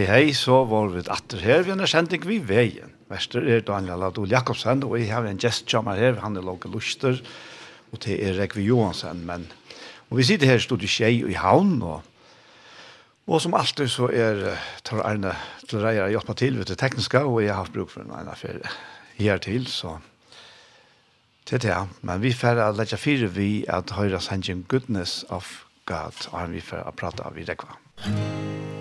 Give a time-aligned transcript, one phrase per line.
[0.00, 2.88] Hei, hei, så var vi atter her, vi har sendt vi veien.
[3.10, 7.20] Vester er Daniel Adol Jakobsen, og jeg har en gestjammer her, han er Låge luster,
[7.92, 9.44] og det er Rekvi Johansen, men...
[10.08, 12.00] Og vi sitter her, stod i Kjei i Havn, og
[13.26, 14.56] Og som alltid så er
[14.88, 15.34] Tor Arne
[15.68, 18.16] til reier jeg hjelper til, ved det tekniske, og jeg har haft bruk for en
[18.16, 18.72] annen ferie
[19.18, 19.98] her til, så
[21.44, 26.52] til det, Men vi får legge fire vi at høyre sannsyn goodness of God, og
[26.52, 27.76] vi får prate av i rekva.
[28.06, 28.79] Musikk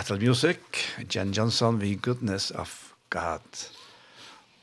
[0.00, 0.58] Battle Music,
[1.10, 2.70] Jen Johnson, We Goodness of
[3.12, 3.64] God.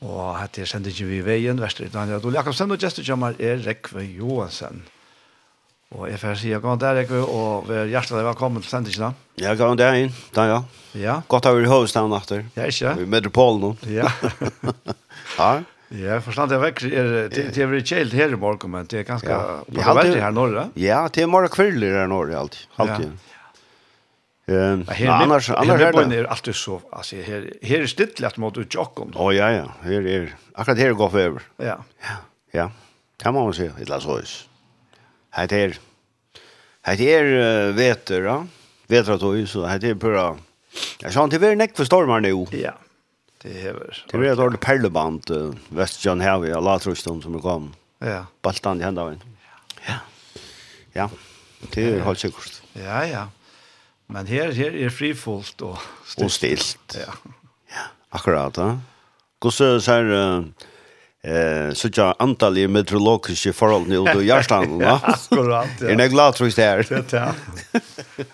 [0.02, 3.06] Og hette jeg kjente ikke vi i veien, verste i Daniel Adol Jakobsen, og gestet
[3.06, 4.82] kommer er Rekve Johansen.
[5.94, 9.04] Og jeg får si, god dag Rekve, og vi er hjertelig velkommen til sender ikke
[9.04, 9.12] da.
[9.44, 10.66] Ja, god dag inn, Daniel.
[10.98, 11.20] Ja.
[11.30, 12.42] Godt å være i hovedstaden etter.
[12.58, 12.96] Ja, ikke?
[12.98, 13.72] Vi er metropolen nå.
[13.94, 14.10] Ja.
[15.38, 15.52] ja.
[16.02, 19.08] Ja, forstand jeg vekk, er, det, det er kjelt her i morgen, men det er
[19.14, 19.62] ganske ja.
[19.62, 20.66] på verre her norra.
[20.74, 22.66] Ja, det er morgen kvelder her norra alltid.
[22.74, 23.12] alltid.
[23.14, 23.27] Ja.
[24.48, 28.74] Ehm annars annars är det är alltid så alltså här här är stilla att mot
[28.74, 29.12] jocken.
[29.14, 31.42] Ja ja ja, här är akkurat här går över.
[31.56, 31.84] Ja.
[32.00, 32.08] Ja.
[32.50, 32.70] Ja.
[33.16, 34.48] Kan man se det la så is.
[35.30, 35.78] Här är
[36.82, 38.46] här är veter ja.
[38.86, 40.36] Veter att ju så här är bara
[40.98, 42.46] Jag sa inte vi är näck för stormar nu.
[42.50, 42.72] Ja.
[43.42, 43.94] Det är väl.
[44.10, 47.74] Det är ett ordentligt perleband Västjan här vi alla trostom som kom.
[47.98, 48.26] Ja.
[48.42, 49.16] Baltan i hända.
[49.86, 49.94] Ja.
[50.92, 51.10] Ja.
[51.70, 52.62] Det är helt säkert.
[52.72, 53.28] Ja ja.
[54.08, 55.76] Men her, her er frifullt og
[56.06, 56.24] stilt.
[56.24, 56.96] Og stilt.
[56.96, 57.12] Ja.
[57.74, 58.78] ja akkurat, ja.
[59.40, 60.44] Hvordan ser uh,
[61.24, 65.00] eh så jag antal i meteorologiska förhållanden och då järstan va.
[65.02, 65.68] Akkurat.
[65.80, 65.88] Ja.
[65.88, 67.04] Är ni glad tror jag här.
[67.10, 67.34] Ja.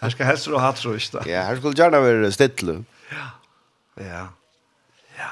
[0.01, 1.27] Här ska helst och hat tror jag.
[1.27, 2.85] Ja, här skulle gärna vara still.
[3.11, 3.17] Ja.
[3.95, 4.29] Ja.
[5.19, 5.31] Ja.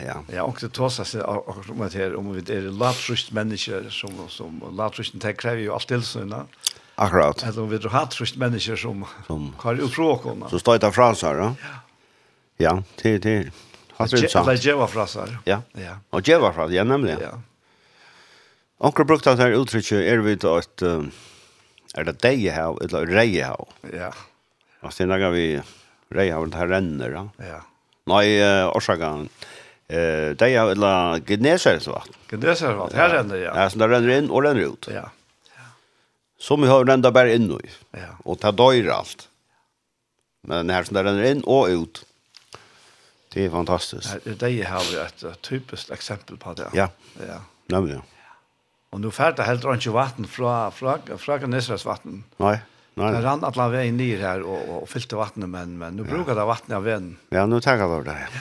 [0.00, 4.10] Ja, ja och det tossa sig om att här om vi är latrust människor som
[4.28, 6.46] som latrusten tar kräver ju allt till såna.
[6.98, 7.44] Akkurat.
[7.46, 10.48] Eller om vi har hatt trist mennesker som, som har utfråkene.
[10.50, 11.74] Så står det fra seg, ja?
[12.58, 13.36] Ja, til, det.
[14.00, 14.42] Hatt det sant.
[14.42, 15.36] Eller djeva fra seg.
[15.46, 16.00] Ja, ja.
[16.10, 17.14] og djeva fra ja, nemlig.
[17.22, 17.36] Ja.
[18.82, 20.86] Onker brukte at her uttrykket er vi til at
[21.98, 23.68] er det deg hav, eller rei hav?
[23.94, 24.10] Ja.
[24.84, 25.46] Og så lager vi
[26.14, 27.24] rei hav, det her renner, ja.
[27.42, 27.60] Ja.
[28.08, 28.24] Nei,
[28.70, 29.28] årsaken,
[29.90, 32.18] eh, deg hav, eller gneser, så vatt.
[32.30, 33.54] Gneser, vatt, her renner, ja.
[33.56, 34.90] Ja, så det renner inn og renner ut.
[34.92, 35.08] Ja.
[36.38, 37.70] Som vi har rända bare inn i.
[37.90, 37.98] Ja.
[38.24, 39.28] Och ta döjer alt.
[40.42, 42.04] Men här som det renner in och ut.
[43.32, 44.16] Det är fantastiskt.
[44.24, 46.70] Ja, det har vi ett typiskt exempel på det.
[46.72, 46.88] Ja.
[47.28, 47.40] Ja.
[47.66, 48.00] Nemlig, Ja.
[48.90, 52.24] Och nu färda helt runt ju vatten från från från Nesras vatten.
[52.36, 52.58] Nej.
[52.94, 53.12] Nej.
[53.12, 56.14] Det rann alla vägen ner här och och fyllde vattnet men men nu ja.
[56.14, 57.16] brukar det vattnet av vägen.
[57.28, 58.28] Ja, nu tackar vi det.
[58.34, 58.40] Ja.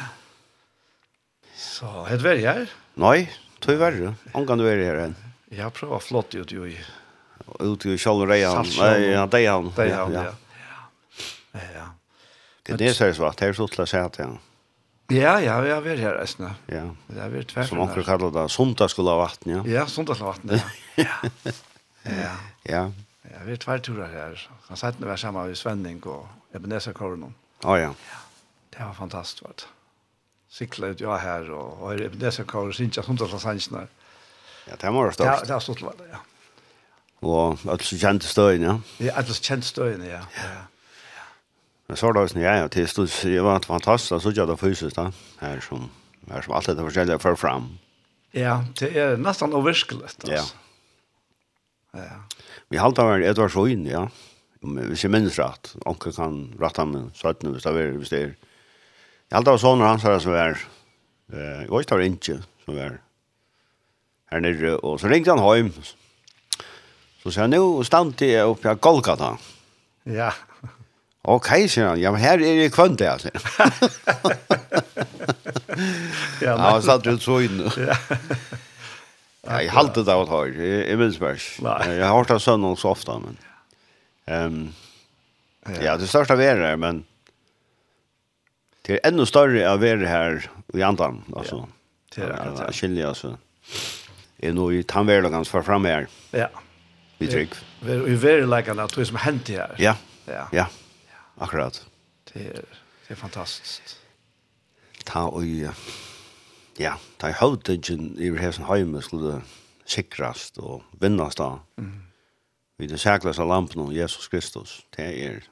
[1.55, 2.69] Så, helt väl här?
[2.93, 4.13] Nej, tror jag.
[4.33, 5.15] Hon du er här än.
[5.49, 6.79] Jag har provat flott ut ju i
[7.59, 8.67] ut i Kjall og Reihan.
[8.77, 9.71] Nei, ja, det er han.
[9.71, 10.25] Det Deihan, ja.
[11.57, 11.87] Ja, ja.
[12.67, 14.27] Det er så svart, det er så til å si at ja.
[15.07, 16.49] Ja, ja, vi har vært her resten.
[16.67, 16.83] Ja.
[17.07, 17.69] Det har vært tvert.
[17.69, 19.61] Som anker kallet det, sondag skulle ha vatten, ja.
[19.71, 20.51] Ja, sondag skulle ha vatten,
[20.99, 21.07] ja.
[22.07, 22.33] Ja.
[22.67, 22.83] Ja.
[23.27, 24.43] Ja, vi er tvert turer her.
[24.67, 27.31] Han satt nå være sammen med Svenning og Ebenezer-Kornon.
[27.63, 27.93] Å, ja.
[27.95, 28.19] Ja,
[28.75, 29.67] det var fantastisk, vart.
[30.51, 33.87] Sikla ut jeg her, og Ebenezer-Kornon, synes jeg, sondag skulle ha sannsjoner.
[34.67, 35.23] Ja, det var størst.
[35.23, 36.19] Ja, det var stort, ja
[37.25, 38.75] og alt så kjente støyen, ja.
[39.01, 40.21] Ja, altså kjente støyene, ja.
[40.37, 40.67] ja.
[41.87, 44.59] Men så var det da, ja, ja, til stod, det var fantastisk, så gjør det
[44.59, 45.09] fysisk da,
[45.41, 45.89] her som,
[46.29, 47.69] her som alt dette forskjellige fører fram.
[48.35, 50.31] Ja, det er nesten overskelig, altså.
[50.31, 50.43] Ja.
[51.97, 52.17] ja.
[52.69, 54.07] Vi halte av Edvard Sjøen, ja,
[54.61, 58.21] hvis jeg minnes rett, onker kan rette ham med søttene hvis det er, hvis det
[58.25, 58.33] er.
[59.27, 60.59] Jeg halte av sånne hans her som er,
[61.31, 62.99] eh, jeg var ikke som er
[64.31, 65.71] her nere, og så ringte han hjem,
[67.27, 69.33] Så sier han, nå stand jeg oppe i Golgata.
[70.07, 70.29] Ja.
[71.27, 73.73] Ok, sier han, ja, men her er jeg kvønt det, sier han.
[76.45, 76.61] ja, men.
[76.63, 77.67] Han satt rundt så inne.
[77.89, 77.97] ja.
[79.47, 81.39] Ja, jeg halte det av et hår, jeg minns bare.
[81.39, 83.35] Jeg har hørt av sønnen så ofte, men...
[84.27, 84.61] Um,
[85.83, 87.01] ja, det største av er her, men...
[88.87, 91.65] Det er enda større av er her i andan, altså.
[91.65, 92.69] Ja, det er akkurat, ja.
[92.79, 93.33] Kjellig, altså.
[94.39, 96.07] Jeg er nå i tannverdagens for fremme her.
[96.31, 96.66] Ja, ja
[97.17, 97.49] vi trygg.
[97.81, 99.75] Vi är very like att det som hänt här.
[99.77, 99.95] Ja.
[100.25, 100.47] Ja.
[100.51, 100.67] Ja.
[101.37, 101.85] Akkurat.
[102.33, 102.65] Det är
[103.07, 103.99] det är fantastiskt.
[105.05, 105.43] Ta och
[106.77, 109.41] ja, ta i holdingen i Hesen Heimer skulle
[109.85, 111.59] sikrast och vinnas då.
[111.77, 112.01] Mm.
[112.77, 114.85] Vi det säkras av lampen om Jesus Kristus.
[114.95, 115.43] Det är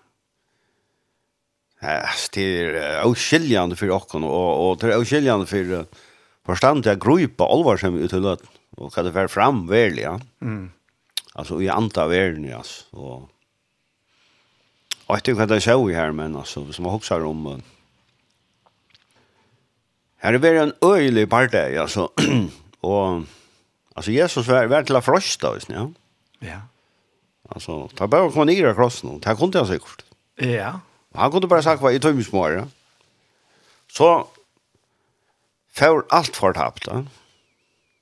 [2.31, 5.85] det er oskiljande för okken, och och det är oskiljande för
[6.45, 8.43] förstånd att gripa allvar som utlöt
[8.77, 10.19] och hva det fer fram väl ja.
[10.41, 10.71] Mm.
[11.37, 13.29] Alltså i anta världen ja och
[15.05, 17.61] Och jag tycker att det ser vi här men alltså som man hoppas om
[20.17, 22.09] Här är det en öjlig parti alltså
[22.79, 23.21] och
[23.93, 25.91] alltså Jesus var väl till frosta visst ja.
[26.39, 26.61] Ja.
[27.49, 29.19] Alltså ta bara kom ner i krossen.
[29.19, 30.05] Det kunde jag säkert.
[30.35, 30.79] Ja.
[31.13, 32.53] Han kunde bara sagt vad i tömsmåre.
[32.53, 32.67] Ja?
[33.91, 34.27] Så
[35.73, 36.87] får allt förtapt.
[36.87, 37.05] Ja?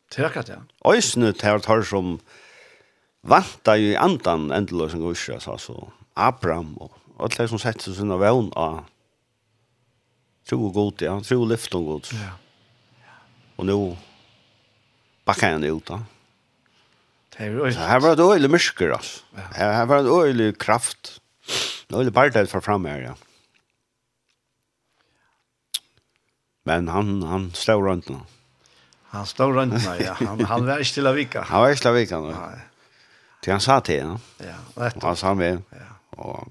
[0.09, 0.91] Tørkat ja.
[0.93, 2.19] Øysne tar tar som
[3.23, 8.51] vantar ju andan ändlösen gusja så så Abraham och alla som sätter sig sina vän
[8.53, 8.85] av
[10.49, 12.29] tro och god ja tro och lyft och god ja
[13.55, 13.97] och nu
[15.25, 15.99] backar han ut då
[17.37, 19.21] Det här var det öjlig mysker alltså.
[19.31, 21.21] Det här var det öjlig kraft.
[21.87, 23.15] Det öjlig partiet för fram här, ja.
[26.63, 28.19] Men han, han stod runt nu.
[29.03, 30.13] Han står runt nu, ja.
[30.13, 31.41] Han, han var inte till att vika.
[31.41, 32.27] Han var inte till att vika nu.
[32.27, 32.59] Nej.
[33.43, 34.19] Till han sa til, henne.
[34.39, 35.03] Ja, rätt.
[35.03, 35.61] Han sa med.
[35.69, 35.89] Ja.
[36.09, 36.47] Och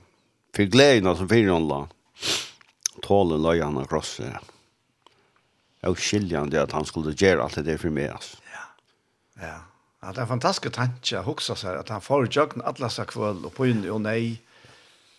[0.55, 1.87] för glädjen som fyra han la.
[3.03, 4.21] Tålen la han akross.
[5.81, 8.09] Jag skiljer han det att han skulle gjøre alt det där för mig.
[8.09, 8.37] Alltså.
[8.53, 9.59] Ja, ja.
[10.03, 13.45] Ja, det er fantastisk tanke å huske seg at han får jøkken alle seg kvøl
[13.47, 14.35] og på inn og nei.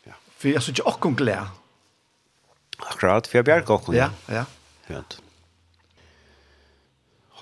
[0.04, 0.18] Ja.
[0.38, 1.46] For jeg synes ikke åkken glede.
[2.84, 3.96] Akkurat, for jeg bjerg åkken.
[3.96, 4.44] Ja, ja.
[4.92, 5.00] Ja.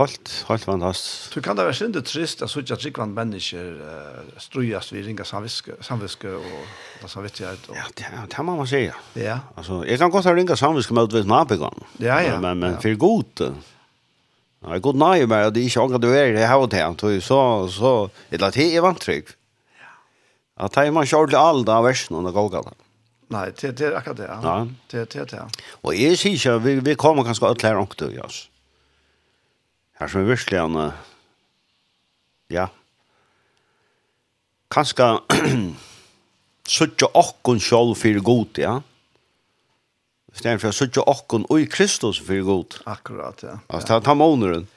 [0.02, 1.36] Helt, helt fantastisk.
[1.36, 5.04] Du kan da være synd og trist at sånn at rikvann mennesker uh, strøyast vi
[5.06, 6.56] ringer samviske, samviske og
[7.02, 7.68] da samvittighet.
[7.70, 7.78] Og...
[7.78, 8.88] Ja, det, det må man si.
[9.20, 9.38] Ja.
[9.56, 11.78] Altså, jeg kan godt ha ringer samviske med utvitt nabegang.
[12.00, 12.40] Ja, ja.
[12.42, 12.82] Men, men ja.
[12.82, 13.46] for god.
[14.62, 17.94] Ja, jeg går nøye med at jeg du graduerer i havet her, så, så, så,
[18.32, 19.36] eller at jeg er vantrygg.
[20.62, 22.74] At jeg man kjørte alle av versene under Golgata.
[23.32, 24.56] Nei, det, det er akkurat det, ja.
[24.92, 25.48] Det, det, det, ja.
[25.88, 28.28] Og jeg sier ikke, vi, vi kommer kanskje alle her ångte, ja.
[28.28, 28.48] Yes.
[30.02, 30.78] Her som er virkelig han,
[32.50, 32.64] ja,
[34.72, 35.08] kanskje
[36.76, 38.80] suttje okkon sjálf fyrir god, ja.
[40.32, 42.80] I stedet for suttje okkon ui Kristus fyrir god.
[42.90, 43.58] Akkurat, ja.
[43.68, 44.68] Altså, ta, ta måneden.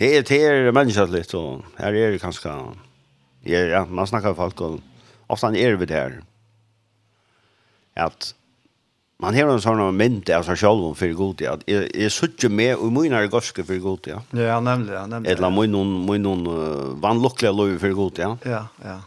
[0.00, 2.52] Det er, det er menneskelig litt, og her er det kanskje,
[3.44, 4.80] ja, ja, man med folk, og
[5.28, 6.16] ofte er vi der.
[6.16, 6.22] her.
[8.06, 8.32] At,
[9.22, 11.54] man har en sånn mynd av seg selv om för god ja.
[11.68, 14.18] Jeg, jeg söker med og min er gorske för god ja.
[14.34, 15.30] Ja, nemlig, ja, nemlig.
[15.30, 18.32] Eller min noen, min noen uh, vannlukkelige lov för god ja.
[18.44, 18.98] Ja, ja.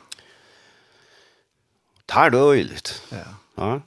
[2.08, 3.02] Tar det öjligt.
[3.12, 3.28] Ja.
[3.58, 3.82] Ja.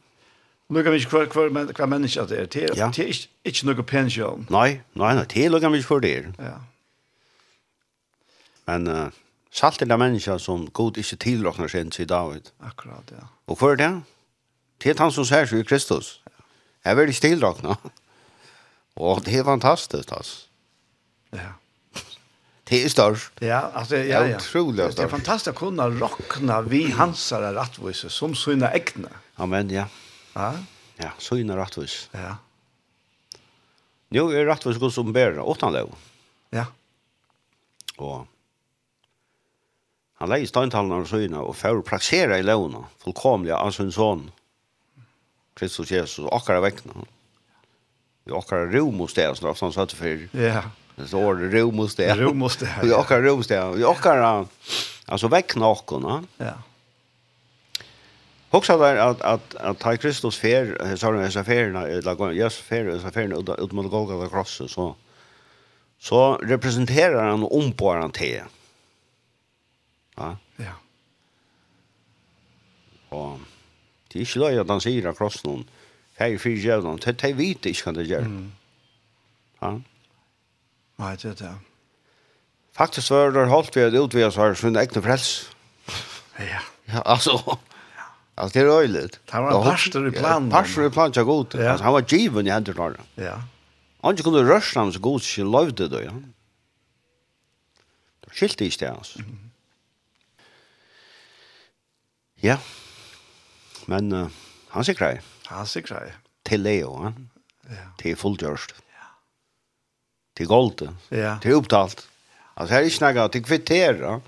[0.69, 2.93] Nu kan vi ikke kvar kvar men kvar människa det är er ja.
[2.93, 4.47] till inte inte någon pension.
[4.51, 4.81] nei.
[4.93, 6.35] nej, nej, till kan vi ikke for det.
[6.39, 6.61] Ja.
[8.67, 9.11] Men uh,
[9.51, 12.51] salt er det människa som god ikke tilråkner sin til David.
[12.61, 13.27] Akkurat, ja.
[13.47, 14.03] Og Och er det?
[14.79, 16.19] Det er han som ser seg i Kristus.
[16.85, 17.79] Jeg er veldig stildragna.
[19.09, 20.47] Og det er fantastisk, altså.
[21.35, 21.53] Ja.
[22.69, 23.41] Det er størst.
[23.41, 24.37] Ja, altså, ja, ja.
[24.37, 24.99] Utrolig størst.
[24.99, 29.11] Det er fantastisk å kunne råkne vi hansare rattvise som sina egne.
[29.41, 29.87] Amen, ja.
[30.35, 30.51] Ja?
[30.99, 32.09] Ja, sina rettvis.
[32.13, 32.37] Ja.
[34.15, 35.95] Nå er rettvis god som bærer, åttan lov.
[36.55, 36.67] Ja.
[37.99, 38.27] Og
[40.19, 44.27] han leier støyntalene og sina og får praksere i lovene, fullkomlig av sin son
[45.59, 46.93] Kristus Jesus, akkara vekkna.
[48.25, 50.29] Vi akkara rom hos det, som han satt för.
[50.33, 50.63] Ja.
[50.97, 52.15] Det står rom hos det.
[52.15, 52.75] Rom hos det.
[52.83, 53.61] Vi akkara rom hos det.
[53.77, 54.47] Vi akkara,
[55.07, 56.25] alltså vekkna akkorna.
[56.37, 56.55] Ja.
[58.51, 62.57] Hoxa där att at at ta Kristus fer så den här färna eller går yes
[62.57, 64.97] fer så färna ut mot Golgata krosset, så
[65.99, 68.43] så representerar han om på han te.
[70.17, 70.37] Ja.
[70.57, 70.73] Ja.
[73.09, 73.39] Och
[74.09, 75.67] Det er ikke løy at han sier av krossen,
[76.19, 78.27] her er fyrir djevelen, det er vite ikke hva det gjør.
[78.27, 78.47] Mm.
[79.63, 79.73] Ja.
[80.99, 81.53] Nei, det er det.
[82.79, 85.31] Faktisk var det holdt vi at utvida seg sin egne frels.
[86.39, 86.63] Ja.
[86.89, 87.37] Ja, altså.
[88.37, 89.21] altså det er öjligt.
[89.27, 90.51] Det var en pastor i planen.
[90.51, 91.55] Pastor i planen, ja, god.
[91.55, 91.73] Ja.
[91.73, 92.99] Altså, han var given i händer där.
[93.17, 93.37] Ja.
[94.05, 96.05] Han ikke kunne kunde ham så god, ikke lovde det.
[96.05, 96.15] Ja.
[98.25, 99.19] Det skilte inte det, altså.
[99.19, 99.39] Mm.
[102.43, 102.59] Ja.
[103.89, 104.41] Men uh,
[104.75, 105.17] han sier grei.
[105.49, 106.17] Han sikrer grei.
[106.49, 107.13] Til Leo, ja.
[107.73, 107.87] ja.
[108.01, 108.75] Til fullgjørst.
[108.95, 109.11] Ja.
[110.37, 110.93] Til golde.
[111.11, 111.37] Ja.
[111.43, 112.05] Til opptalt.
[112.57, 114.19] Altså, her er ikke noe til kvitter, ja.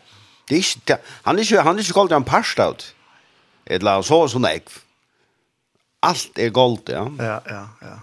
[0.50, 2.86] Det er ikke, han er ikke, han er ikke golde han parst ut.
[3.70, 4.80] Et la så og sånn ekv.
[6.08, 7.04] Alt er golde, ja.
[7.20, 7.98] Ja, ja, ja.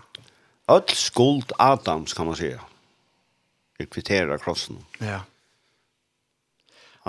[0.67, 2.61] Öll skuld Adams, kan man säga.
[3.77, 4.85] Det kvitterar krossen.
[4.99, 5.21] Ja.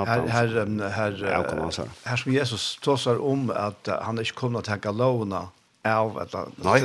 [0.07, 5.49] Här här här här som Jesus talar om att han inte kommer att ta låna
[5.85, 6.39] av att det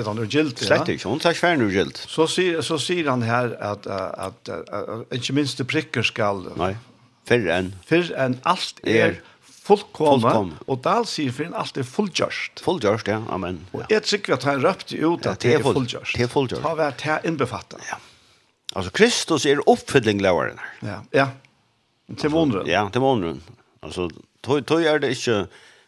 [0.06, 0.60] han under gilt.
[0.60, 1.98] Slett inte, hon tar svär nu gilt.
[1.98, 4.50] Så säger så säger han här att att
[5.12, 6.50] inte minst det prickar skall.
[6.56, 6.78] Nej.
[7.26, 12.62] För en för en allt är fullkomna och där säger för en allt är fullgjort.
[12.64, 13.66] Fullgjort ja, amen.
[13.72, 16.14] Och ett säkert att han röpt ut att det är fullgjort.
[16.16, 16.64] Det är fullgjort.
[16.64, 17.82] Har varit här inbefattat.
[17.90, 17.98] Ja.
[18.74, 20.60] Alltså Kristus är uppfyllning lovaren.
[20.80, 21.04] Ja.
[21.12, 21.28] Ja.
[22.20, 22.68] Til måneden?
[22.68, 23.44] Ja, til måneden.
[23.84, 24.10] Altså,
[24.44, 25.46] tog, tog er det ikke,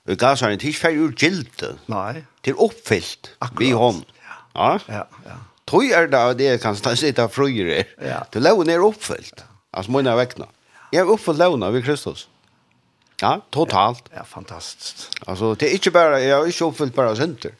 [0.07, 1.75] og gasaren er ikke ferdig ur gilte.
[1.91, 2.23] Nei.
[2.45, 4.03] Til oppfyllt, vi hånd.
[4.55, 5.39] Ja, ja, ja.
[5.67, 7.83] Tog er det, det kan stå sitte frøyre.
[8.01, 8.21] Ja.
[8.31, 9.43] Til loven er oppfyllt.
[9.73, 10.47] Altså, må jeg vekne.
[10.93, 12.27] Jeg er oppfyllt loven av Kristus.
[13.21, 14.09] Ja, totalt.
[14.11, 15.09] Ja, ja fantastisk.
[15.27, 17.55] Altså, det er ikke bare, jeg er ikke oppfyllt bare synder.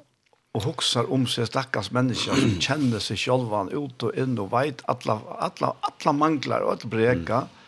[0.53, 4.85] og huxar om seg stakkars mennesker som kjenner seg sjølvan ut og inn og veit
[4.93, 5.17] alla,
[5.49, 7.43] alla, alla manglar og alle breka.
[7.47, 7.61] Mm.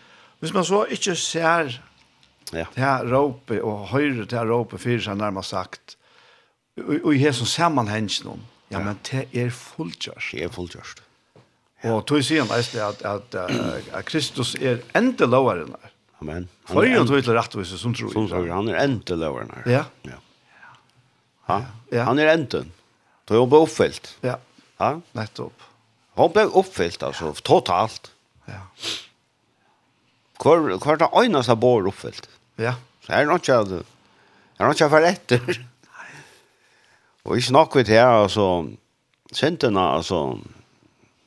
[0.44, 1.78] Hvis man så ikke ser
[2.52, 2.66] ja.
[2.74, 5.96] det her råpet og høyre det her råpet fyrir seg nærmest sagt
[6.76, 8.44] og, og i hesson sammanhengs någon.
[8.70, 10.34] ja, men det er fullgjørst.
[10.34, 11.03] Det er fullgjørst.
[11.84, 13.34] Og tog sier han eisne at, at,
[13.92, 15.90] at Kristus er enda lovaren enn
[16.24, 16.46] Amen.
[16.70, 18.12] For jo tog til rettvise som tror.
[18.14, 19.82] Som tror, han er enda lovare enn Ja.
[20.08, 20.20] Ja.
[21.50, 21.58] Ha?
[21.92, 22.06] Ja.
[22.08, 22.62] Han er enda.
[23.28, 24.14] Tog jo ble oppfylt.
[24.24, 24.38] Ja.
[24.80, 24.94] Ha?
[25.18, 25.66] Nettopp.
[26.16, 28.12] Han ble oppfylt, altså, totalt.
[28.48, 28.62] Ja.
[30.40, 32.28] Hvor, hvor er det øynene som bor oppfylt?
[32.60, 32.76] Ja.
[33.04, 33.74] Så er det ikke at
[34.54, 35.60] er det ikke for etter.
[37.24, 38.46] og ikke nok vidt her, altså,
[39.32, 40.38] sintene, altså,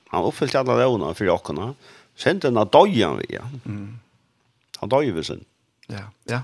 [0.10, 1.74] Han uppfyllt alla lovna för jockarna.
[2.16, 3.26] Sen den att döja vi.
[3.30, 3.42] Ja.
[3.66, 4.00] Mm.
[4.80, 5.46] Han döjer vi sen.
[5.88, 6.42] Ja, ja.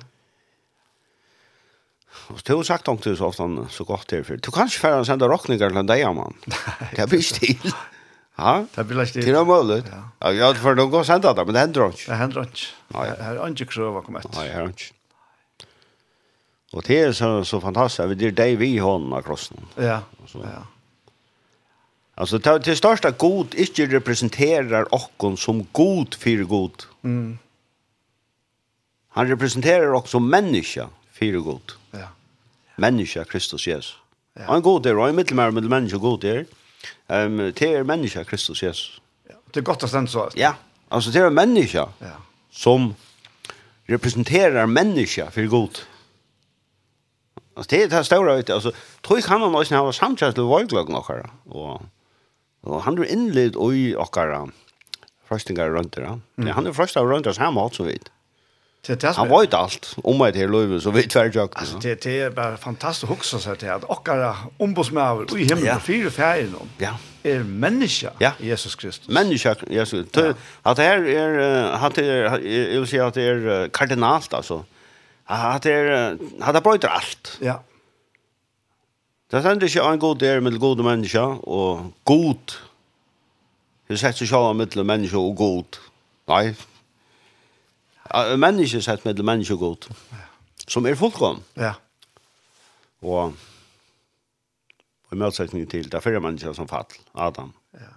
[2.29, 4.37] Og du har sagt om det så ofte så godt det för.
[4.37, 6.35] Du kan ikke færre sende rockninger til en dag, mann.
[6.95, 7.73] Det blir stil.
[8.37, 9.25] Ja, det blir stil.
[9.25, 9.83] Det er mulig.
[10.21, 12.05] Ja, ja for du går sende det, men det hender ikke.
[12.07, 12.67] Det hender ikke.
[12.93, 14.33] Her er ikke krøv å komme etter.
[14.39, 14.93] Nei, her er ikke.
[16.73, 18.15] Og det er så, så fantastisk.
[18.17, 19.61] Det er det vi har av krossen.
[19.77, 19.99] Ja,
[20.33, 20.63] ja.
[22.15, 26.83] Alltså det till största god inte representerar okkon som god för god.
[27.03, 27.37] Mm.
[29.09, 31.71] Han representerar också människa för god.
[31.91, 32.07] Ja.
[32.75, 33.95] Människa Kristus Jesus.
[34.33, 34.41] Ja.
[34.47, 36.45] Han god där, och mittelmär med människa god där.
[37.07, 39.01] Ehm det är människa Kristus Jesus.
[39.29, 39.35] Ja.
[39.51, 40.29] Det är gott att sen så.
[40.35, 40.55] Ja.
[40.89, 41.89] Alltså det är människa.
[41.99, 42.11] Ja.
[42.51, 42.95] Som
[43.85, 45.77] representerar människa för god.
[47.55, 48.71] Alltså det är det här stora, alltså,
[49.01, 51.29] tror jag kan han också ha samtidigt till våglag några.
[51.45, 51.81] Och
[52.63, 54.45] Og han er innledd i okkara
[55.27, 56.19] frøstingar rundt der.
[56.37, 56.51] Mm.
[56.55, 58.11] Han er frøstingar rundt der samme alt så vidt.
[58.83, 61.79] Han vet alt om meg til løyve, så vidt hver tjøkken.
[61.79, 65.77] Det, det er bare fantastisk å huske seg til at okkara ombudsmæver i himmelen ja.
[65.79, 66.91] fire ferien ja.
[67.23, 68.33] er menneska ja.
[68.43, 69.07] Jesus Kristus.
[69.07, 70.09] Menneska Jesus.
[70.17, 70.33] Ja.
[70.67, 71.39] At det her er,
[71.79, 74.65] at det er, jeg vil si at det er kardinalt, altså.
[75.31, 77.37] At det er, at det brøyder alt.
[77.39, 77.61] Ja.
[79.33, 82.53] Det er ikke en god der med gode mennesker, og god.
[83.87, 85.79] Det setter ikke alle med mennesker og god.
[86.29, 86.53] Nei.
[88.37, 89.89] Mennesker setter med mennesker og god.
[90.67, 91.41] Som er fullkom.
[91.57, 91.73] Ja.
[93.01, 93.33] Og
[95.11, 97.55] i motsetning til det fyrre mennesker som fall, Adam.
[97.73, 97.89] Ja.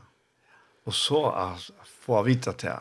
[0.86, 1.20] Og så
[1.84, 2.80] får vi vite til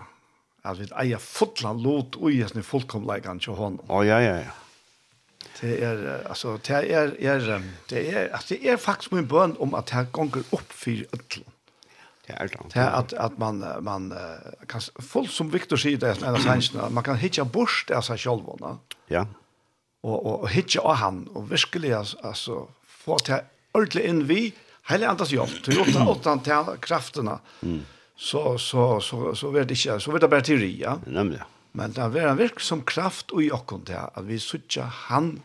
[0.66, 3.84] at vi eier fotland lot og sin fullkomleggen til hånden.
[3.92, 4.62] Å, ja, ja, ja.
[5.62, 9.74] Det är alltså det är är det är att det är faktiskt min bön om
[9.74, 11.44] att det gånger upp för öll.
[12.28, 12.58] Det är det.
[12.74, 14.14] Det är att att man man
[14.68, 18.42] kan fullt som Victor säger det är sanningen man kan hitta bort det sig själv
[18.46, 18.78] va.
[19.08, 19.28] Ja.
[20.02, 23.40] Och och, och hitta av han och verkligen alltså få till
[23.72, 24.54] ordentligt in vi
[24.90, 25.50] hela andas jobb.
[25.66, 27.40] Du åtta åtta till krafterna.
[27.62, 27.82] Mm.
[28.18, 31.00] Så så så så vet det inte så vet det bara teori ja.
[31.06, 31.46] Nämligen.
[31.76, 35.36] Men det er en virk som kraft i okken til at vi sutja han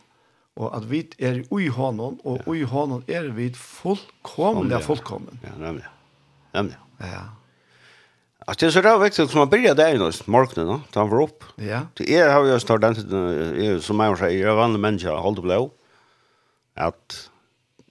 [0.59, 2.53] og at vi er i hånden og ja.
[2.53, 4.81] i hånden er vi fullkomne ja.
[4.83, 5.39] fullkommen.
[5.43, 5.85] Ja, nemlig.
[6.53, 6.77] Nemlig.
[6.99, 7.21] Ja.
[8.47, 11.21] Alltså det är så där viktigt som man börjar där nu, morgonen då, han för
[11.21, 11.43] upp.
[11.55, 11.79] Ja.
[11.93, 15.71] Det är har jag startat den som man säger, jag vann människa håll blå.
[16.75, 17.29] Att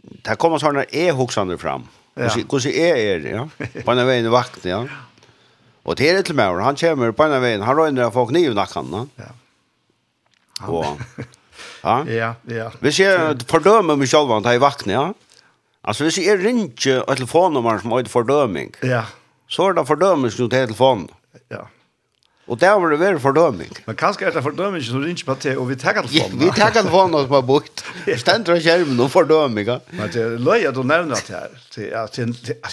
[0.03, 1.88] det kommer såna är huxande fram.
[2.14, 2.22] Ja.
[2.22, 3.48] Hur hur är det, ja?
[3.85, 4.87] På en vägen vakt, ja.
[5.82, 6.38] Och det är det till.
[6.38, 7.62] Han kommer på ena vägen.
[7.62, 8.86] Han röjner av folk nio nackan.
[8.90, 9.08] No?
[9.16, 9.24] Ja.
[10.58, 10.74] Han.
[10.74, 10.86] Och,
[11.82, 12.04] ja.
[12.08, 12.72] ja, ja.
[12.78, 14.92] Vi ser fördömer mig själv att jag är vakna.
[14.92, 15.14] Ja?
[15.82, 19.04] Altså, hvis jeg ringer et telefonnummer som har et fordøming, Ja.
[19.50, 21.08] Så er det fördömning som till telefon.
[21.50, 21.64] Ja.
[22.46, 23.72] Og det var det väl fordøming.
[23.86, 26.38] Men kanskje er det fordøming som ringer på te og vi tar telefon.
[26.38, 27.82] Ja, vi tar telefonen som bara bort.
[28.16, 29.66] Stendt av skjermen og fordøming.
[29.66, 29.78] Ja.
[29.90, 31.50] Men det er løy at du nevner det här.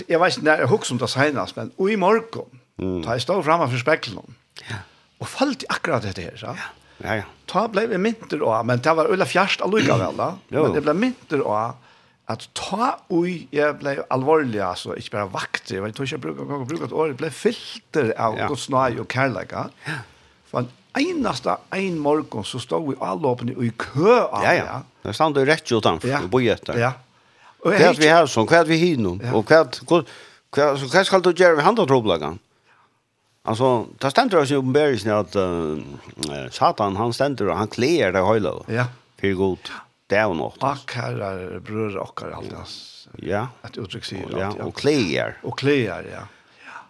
[0.07, 2.45] Jeg vet ikke, när jag huxar om det senest, men i morgon
[2.77, 3.01] Mm.
[3.05, 4.37] Ta jeg stod fremme for spekkelen.
[4.67, 4.83] Ja.
[5.21, 6.53] Og falt akkurat dette her, så.
[6.57, 6.73] Ja.
[7.03, 7.25] Ja, ja.
[7.49, 10.31] Ta ble vi mynter av, men det var ulla fjerst allikevel da.
[10.53, 10.65] Jo.
[10.65, 11.83] men det ble mynter av
[12.27, 16.47] at ta ui, jeg ble alvorlig, altså, ikke bare vakter, jeg tror ikke jeg bruker,
[16.49, 18.49] bruker, bruker et år, jeg ble filter av ja.
[18.51, 19.69] godsnøy og kærleika.
[19.87, 20.01] Ja.
[20.49, 24.81] For en eneste en morgen så stod vi alle åpne i kø av ja, ja.
[25.05, 26.19] Det stod jo rett utanfor, ja.
[26.27, 26.81] bo etter.
[26.81, 26.91] Ja.
[27.63, 30.01] Og hva er vi her sånn, hva er vi hinnom, og hva, hva,
[30.51, 32.41] hva, hva skal du gjøre ved handla troblagan?
[33.47, 35.77] Alltså, det ständer oss i uppenbarelsen att uh,
[36.51, 38.53] Satan, han ständer och han kler det hela.
[38.67, 38.85] Ja.
[39.19, 39.59] För god.
[40.07, 40.63] Det är något.
[40.63, 42.53] Och här är bröder och här allt.
[43.15, 43.47] Ja.
[43.63, 44.39] Ett uttryck säger det.
[44.39, 45.37] Ja, och kler.
[45.43, 46.21] Och kler, ja.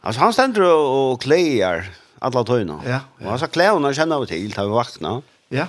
[0.02, 1.90] Alltså han ständer och kler
[2.20, 2.82] alla tøyna.
[2.86, 3.00] Ja.
[3.22, 5.22] Og Och så klär hon känner vi till, tar vi vakna.
[5.50, 5.66] Ja.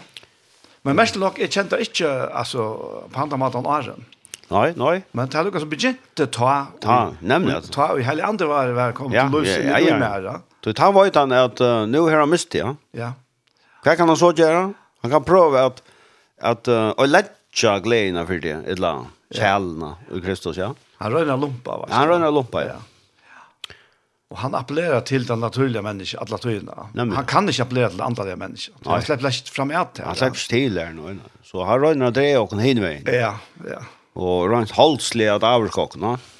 [0.82, 2.76] Men mest lock är kända ikke altså
[3.12, 4.04] på andra matan åren.
[4.50, 5.02] Nej, nej.
[5.12, 9.12] Men det er Lucas som begynte ta ta nämligen ta i hele andre var välkommen
[9.12, 10.40] til Lucy i Mera.
[10.68, 12.74] Du tar vet han att uh, nu har han mist ja.
[12.92, 13.12] Ja.
[13.84, 14.74] Hva kan han så gjøre?
[15.00, 15.80] Han kan prova att
[16.40, 20.74] att uh, å lägga glädjen för det ett la kälna i Kristus ja.
[20.98, 21.88] Han røyner en lumpa va.
[21.90, 22.76] Han rör en lumpa ja.
[24.28, 26.38] Och han appellerar till den naturliga människan, alla
[26.92, 27.16] Nemlig.
[27.16, 28.74] Han kan inte appellera till andra människor.
[28.84, 30.04] Han slipper ikke fram i til.
[30.04, 31.16] Han slipper ikke til där nå.
[31.42, 33.04] Så han rör det och en.
[33.06, 33.38] Ja,
[33.70, 33.80] ja.
[34.12, 36.06] Och rent holdslig at avskockna.
[36.06, 36.37] Ja.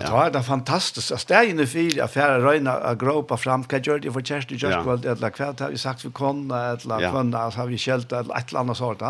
[0.00, 0.24] Og ja.
[0.24, 1.12] det var fantastiskt.
[1.12, 3.64] Alltså det är ju nu fyra affärer röjna att gråpa fram.
[3.64, 5.10] Kan jag det för i Jörskvall ja.
[5.10, 7.10] eller kväll har vi sagt vi kon eller ja.
[7.10, 8.12] kvanna har vi kjelt?
[8.12, 9.02] eller et eller annet sånt.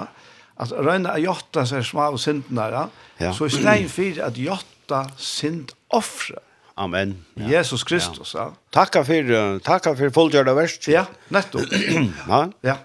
[0.57, 2.67] Alltså røyne att jotta seg små og syndene.
[2.69, 2.85] Ja?
[3.19, 3.33] Ja.
[3.33, 6.37] Så i stein för at jotta synd offre.
[6.75, 7.25] Amen.
[7.35, 7.49] Ja.
[7.49, 8.35] Jesus Kristus.
[8.35, 8.41] Ja.
[8.41, 8.53] Ja.
[8.71, 10.89] Tacka för tacka för fullgjorda verset.
[10.89, 11.59] Ja, netto.
[12.29, 12.49] ja.
[12.61, 12.77] Ja.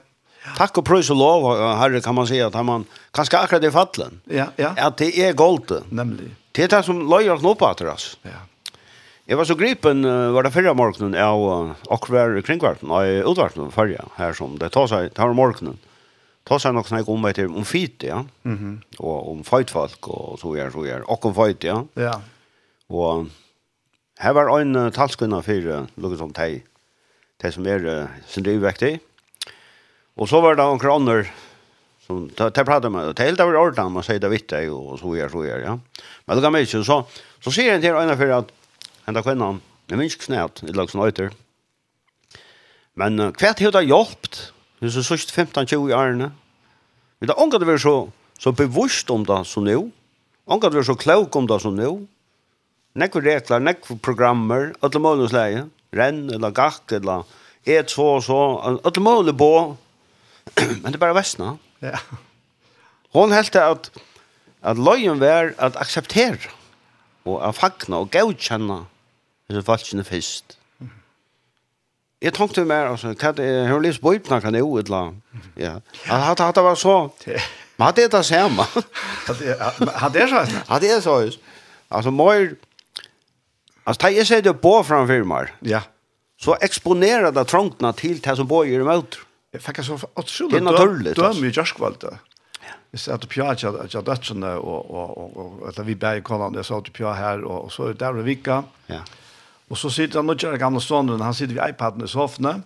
[0.58, 4.22] Tack och prøys och lov, herre, kan man säga att man kanskje akkurat i fallen.
[4.26, 4.74] Ja, ja.
[4.78, 5.72] at det är goldt.
[5.90, 6.36] Nämligen.
[6.56, 7.72] Det er det som løyer oss nå på.
[8.24, 8.44] Ja.
[9.26, 14.38] Jeg var så gripen, var det fyrre morgenen, av akkurat kringkvarten, og utvarten fyrre, her
[14.38, 15.80] som det tar seg, tar morgenen.
[16.46, 18.24] Ta seg nok snakk om etter om fit, ja.
[18.46, 18.76] Mm -hmm.
[19.00, 21.84] Og om fightfolk, og så gjør, så gjør, og om fight, ja.
[21.96, 22.22] Ja.
[22.90, 23.28] Og
[24.20, 26.64] her var en uh, talskunna for lukket som teg,
[27.42, 29.00] teg som er uh, sin drivvektig.
[30.16, 31.28] Og så var det noen kroner
[32.08, 35.16] Så ta ta prata med och helt över ordan man säger det vitt och så
[35.18, 35.80] gör så gör ja.
[36.26, 37.06] Men det kan man ju så
[37.44, 38.52] så ser det här ena för att
[39.06, 39.62] ända kvinnan.
[39.88, 41.32] Jag minns knät i lag som öter.
[42.94, 44.54] Men kvärt hur det hjälpt.
[44.80, 46.32] Det så sist 15 20 år
[47.20, 49.92] Men det angår det väl så så bevisst om det så nu.
[50.48, 52.08] Angår det väl så klok om det så nu.
[52.96, 57.26] Nekk regler, nekk programmer, alle målens leie, renn eller gakk eller
[57.68, 59.50] et så og så, alle målene på,
[60.56, 61.58] men det er bare vestna.
[61.84, 62.00] Ja.
[63.16, 63.92] Hon helt at
[64.66, 66.50] at løyen var at akseptere
[67.26, 68.84] og at fagna og gautkjenne
[69.50, 70.58] disse falskene fyrst.
[72.22, 75.14] Jeg tenkte mer, altså, hva det er, hun lyst bøypna kan jo et eller.
[75.60, 75.76] Ja.
[76.10, 76.96] At det var så,
[77.78, 78.66] men hadde jeg det samme.
[79.28, 80.62] Hadde jeg så?
[80.70, 81.18] Hadde jeg så,
[81.92, 82.56] altså, mer,
[83.86, 85.84] altså, da jeg sier det på framfor meg, ja.
[86.42, 89.22] så eksponerer det trångtene til det som bøyer i møter.
[89.56, 92.18] Jeg fikk så utrolig døm i Jørskvalda.
[92.96, 96.56] Jeg sa til Pia at jeg dødsene, og og, og, og at vi bæg konan,
[96.56, 98.62] jeg sa til Pia her, og og så er det der og vika.
[99.70, 102.62] Og så sitter han, og kjører gamle stående, han sitter ved iPaden i sofne,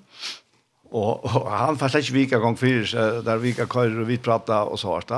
[0.92, 4.68] og, og han får slett ikke vika gang fyrir, der vika køyre og vi prater
[4.68, 5.14] og så hardt.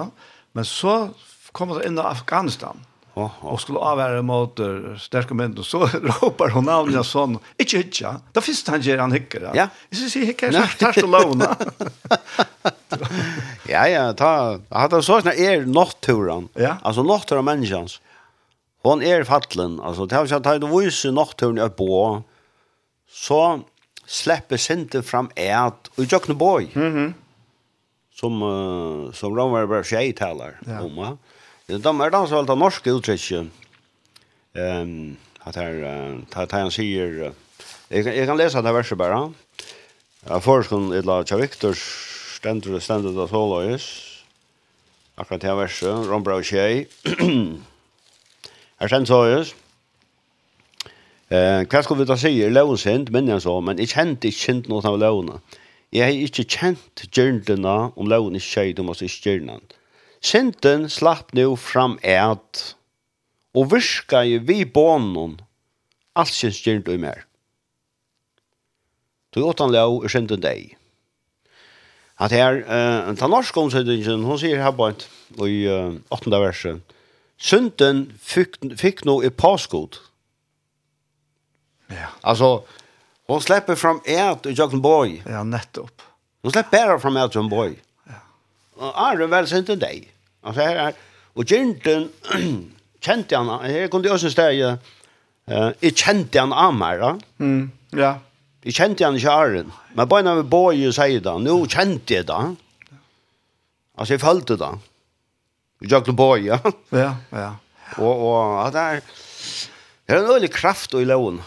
[0.54, 1.10] Men så
[1.54, 4.60] kommer han inn i Afghanistan, Och och skulle avvære mot
[5.00, 5.86] starka män och så
[6.22, 9.50] ropar hon namn jag sånn, Inte hytja, det finns han gjør han hykker.
[9.56, 9.68] Ja.
[9.92, 11.56] Så ser hykker, så tar så låna.
[13.72, 16.50] Ja ja, ta hade så såna är nattturen.
[16.54, 16.76] Ja.
[16.82, 18.02] Alltså nattturen människans.
[18.84, 22.24] Hon är fattlen, Alltså det har jag tagit vise nattturen jag på.
[23.12, 23.60] Så
[24.06, 26.70] släpper synte fram ät och jag boy.
[26.74, 26.86] Mhm.
[26.86, 27.14] Mm
[28.22, 30.82] som uh, som Romer bara tjej talar ja.
[30.82, 30.98] om.
[30.98, 31.18] Ja
[31.72, 33.32] Det de är så allt norsk uttryck.
[34.54, 37.34] Ehm att här att han säger
[37.90, 39.34] jag kan läsa det verset bara.
[40.26, 41.74] Ja, forskon ett la Tja Victor
[42.38, 43.84] ständer stendur det så lois.
[45.16, 46.86] Akkurat det verset Rombra och Shea.
[48.78, 49.56] Här sen så just.
[51.28, 52.50] Eh, hva skal vi da si?
[52.50, 55.38] Løven sint, men jeg så, men jeg kjente ikke kjent noe av løvene.
[55.96, 59.81] Jeg har ikke kjent gjørndene om løvene ikke skjedd, om oss ikke gjørndene.
[60.22, 62.62] Sinten slapp nu fram et,
[63.58, 65.40] og virka i vi bånen,
[66.16, 67.26] alt sin styrt og mer.
[69.34, 70.76] Du åttan lov er sinten deg.
[72.22, 75.08] At her, uh, ta norsk omsetningen, hun sier her på et,
[75.42, 76.30] i uh, 8.
[76.38, 76.98] verset,
[77.42, 79.98] Synden fikk, fikk nå i påskod.
[81.90, 82.12] Ja.
[82.22, 82.60] Altså,
[83.26, 85.18] hun slipper fram et i Jøkken Boy.
[85.26, 86.06] Ja, nettopp.
[86.46, 87.74] Hun slipper bare fram et i Boy.
[87.74, 87.91] Ja.
[88.82, 90.08] Arne vel sent en deg.
[90.42, 91.00] Altså her er,
[91.38, 92.10] og Gjernten
[93.06, 97.14] kjente han, her kom det også en steg, uh, jeg kjente han av meg, da.
[97.44, 97.64] Mm,
[98.00, 98.12] ja.
[98.66, 102.20] Jeg kjente han ikke Arne, men bare når vi bor i seg da, nå kjente
[102.20, 102.44] jeg da.
[103.98, 104.76] Altså jeg følte da.
[105.82, 106.60] Vi gjør det bor ja.
[107.04, 107.50] Ja, ja.
[107.98, 109.02] Og, og at det er,
[110.08, 111.42] det er en øyelig kraft i loven.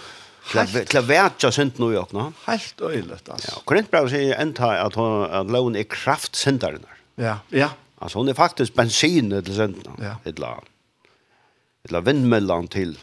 [0.51, 2.29] Klavetja synd nu i åkna.
[2.47, 3.39] Helt øyelig, altså.
[3.47, 6.99] Ja, Korintbrev sier enda at, at loven er kraft syndarinnar.
[7.15, 7.71] Ja, ja.
[7.99, 9.97] Alltså hon är faktiskt bensin till sändarna.
[10.01, 10.31] Ja.
[10.31, 10.63] Ett la.
[11.85, 12.99] Ett la vindmällan till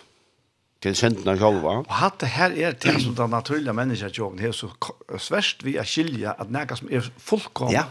[0.81, 1.69] till sändarna själva.
[1.69, 4.69] Och hade det här är det som den naturliga människan jag här så
[5.17, 7.69] svärst vi är skilja att näka som är fullkom.
[7.71, 7.83] Ja.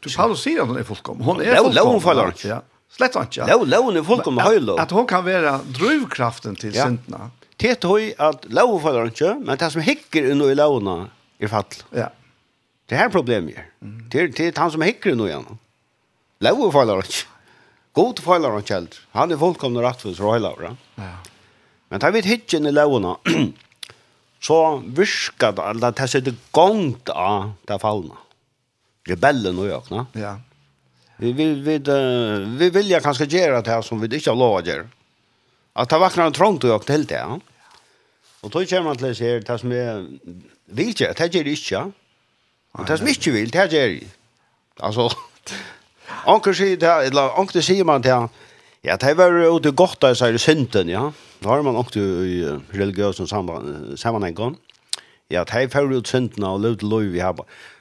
[0.00, 1.20] Du Paulus säger att hon är fullkom.
[1.20, 1.74] Hon är fullkom.
[1.74, 2.34] Lån faller.
[2.44, 2.62] Ja.
[2.88, 3.40] Slett inte.
[3.40, 3.46] Ja.
[3.46, 4.76] Lån lån är fullkom höjlo.
[4.76, 7.30] Att hon kan vara drivkraften till sändarna.
[7.56, 11.64] Det är att lån faller inte, men det som hickar under i låna i fall.
[11.90, 12.10] Ja.
[12.86, 13.66] Det här problemet är.
[14.10, 15.58] Det det är han som hickar nu igen.
[16.38, 17.08] Låg och fallar inte.
[17.92, 19.00] God fallar han helt.
[19.10, 20.52] Han är fullkomna rätt för så hela.
[20.94, 21.02] Ja.
[21.88, 23.16] Men tar vi ett hitchen i lågorna
[24.40, 28.14] så viskar det alla det sätter gångt av där fallna.
[29.08, 30.06] Rebellen och ökna.
[30.12, 30.40] Ja.
[31.16, 31.78] Vi vill vi
[32.58, 34.88] vi vill jag kanske göra det här som vi inte har lovat göra.
[35.72, 37.14] Att ta vakna en trångt och jag till det.
[37.14, 37.40] Ja.
[38.40, 40.06] Och då kommer man till sig här, det som är
[40.64, 41.92] vilket, det är det inte.
[42.78, 44.08] Og det som ikke vil, det gjør det.
[44.82, 45.08] Altså,
[46.32, 48.14] anker sier det, eller anker sier man det,
[48.82, 51.10] ja, det var jo det godt av seg i synden, ja.
[51.42, 52.38] Nå har man anker i
[52.74, 54.56] religiøse sammenhengen.
[55.30, 57.38] Ja, det var jo synden og lød lov vi har.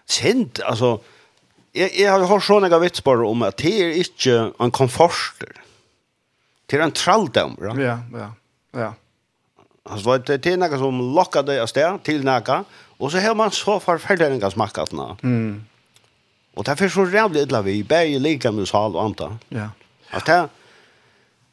[0.10, 0.97] Synd, altså,
[1.75, 5.54] jeg, jeg har hørt sånne vitsbare om at det er ikke en komforter.
[6.67, 7.75] Det er en tralldom, ja?
[7.80, 8.30] Ja, ja,
[8.80, 8.91] ja.
[9.89, 12.62] Altså, det er noe som lokker deg av sted til noe,
[13.02, 15.02] Og så har man så forferdelig en smakket den.
[15.22, 15.62] Mm.
[16.56, 19.38] Og det er så rævlig illa vi bär lika med sal og anta.
[19.50, 19.70] Ja.
[20.12, 20.50] Att det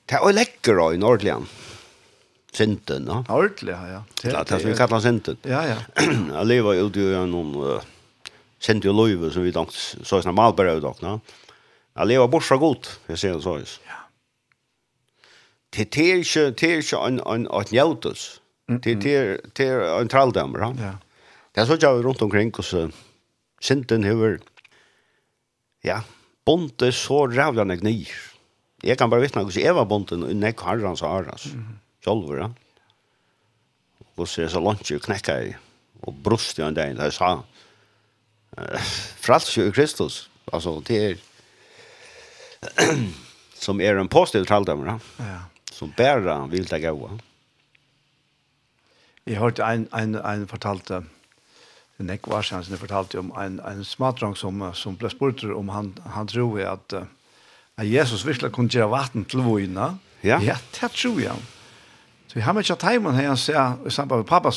[0.07, 1.47] det är läcker i Nordlian.
[2.53, 3.25] Sinten, ja.
[3.29, 4.03] Ordentlig, ja.
[4.23, 5.37] Det er det som vi kallar sinten.
[5.45, 5.77] Ja, ja.
[6.01, 7.83] Jeg lever ute i noen uh,
[8.59, 11.21] sinte løyve som vi langt så sånn malbæra ut av, no?
[11.95, 13.59] Jeg lever bort fra godt, jeg ser det så.
[13.87, 14.01] Ja.
[15.77, 18.01] Det er ikke, det er ikke en, en, en, en,
[18.73, 20.73] en, en, en, en traldamer, ja.
[20.89, 20.95] Ja
[21.59, 22.93] Jeg så ikke rundt omkring hvordan
[23.61, 24.37] synden hever,
[25.83, 26.05] ja,
[26.47, 28.13] bonte så rævla nek nyr.
[28.87, 31.49] Jeg kan bare vitna hvordan jeg var bonte nek harrans og harrans,
[32.05, 32.49] sjolver, ja.
[34.15, 35.51] Hvordan jeg så lunge knekka i,
[36.07, 37.33] og brust i en dag, jeg sa,
[39.19, 41.19] frals jo i Kristus, altså det er,
[43.67, 45.43] som er en positiv tralldømmer, ja.
[45.75, 47.17] som bæra vil det gaua.
[49.27, 51.03] Jeg hørte en, en, en fortalte,
[51.99, 55.73] en ekk var sen som fortalte om en, en smadrang som, som ble spurt om
[55.75, 56.95] han, han tror at,
[57.75, 59.97] at Jesus virkelig kunne gjøre vatten til vojna.
[60.23, 60.39] Ja.
[60.43, 61.35] ja, det tror jeg.
[62.29, 64.53] Så jeg har mye teimen her han sier, i samband med pappa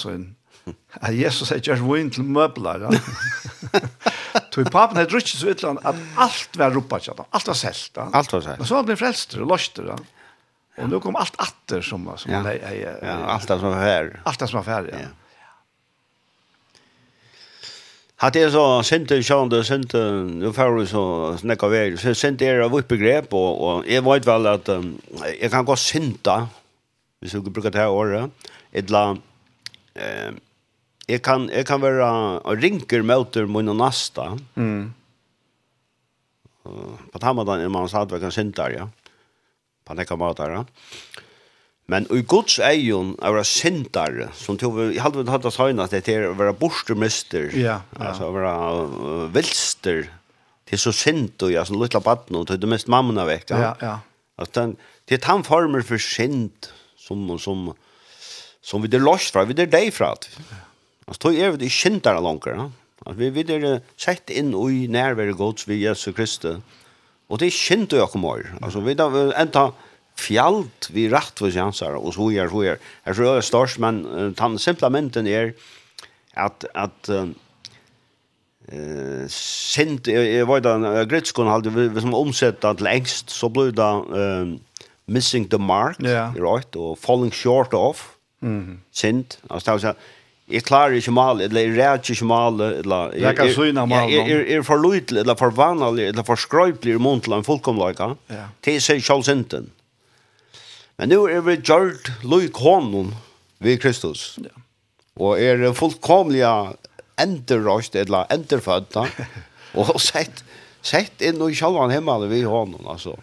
[1.02, 2.86] at Jesus har gjort vojn til møbler.
[2.86, 3.82] Ja.
[4.52, 7.94] Så papen har drukket så ytterligere at alt var ropa til alt var selt.
[7.96, 8.10] Ja.
[8.14, 8.60] Alt var selt.
[8.60, 9.88] Men så han ble frelster og løster.
[9.94, 9.96] Ja.
[10.84, 12.42] Og nå kom alt atter som, som ja.
[12.42, 12.58] han har.
[12.76, 14.12] Ja, alt det som var her.
[14.28, 15.04] Alt det som var her, ja.
[15.06, 15.21] ja.
[18.22, 19.98] Hatt er så sinte sjående, sinte,
[20.38, 21.04] nå får vi så
[21.42, 24.92] snakka vei, så sinte er av begrep, og, og jeg vet vel at um,
[25.26, 26.36] jeg kan gå sinta,
[27.18, 28.30] hvis du bruker det her året,
[28.78, 29.16] etla,
[29.98, 30.38] eh,
[31.10, 32.12] jeg kan, jeg kan være,
[32.46, 34.82] og rinker møter min og nasta, mm.
[36.62, 38.84] Uh, på tammadan er man satt, jeg kan sinte, ja,
[39.82, 41.24] på nekka mater, ja,
[41.90, 45.82] Men i Guds egen er det syndare, som tog vi, jeg hadde hatt det sånn
[45.84, 48.04] at det er å være borstermester, ja, ja.
[48.12, 50.06] altså å være uh, vilster,
[50.70, 53.72] til så synd og jeg som luttla baden, og det mest mammen av vekt, ja.
[53.72, 53.96] ja, ja.
[54.40, 54.70] Altså,
[55.10, 57.74] det er den former for synd som, som,
[58.64, 60.14] som vi er lost fra, vi er deg fra.
[60.16, 62.70] Altså, det er vi syndare langer, ja.
[63.10, 66.54] At vi vi er sett inn i nærvære gods ved Jesus Kristi.
[67.32, 68.46] Og det er kjent jo kommer.
[68.62, 69.72] Altså, vi er enda,
[70.22, 72.82] fjalt vi rett for sjanser, og så er, så er.
[73.08, 75.54] Jeg tror det er størst, men uh, den simple mynden er
[76.38, 77.28] at, at uh,
[78.72, 83.34] uh, sint, jeg, jeg var da, uh, Gritskon hadde vi, vi som omsettet til engst,
[83.34, 84.56] så ble det uh,
[85.12, 86.34] missing the mark, yeah.
[86.40, 88.78] right, og falling short of, mm -hmm.
[88.92, 89.94] sint, altså det er
[90.52, 94.12] Jeg klarer ikke male, eller jeg ræder ikke mal, eller jeg, kan syne male.
[94.12, 97.44] Jeg, jeg, er for lydelig, eller for vanlig, eller for skrøypelig i munnen til en
[97.44, 98.10] fullkomløyga.
[98.30, 98.50] Ja.
[98.66, 99.70] Det er seg selv sinten.
[100.96, 103.16] Men nu är vi gjort lojk honom
[103.58, 104.40] vid Kristus.
[104.44, 104.50] Ja.
[105.14, 106.74] Och är fullkomliga
[107.16, 109.08] enderröst eller enderfödda
[109.74, 110.44] och sett
[110.82, 113.20] sett in i själva himmelen vid honom alltså.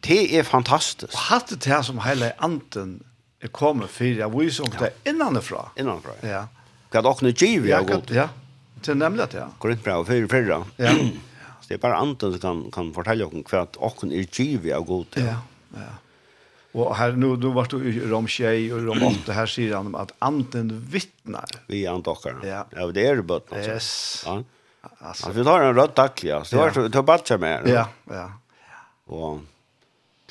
[0.00, 1.12] Det är fantastiskt.
[1.12, 3.04] Och hade det här som hela anden
[3.40, 5.68] är kommet för jag vis om det innanifra.
[5.76, 6.14] Innanifrån.
[6.20, 6.48] Ja.
[6.90, 8.10] Hva också nu giv jag god?
[8.10, 8.28] Ja.
[8.82, 9.48] Till nämligen det.
[9.58, 10.64] Korrekt bra för förra.
[10.76, 10.92] Ja.
[11.68, 15.16] Det er bare anden som kan kan fortelle dere hva och är giv god, gott.
[15.16, 15.36] Ja.
[15.74, 15.92] Ja.
[16.72, 19.94] Og her, nu då var du i Rom 6 og Rom 8 her sier han
[19.98, 21.50] at anden vittnar.
[21.68, 22.40] Vi er antakar.
[22.46, 22.64] Ja.
[22.72, 23.52] ja, det er det bøtt.
[23.52, 23.70] alltså.
[23.70, 24.22] Yes.
[24.26, 24.42] Ja.
[24.82, 26.30] Alltså, alltså vi tar en röd tackla.
[26.30, 26.44] Ja.
[26.44, 27.68] Så det var ta batcha med.
[27.68, 28.30] Ja, ja.
[29.06, 29.40] Och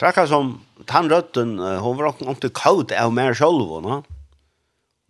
[0.02, 0.56] Trakka som
[0.90, 4.00] tannrøtten, hun var nok ikke kalt av meg selv, no?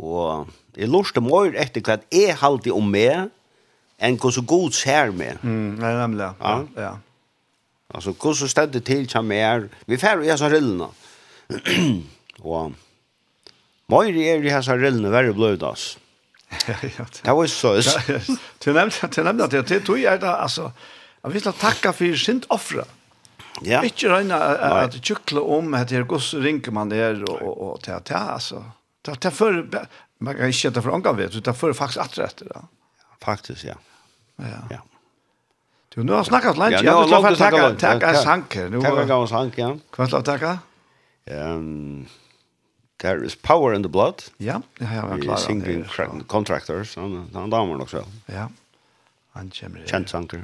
[0.02, 3.30] og jeg lurte mer etter hva jeg halte om meg,
[4.02, 5.40] enn hva så god ser meg.
[5.46, 6.34] Mm, nei, nemlig, ja.
[6.42, 6.90] ja.
[6.90, 6.92] ja.
[7.92, 11.08] Altså, hva så stedet til som jeg vi færre jeg så rillene, mm.
[12.52, 12.74] og
[13.92, 15.98] Møyre er i hans rillene verre bløyd oss.
[16.68, 17.76] Det var så.
[18.64, 20.72] Du nevnte at det tog jeg det, altså,
[21.24, 22.86] jeg vil takka for sint offre.
[23.68, 23.82] Ja.
[23.86, 24.38] Ikke røyna
[24.82, 28.22] at tjukle om at det er gos ringer man der og, og, til at ja,
[28.38, 28.64] altså.
[29.06, 29.60] Det er for,
[30.22, 32.64] man kan ikke ta for ångan vet, det er for faktisk atretter da.
[33.22, 33.78] Faktisk, ja.
[34.40, 34.64] Ja.
[34.72, 34.82] ja.
[35.92, 36.80] Du, nu har snakket langt.
[36.80, 37.80] Ja, nu har snakket langt.
[37.80, 38.70] Takk er sanker.
[38.82, 39.74] Takk er sanker, ja.
[39.92, 40.54] Hva er det å takke?
[41.28, 42.08] Um,
[43.00, 44.24] there is power in the blood.
[44.38, 45.36] Ja, det har jeg varit klar.
[45.38, 45.86] Singing
[46.28, 48.06] contractors, han, han damer också.
[48.26, 48.48] Ja,
[49.32, 49.86] han kommer.
[49.86, 50.44] Känd sankare.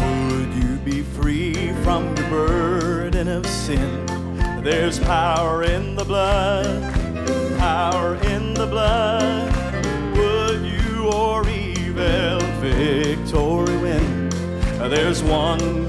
[0.00, 4.06] Would you be free from the burden of sin?
[4.62, 6.95] There's power in the blood.
[14.88, 15.85] There's one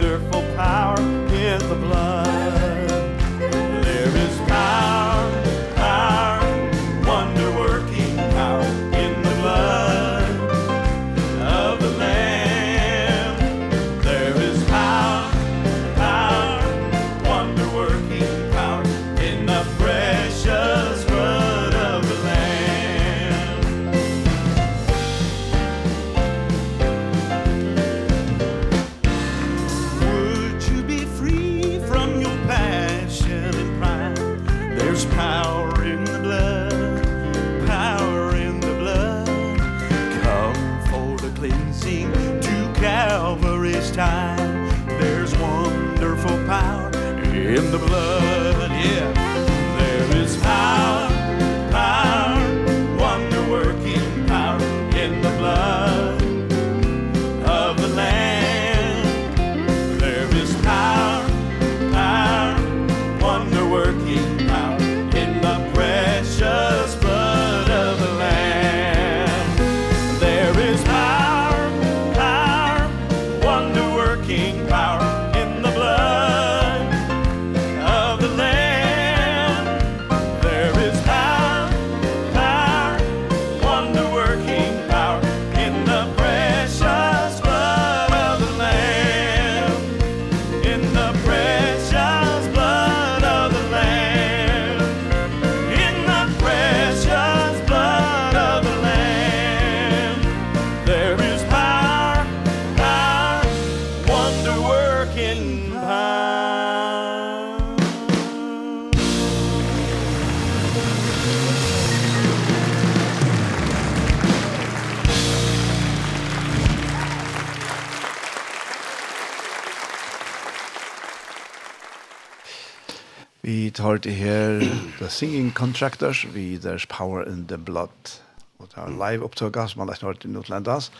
[123.87, 124.59] hørte her
[124.99, 128.17] The Singing Contractors vi There's Power in the Blood.
[128.59, 130.91] Og det er live opptøkker som man har hørt i Nordlandas.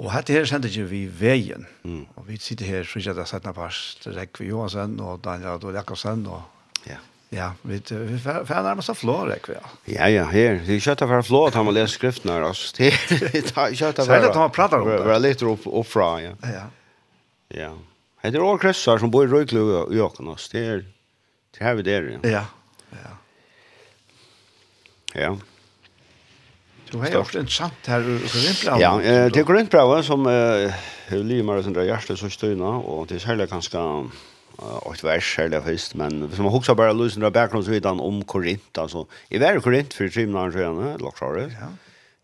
[0.00, 1.66] Og hette her sender ikke vi veien.
[1.84, 2.06] Mm.
[2.16, 5.58] Og vi sitter her, så ikke det er sette pars til Rekvi Johansen og Daniel
[5.58, 6.22] Adol Jakobsen.
[6.30, 6.42] Og,
[6.86, 6.96] ja.
[7.30, 9.60] Ja, vi, vi får nærmest av flå, Rekve.
[9.86, 10.62] Ja, ja, her.
[10.66, 12.46] Det er kjøttet fra flå at han må lese skriften her.
[12.48, 12.72] Altså.
[12.78, 14.08] Det er kjøttet fra...
[14.08, 14.96] Særlig at han prater om det.
[15.04, 16.32] Det er litt opp, oppfra, ja.
[16.42, 16.64] Ja.
[17.54, 17.70] Ja.
[18.24, 20.32] Det er også krøsser som bor i Røyklu og Jøkken.
[20.52, 20.82] Det er...
[21.56, 22.18] Det har vi der, ja.
[22.30, 22.44] Ja,
[22.92, 23.14] ja.
[25.14, 25.30] Ja.
[26.92, 28.80] Du har gjort en sant her i Korintbrau.
[28.82, 30.74] Ja, eh, det er Korintbrau som eh,
[31.10, 33.78] livet med sin hjerte så støyna, og det er særlig ganske
[34.60, 38.78] och ett vers særlig først, men hvis man husker bare lösen av bakgrunnsvidan om Korint
[38.78, 41.70] altså, i hver Korint for tre minutter siden, lockar Ja.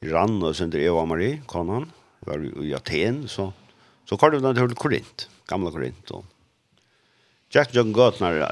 [0.03, 1.91] I rann og sen Eva Marie kanon
[2.27, 3.53] var i Aten så
[4.07, 6.25] så kallet vi den til Korint gamla Korint og
[7.57, 8.43] Jack John Gottner,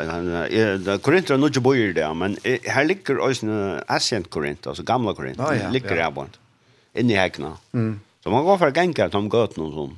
[1.04, 5.44] Korinther er noe bøyer det, men her ligger også en Ascent Korinther, altså gamla Korinther,
[5.44, 6.06] ah, ja, ligger ja.
[6.06, 6.38] her bort,
[6.96, 7.58] inni hekna.
[7.76, 7.98] Mm.
[8.24, 9.94] Så man går for gengar til om Gottner og sånn.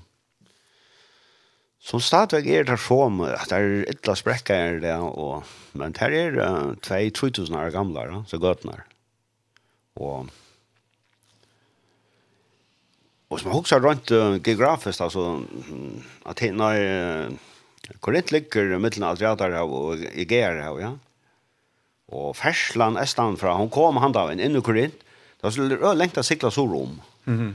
[1.87, 5.47] Som stadigvæk er det som, at det er ytla sprekka er det, og,
[5.79, 8.83] men her er uh, 2-3000 år gamla, da, så Gottner.
[10.03, 10.27] Og,
[13.31, 15.29] og som man husker rundt uh, geografisk, altså,
[16.27, 17.55] at henne er, uh,
[18.01, 20.93] Korint ligger mittlen av Triatar og Egeer her, ja.
[22.15, 24.99] Og Fersland, Estan fra, hun kom han da inn i Korint,
[25.43, 27.01] da skulle det lengt av sikla så rom.
[27.27, 27.55] Mm -hmm.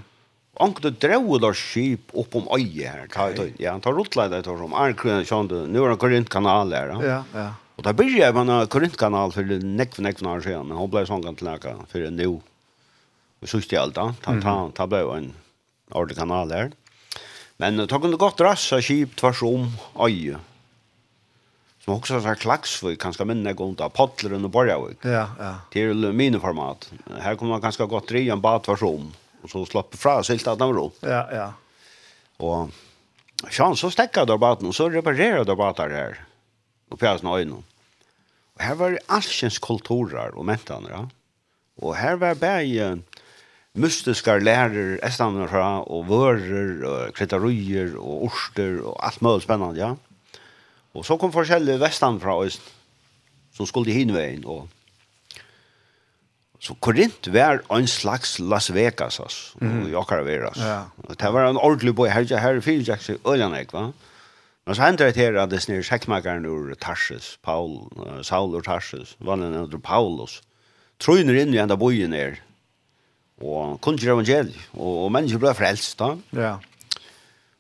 [0.59, 4.27] Anke det drev der skip opp om øye her, ta, ta, ja, han tar rotla
[4.27, 7.01] rotleid der om Arkrøn, sånn du, nå er det Korint-kanal her, ja.
[7.01, 7.53] Ja, ja.
[7.77, 11.05] Og da byrja jeg med en Korint-kanal for nekv, nekv, nekv, nekv, men hun blei
[11.05, 12.41] sånn gant laka for en nu.
[13.41, 15.25] Og sørste jeg alt da, ta, ta, ta, ta, ta, ta,
[15.89, 16.80] ta, ta, ta, ta, ta, ta,
[17.61, 19.67] Men det kunne godt rassa skip tvers om
[20.01, 20.39] øye.
[21.81, 25.01] Som også er klagsvøy, kanskje minne jeg under Podleren og Borgavik.
[25.05, 25.53] Ja, ja.
[25.73, 26.87] Til miniformat.
[27.21, 29.07] Her kommer man kanskje godt dri en bad tvers om,
[29.41, 30.91] og så slapp fra silt at den ro.
[31.01, 31.47] Ja, ja.
[32.41, 32.73] Og
[33.49, 36.21] sjans, så stekket der baden, og så reparerer der baden her.
[36.93, 37.61] Og pjæsen og øynene.
[38.57, 41.03] Og her var det alskjens kulturer og mentaner, ja.
[41.81, 43.01] Og her var bare
[43.73, 49.95] mystiska lärare, estanar fra, och vörer, och kritaröjer, och orster, och allt möjligt spännande, ja.
[50.91, 52.61] Och så kom forskjellige vestan fra oss,
[53.53, 54.67] som skulle hinvägen, och
[56.61, 59.87] Så Korint var en slags Las Vegas, altså, mm.
[59.89, 60.57] i akkurat veras.
[60.57, 60.83] Ja.
[61.07, 63.87] Og det var en ordentlig boi, her, her fyrir jeg ikke øyne, va?
[64.67, 67.89] Men så hendte det her at det snir sekkmakaren ur Tarsus, Paul,
[68.21, 70.41] Saul ur Tarsus, vanlig ur Paulus,
[70.99, 72.37] trøyner inn i enda boien er,
[73.41, 76.13] og kunnskjer evangeliet, og, og mennesker ble frelst da.
[76.37, 76.53] Ja.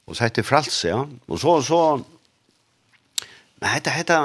[0.07, 1.03] Og så heter frelse, ja.
[1.27, 1.81] Og så, så,
[3.61, 4.17] men hette, hette,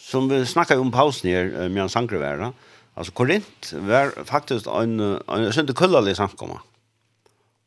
[0.00, 2.46] som vi snakket om pausen her, med en sangrevær,
[2.94, 6.62] altså Korint var faktisk en, en, sønte kullalig samkommet.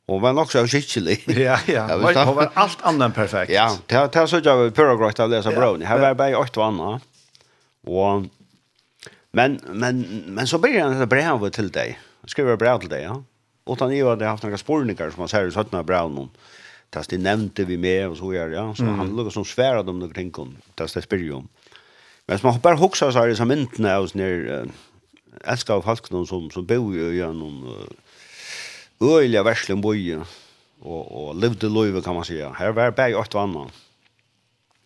[0.08, 1.20] Og var nok så avskikkelig.
[1.36, 1.84] Ja, ja.
[1.90, 3.52] Han var, var alt annet perfekt.
[3.52, 5.84] Ja, det var så jeg pura grøyt av som brøvn.
[5.84, 7.04] Her var bare åtte vannet.
[7.88, 8.30] Og,
[9.36, 11.98] men, men, men så blir han brev til deg.
[12.24, 13.18] Han skriver brev til deg, ja
[13.68, 16.30] utan jag hade haft några spårningar som man säger så att Brown om
[16.90, 20.00] tas det nämnde vi med och så gör ja så han lukar som svära dem
[20.00, 21.48] några ting om tas det spirium
[22.26, 24.68] men som man bara huxar så här som inte när oss när
[25.44, 27.76] älskar av folknum som som bor ju genom
[29.00, 30.22] öliga värslen boje
[30.80, 33.70] och och levde löve kan man säga här var bäg åt vannan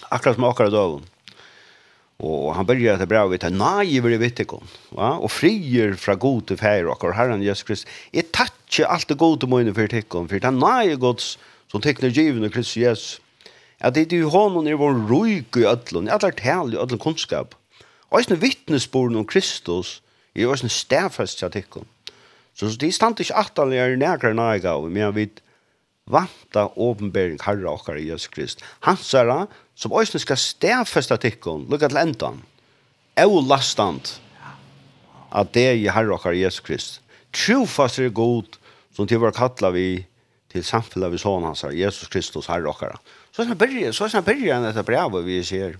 [0.10, 1.02] akkurat som akkurat då
[2.22, 5.18] Og han börjar att bra vet nej vi vet kom va?
[5.18, 7.92] Och frier från god till färg och herren Jesus Kristus.
[8.12, 11.36] Är tatt ikke alt det gode mine for tikkene, for det er nøye gods
[11.72, 13.22] som tikkene givende Kristus Jesus.
[13.80, 17.02] At det er jo hånden er vår røyk i ødlen, i alle tal i ødlen
[17.02, 17.56] kunnskap.
[18.12, 20.02] Og eisne vittnesborene om Kristus
[20.36, 21.88] er jo eisne stedfest til tikkene.
[22.56, 25.30] Så de stand ikke ataligere nærkere nøye gav, men vi
[26.12, 28.64] vanta åpenbering herre okkar i Jesus Krist.
[28.86, 32.42] Hans det, som òsne skal stedfesta tikkun, lukka til endan,
[33.18, 34.20] eu lastant,
[35.32, 37.02] at det er herre okkar i Jesus Krist.
[37.34, 38.58] Trofast er god,
[38.96, 39.88] som til var kalla vi
[40.52, 43.00] til samfunnet vi sånn hans, Jesus Kristus herre okkara.
[43.32, 45.78] Så er det byrje, så er det byrje enn dette brevet vi ser.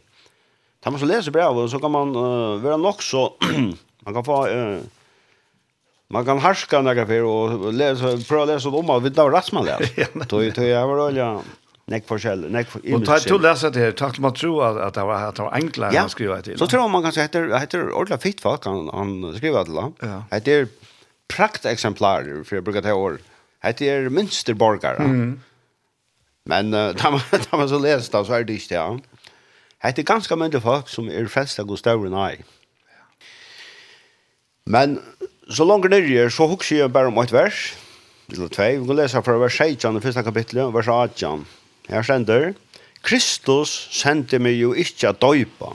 [0.82, 3.28] Da man så leser brevet, så kan man uh, være nok så,
[4.06, 4.80] man kan få, uh,
[6.12, 9.38] man kan harska nekka för og lese, prøve å lese om at vi da var
[9.38, 9.92] rett man leser.
[10.00, 11.28] Jeg var olja,
[11.92, 15.06] nek forskjell, nek for Og ta to lese det her, takk man tror at, det
[15.06, 16.08] var, at det var enklere ja.
[16.08, 16.58] å skrive til.
[16.58, 19.84] Så tror man kanskje heter, heter ordentlig fitt folk han, han skriver til.
[20.02, 20.18] Ja.
[20.32, 20.72] Heter
[21.32, 23.20] prakteksemplarer, for jeg bruker det år.
[23.64, 25.08] Hette er Münsterborgare.
[25.08, 25.40] Mm.
[26.50, 28.80] Men uh, da, man, da man så leser det, så er det ikke det.
[28.80, 29.32] Ja.
[29.82, 32.44] Hette er ganske mye folk som er frelst av Gustav og.
[34.70, 35.00] Men
[35.50, 37.72] så langt nere, så husker jeg bare om et vers,
[38.32, 38.76] eller tvei.
[38.78, 41.48] Vi kan lese fra vers 16, det første kapitlet, vers 18.
[41.90, 42.54] Her stender,
[43.02, 45.74] Kristus sendte meg jo ikke å døypa,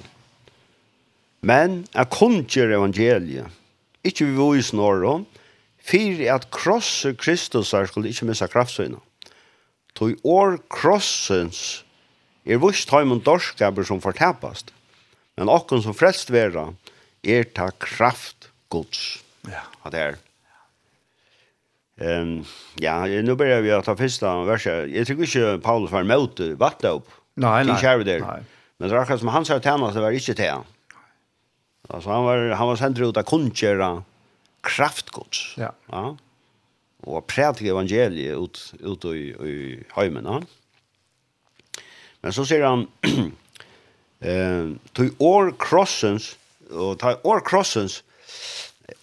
[1.46, 3.50] men jeg kunngjør evangeliet.
[4.06, 5.18] Ikke vi vise nåre,
[5.86, 8.98] Fyre at krosse Kristus er skulle ikke missa kraftsøyna.
[9.96, 11.84] Toi år krossens
[12.44, 14.72] er vust heimen dorskaber som fortapast,
[15.38, 16.68] men okken som frelst vera
[17.22, 19.22] er ta kraft gods.
[19.46, 19.62] Ja.
[19.84, 20.18] At det er.
[21.96, 22.44] Um,
[22.82, 24.90] ja, nu börjar vi ta första verset.
[24.90, 27.08] Jag tycker inte Paulus var emot vattnet upp.
[27.34, 27.74] Nej, nej.
[27.74, 28.20] Inte där.
[28.20, 28.42] Nej.
[28.78, 30.52] Men det är som han sa till honom så var det inte till.
[31.88, 34.02] Alltså han var, han var sänd ut att kunnkjöra
[34.66, 35.54] kraftgods.
[35.60, 35.72] Ja.
[35.92, 36.04] ja.
[37.06, 39.56] Og prædike evangeliet ut, ut i, i
[39.94, 40.40] heimene.
[42.22, 42.86] Men så sier han,
[44.30, 46.34] eh, til år krossens,
[46.70, 48.00] og ta år krossens,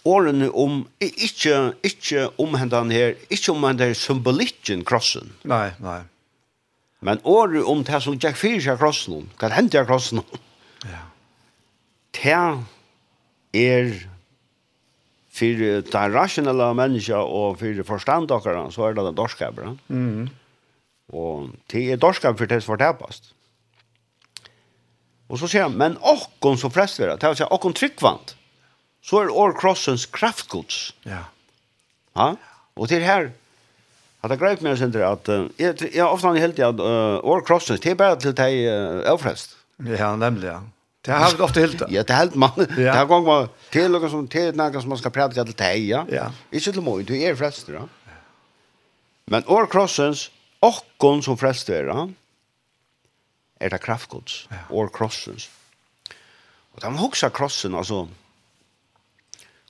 [0.04, 5.32] årene om, ikke, ikke om hendene her, ikke om hendene her symbolikken krossen.
[5.48, 6.02] Nei, nei.
[7.04, 10.22] Men året om det som Jack Fyrs er krossen, hva hendte er krossen?
[10.88, 11.02] Ja.
[12.16, 12.36] Det
[13.60, 13.90] er
[15.34, 19.78] för den rationella människa och för förståndakaren så är det den dorskabra.
[19.88, 20.30] Mm.
[21.12, 23.34] Och det är dorskab för det som förtäpast.
[25.26, 27.16] Och så säger han, men åkon så frest vi det.
[27.20, 28.36] Det vill säga, åkon tryggvant.
[29.02, 30.94] Så är år krossens kraftgods.
[31.02, 31.24] Ja.
[32.12, 32.36] Ja.
[32.74, 33.32] Och det här
[34.20, 35.28] att det grejt mig sen att
[35.92, 36.80] jag ofta har helt jag
[37.24, 39.56] år krossens det är bara till dig överfrest.
[39.98, 40.70] Ja, nämligen.
[41.04, 41.82] Det har vi ofte helt.
[41.88, 42.50] Ja, det helt man.
[42.76, 45.88] Det har gång var till något som till något som man ska prata till dig,
[45.88, 46.06] ja.
[46.50, 47.88] Inte till mig, du är frälst, ja.
[49.24, 50.30] Men or crossens
[50.60, 52.10] och kon som frälst är, ja.
[53.60, 55.50] Är det kraftgods or crossens.
[56.72, 58.08] Och de huxar crossen alltså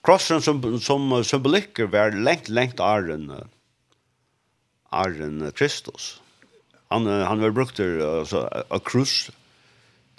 [0.02, 3.48] Crossen som som symboliker var längt längt arren
[4.90, 6.20] arren Kristus.
[6.88, 9.30] Han han var brukt alltså a cross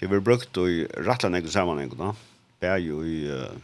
[0.05, 2.11] Det var brukt i rattlan egen sammanheng, da.
[2.61, 3.55] Bär jo i uh,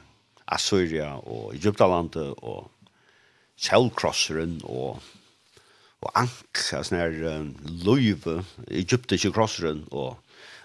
[0.49, 2.71] Assyria og Egyptalandet og
[3.61, 5.03] Sjælkrosseren og
[6.01, 7.51] og ank, altså nær um,
[7.85, 8.39] løyve,
[8.73, 10.15] egyptiske krosseren og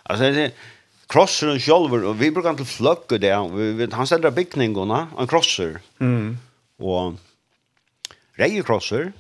[0.08, 0.46] altså det
[1.12, 5.76] krosseren sjølver og vi brukar til fløkke det vi, vi, han sender bygningene en krosser
[6.00, 6.38] mm.
[6.80, 7.20] og
[8.40, 9.10] reie krosser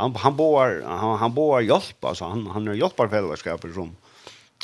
[0.00, 3.92] han, han boar han, han boar hjelp altså han, han er hjelparfellesskaper som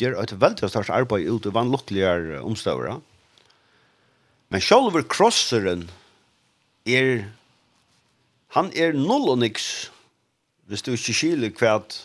[0.01, 2.99] gjør et veldig størst arbeid ut i vanlukkeligere omstøvere.
[4.51, 5.89] Men selv krosseren
[6.87, 7.27] er,
[8.55, 9.91] han er null og niks,
[10.71, 12.01] hvis du ikke skiler hva at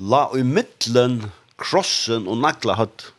[0.00, 1.22] la i middelen
[1.60, 3.10] krossen og nagla hatt.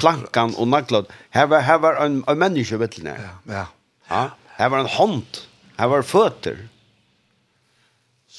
[0.00, 1.02] plankan og nagla.
[1.36, 3.18] Her var, her var en, en menneske i middelen her.
[3.20, 3.64] Ja, ja.
[4.08, 4.22] ja.
[4.56, 5.40] Her var en hånd,
[5.78, 6.62] her var føtter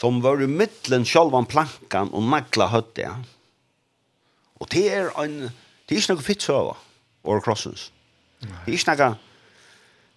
[0.03, 3.05] som var i mittlen sjálvan plankan og nagla høtti.
[4.59, 5.45] Og det er en,
[5.87, 6.73] det er ikke noe fitt søva
[7.23, 7.85] over krossens.
[8.43, 9.13] Det er ikke noe,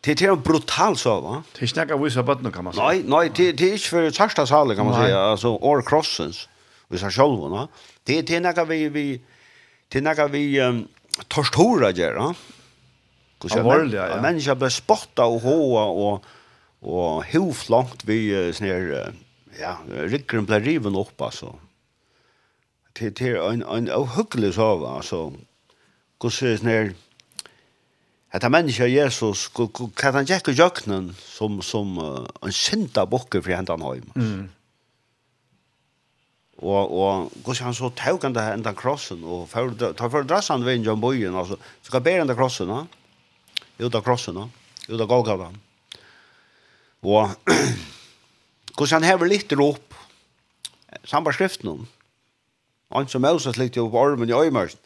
[0.02, 1.36] det er en brutal søva.
[1.54, 2.82] Det er ikke noe vise bøttene, kan man si.
[2.82, 6.48] Nei, nei det, det er ikke for tørsta sale, kan man si, altså over krossens,
[6.90, 7.68] hvis han sjálvan.
[8.02, 9.04] Det, det er noe vi, vi,
[9.92, 10.80] det er noe vi um,
[11.30, 12.32] torsthora gjør, ja.
[13.54, 14.18] Alvorlig, ja.
[14.18, 16.26] Mennesker ble spotta og hoa og,
[16.82, 19.14] og hovflankt vi uh, sånne
[19.60, 21.54] ja, ryggren ble riven opp, altså.
[22.96, 25.30] Til, til en, en avhuggelig sove, altså.
[26.20, 26.96] Hvordan er det
[28.36, 33.40] at han menneske Jesus, hva han gikk i jøkkenen som, som uh, en synda bokker
[33.40, 34.12] for hentan høyma.
[34.18, 34.44] Mm.
[36.56, 40.64] Og, og hvordan han så tog han det enda krossen, og for, ta for drassan
[40.66, 42.84] ved en Boyen, altså, så kan bære enda krossen, ja?
[43.80, 44.46] ut av krossen, ja?
[44.88, 45.50] ut av Golgata.
[47.06, 47.36] Og
[48.76, 49.94] Hvordan han hever litt rop,
[51.08, 51.84] sambar skriften om,
[52.92, 54.80] han som Moses litt opp ormen i øymørsen,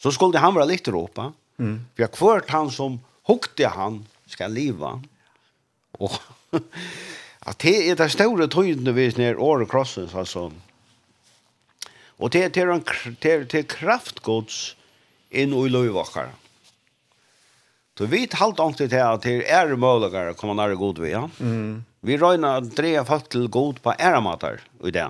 [0.00, 1.20] så skulle han være litt rop,
[1.60, 1.76] mm.
[1.94, 4.96] for jeg kvart han som hukte han skal liva.
[6.00, 6.16] Og
[7.48, 10.48] at det er det store tøyene vi nere året krossen, altså.
[12.18, 12.84] Og det er en
[13.50, 14.74] til kraftgods
[15.34, 16.30] inn i løyvakker.
[17.94, 21.26] Så vi talte ordentlig til at det er muligere å komme nær god ved, ja.
[21.38, 21.84] Mm.
[22.04, 25.06] Vi røyner å dreie folk til god på æramater i det.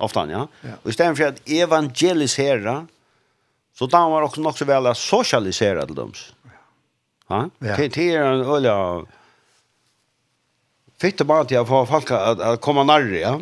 [0.00, 0.46] Ofta, ja.
[0.64, 0.78] ja.
[0.82, 2.76] Og i stedet for at evangelisera,
[3.76, 6.14] så da var også nok så vel å sosialisere til dem.
[7.30, 7.42] Ja.
[7.62, 7.76] Ja.
[7.78, 8.74] Det er en øyla
[11.00, 13.36] fitte bare til å få folk å komme nærre, ja.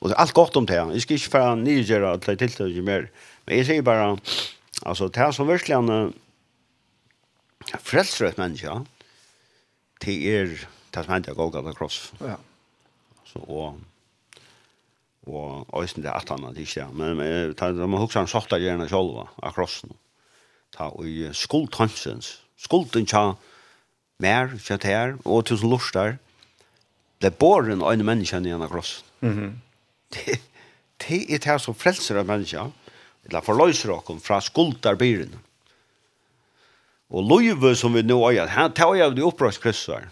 [0.00, 0.78] Og det er alt godt om det.
[0.94, 3.10] Jeg skal ikke fra nygjøre at det er tiltøy mer.
[3.44, 4.14] Men jeg sier bare,
[4.80, 6.14] altså, det er som virkelig en
[7.84, 8.78] frelsrødt menneske,
[10.00, 10.54] det er
[10.90, 12.12] det som hendte Golgata Cross.
[12.20, 12.36] Ja.
[13.26, 13.78] Så, og,
[15.26, 17.20] og øyne det at han hadde ikke, men
[17.58, 19.94] da må huske han satt der gjerne selv av krossen.
[20.74, 23.34] Ta, og i skuldtansens, skulden tja
[24.22, 26.18] mer, tja ter, og tusen lort der,
[27.20, 29.04] det bor en øyne menneskene igjen av krossen.
[29.20, 29.52] Mm -hmm.
[30.14, 30.40] det,
[30.98, 32.72] det er det som frelser av menneskene,
[33.24, 35.34] eller forløser dere fra skuldarbyren.
[37.10, 40.08] Og løyve som vi nå øyer, han tar øyer de opprørs kristvar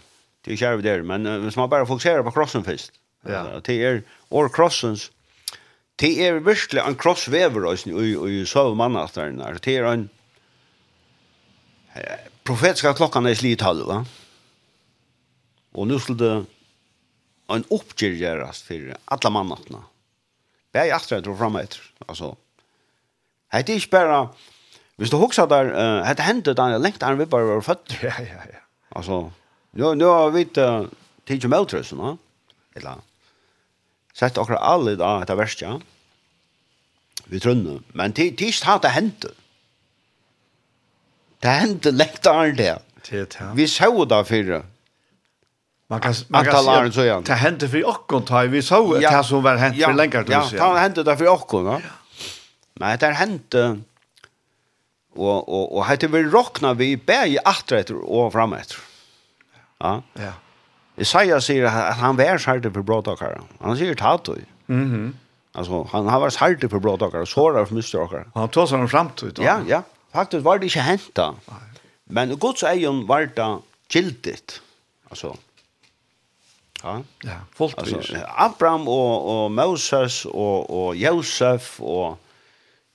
[0.57, 2.91] till vi där men uh, hvis man bara fokuserar på crossen först.
[3.25, 3.59] Ja.
[3.63, 5.11] Det är or crossens
[5.95, 9.57] det är verkligen en crossväver och och och så man efter den där.
[9.61, 10.09] Det är en
[12.43, 14.05] profetiska klockan är slit halva.
[15.71, 16.45] Och nu skulle det
[17.47, 19.83] en uppgörjas för alla mannatna.
[20.71, 22.35] Bär efter och framåt alltså.
[23.51, 24.29] Det är inte bara
[24.99, 27.93] Hvis du husker der, uh, hette hentet den lengt han vi bare var født.
[28.03, 28.59] Ja, ja, ja.
[28.91, 29.31] Altså,
[29.71, 30.89] Nu nu har vi det
[31.25, 32.17] till ju meltrus, va?
[32.75, 32.95] Eller
[34.13, 35.79] sett okra alle da ta verstja.
[37.29, 39.25] Vi trunnu, men til tist hat det hent.
[41.43, 42.77] Det hent lekt er det.
[43.55, 44.63] Vi så da fyrir.
[45.89, 47.19] Man kan man kan så ja.
[47.21, 50.33] Det hent fyrir okkon ta vi så at det som var hent fyrir lengar til.
[50.33, 51.79] Ja, ta hent det fyrir okkon, va?
[52.79, 53.55] Men det hent
[55.19, 58.88] og og og hetta vi rokna vi bæði aftur og fram etter.
[59.79, 60.03] Ja.
[60.13, 60.33] Ja.
[60.95, 63.41] Isaiah säger att han var skärd för brådakare.
[63.59, 64.35] Han säger tatu.
[64.65, 64.83] Mhm.
[64.83, 65.15] Mm
[65.51, 68.25] alltså han har varit skärd för brådakare och sårar för misstrakare.
[68.33, 69.33] Han tar sig framtid.
[69.33, 69.43] Då.
[69.43, 69.83] Ja, ja.
[70.11, 71.35] Faktiskt var det inte hänt då.
[72.03, 73.57] Men Guds egen var det
[73.89, 74.61] giltigt.
[75.09, 75.37] Alltså
[76.83, 77.03] Ja.
[77.23, 82.19] Ja, fullt alltså, Abraham och och Moses och och Josef och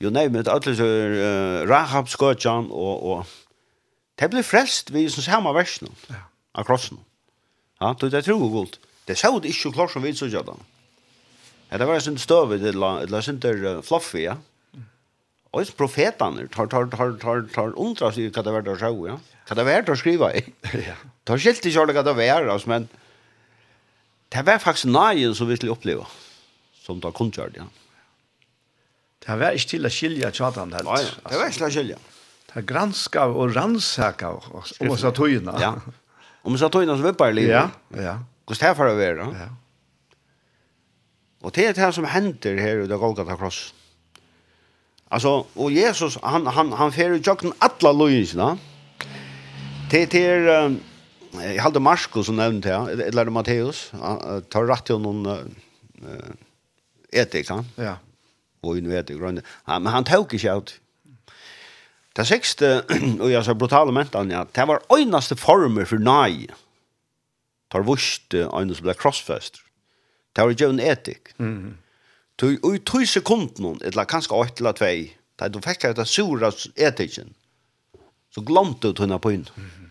[0.01, 3.26] you name it alla så uh, Rahab skotjan och och
[4.14, 5.80] Det blir frelst vi som samme vers.
[6.07, 6.14] Ja
[6.55, 7.00] av krossen.
[7.82, 8.78] Ja, det er tro og gult.
[9.09, 10.57] Det så det ikke klart som vi så gjør det.
[11.70, 14.38] Ja, det var en støv, det var en støv fluffy, ja.
[15.55, 19.18] Og profetene tar, tar, tar, tar, tar undra seg hva det var det så, ja.
[19.48, 20.42] Hva det var det å skrive i.
[20.64, 22.88] Det har skilt ikke hva det var, altså, men
[24.34, 26.07] det var faktisk nøyen som vi skulle oppleve,
[26.82, 27.68] som det har kunngjørt, ja.
[29.24, 30.88] Det var ikke til å skilje tjatan helt.
[30.90, 32.00] Nei, det var ikke til å skilje.
[32.50, 35.55] Det granska og rannsaka oss så tøyene.
[35.62, 35.78] Ja,
[36.45, 37.55] Om vi sa tog innan som vippar i livet.
[37.57, 38.16] Ja, ja.
[38.45, 39.28] Hvordan det er for å være?
[39.40, 39.49] Ja.
[41.45, 43.72] Og det er det som hender her i det Golgata Kross.
[45.12, 48.55] Altså, og Jesus, han, han, han fer i tjokken alle løyensene.
[49.92, 50.78] Det er, um,
[51.38, 56.32] jeg halte Marsko som nevnte det, eller Matteus, han tar rett til noen uh,
[57.12, 57.68] etik, han.
[57.78, 57.99] Ja.
[58.64, 60.74] Og hun vet det, men han tok ikke ut.
[62.14, 62.68] Det sexte,
[63.20, 66.46] og jeg sa brutale mentan, ja, det var øynaste former for nei.
[67.74, 69.58] Tar vust øynaste ble crossfest.
[70.34, 71.32] Det var jo en etik.
[71.38, 71.76] Mm.
[72.38, 74.98] Tu og i tog sekunden, eller kanskje åtte eller tvei,
[75.38, 77.34] da du fikk etter sura etikken,
[78.34, 79.46] så glemte du tunna på inn.
[79.54, 79.90] Mm.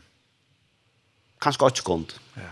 [1.43, 2.15] Kanskje åtte sekund.
[2.39, 2.51] Ja.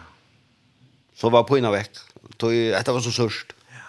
[1.15, 1.99] Så var på inn og vekk.
[2.39, 3.55] Tu dette var så sørst.
[3.71, 3.87] Ja.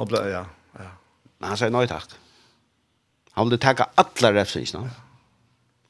[0.00, 0.44] Og ble, ja,
[0.80, 0.92] ja.
[1.40, 2.12] Men han sier nei takk.
[2.12, 2.25] Mm.
[3.36, 4.90] Han ville tacka alla refsingarna.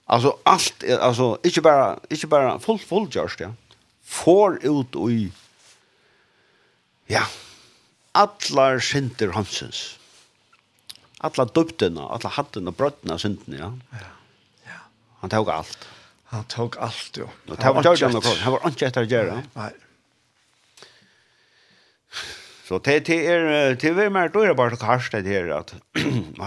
[0.05, 3.53] Alltså allt alltså inte bara inte bara full full just ja.
[4.03, 5.33] Får ut och i
[7.07, 7.27] ja.
[8.13, 9.99] Alla synder hansens.
[11.19, 13.79] Alla dubterna, alla hattena, och brötterna ja.
[13.91, 13.99] Ja.
[14.65, 14.71] Ja.
[15.19, 15.89] Han tog allt.
[16.25, 17.29] Han tog allt jo.
[17.47, 17.55] Ja.
[17.55, 18.37] Det var George han kom.
[18.39, 19.41] Han var inte efter Jerry.
[19.53, 19.73] Nej.
[22.69, 25.75] Så det det är det är mer då är bara kast det här att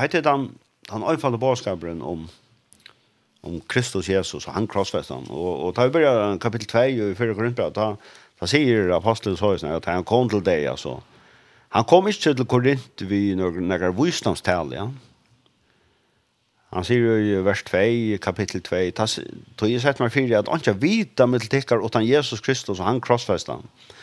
[0.01, 0.59] heter den
[0.89, 2.29] han avfaller barskaperen om
[3.41, 6.79] om Kristus Jesus og han korsfästan Og, og tar vi börjar kapitel 2
[7.11, 7.95] i 4 Korinther da,
[8.41, 11.01] da säger aposteln så här att han kom till dig alltså
[11.69, 14.91] han kom inte till Korint vi några några visdomstal ja.
[16.69, 17.77] Han sier i vers 2,
[18.21, 18.91] kapittel 2,
[19.57, 23.01] «Tog jeg sett meg fyrir at han ikke vita tikkar utan Jesus Kristus og han
[23.01, 23.63] krossfestan.
[23.63, 23.98] han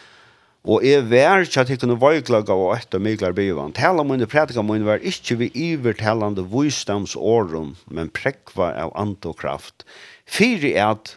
[0.66, 3.74] Og jeg vær ikke at jeg kunne vøyklaga og etter mykler bivan.
[3.76, 9.86] Tala mine prædika mine var ikke vi ivertalande visdomsåren, men prekva av antokraft.
[10.26, 11.14] Fyri er at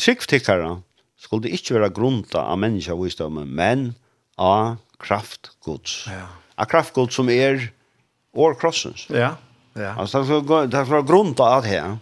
[0.00, 0.78] tryggtikkara
[1.20, 3.90] skulle ikke være grunta av menneska visdommen, men
[4.40, 6.06] av kraftgods.
[6.08, 6.24] Ja.
[6.56, 7.68] Av kraftgods som er
[8.32, 9.10] år krossens.
[9.12, 9.34] Ja,
[9.76, 9.92] ja.
[10.00, 11.98] Altså, det skal være grunta av det her.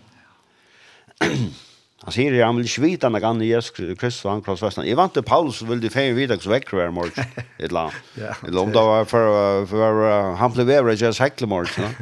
[2.04, 4.84] Han sier han vil ikke vite han kan Jesus Kristus og han krossfestan.
[4.84, 7.30] Jeg vant til Paulus vil de feie vite hva vekker hver morgen.
[7.62, 8.42] Et eller annet.
[8.44, 10.02] Eller om det var for for
[10.40, 11.96] han ble vever ikke hans hekle morgen.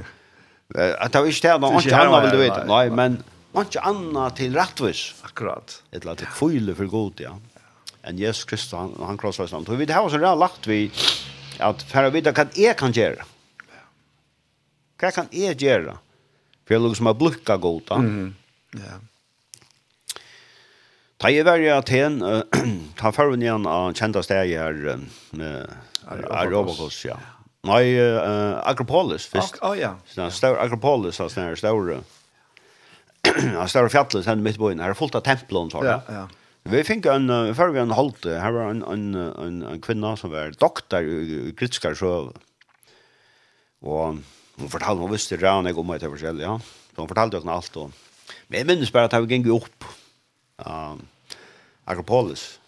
[0.74, 2.64] At det var ikke det, noe annet annet vil du vite.
[2.66, 3.20] Nei, men
[3.62, 5.04] ikke annet til rettvis.
[5.28, 5.78] Akkurat.
[5.92, 7.36] Et eller annet til kvile for god, ja.
[8.02, 9.68] Enn Jesus Kristus han, han krossfestan.
[9.68, 10.86] Så vi har også rett lagt vi
[11.62, 13.28] at for å vite hva jeg kan gjøre.
[14.98, 15.94] Hva kan jeg gjøre?
[16.66, 18.02] For jeg lukker som har blukka god, da.
[18.82, 18.98] Ja.
[21.22, 22.16] Ta i var i Aten,
[22.98, 24.80] ta farven igjen av kjenta steg her,
[26.10, 27.14] Arobakos, ja.
[27.62, 29.60] Nei, uh, Akropolis, først.
[29.62, 29.92] Å, ja.
[30.18, 32.00] Akropolis, altså, den større,
[33.54, 36.26] ja, større fjallet, den midt på inn, her er fullt av templon, så Ja, ja.
[36.66, 37.26] Vi fikk en,
[37.58, 41.54] før vi en holdt, her var en, en, en, en kvinna som var doktor i
[41.58, 42.12] Gritskar, så,
[43.82, 44.20] og
[44.58, 46.58] hun fortalte, hun visste rann jeg om meg til forskjellig, ja.
[46.92, 49.92] Så hun fortalte jo ikke alt, og, men jeg minnes bare at jeg gikk opp,
[50.62, 51.08] Um,
[51.84, 52.58] Akropolis.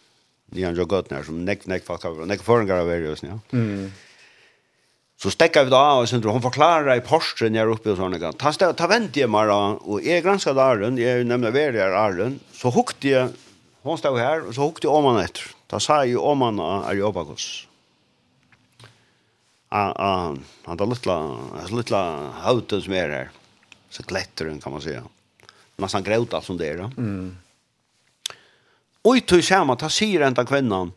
[0.46, 2.26] Nian jo gott när som neck neck fuck över.
[2.26, 3.16] Neck för en garaver ja.
[3.22, 3.58] nu.
[3.58, 3.92] Mm.
[5.16, 8.32] Så stekka vi då och sen hon förklarar i Porsche när uppe och såna gång.
[8.32, 9.50] Ta ta vänt ju mer
[9.88, 11.00] och är ganska där runt.
[11.00, 13.28] Jag nämner väl där Arlen så hukte jag
[13.82, 15.42] hon stod här och så hukte om man efter.
[15.66, 17.68] Ta sa ju om man är Jobakos.
[19.68, 21.36] Ah ah han där lilla
[21.70, 23.30] lilla hauten som är där.
[23.90, 25.02] Så klättrar den kan man säga.
[25.76, 26.90] Nästan gråta som det är då.
[26.96, 27.36] Mm.
[29.04, 30.94] Og i tog sammen, ta sier enda kvinnan,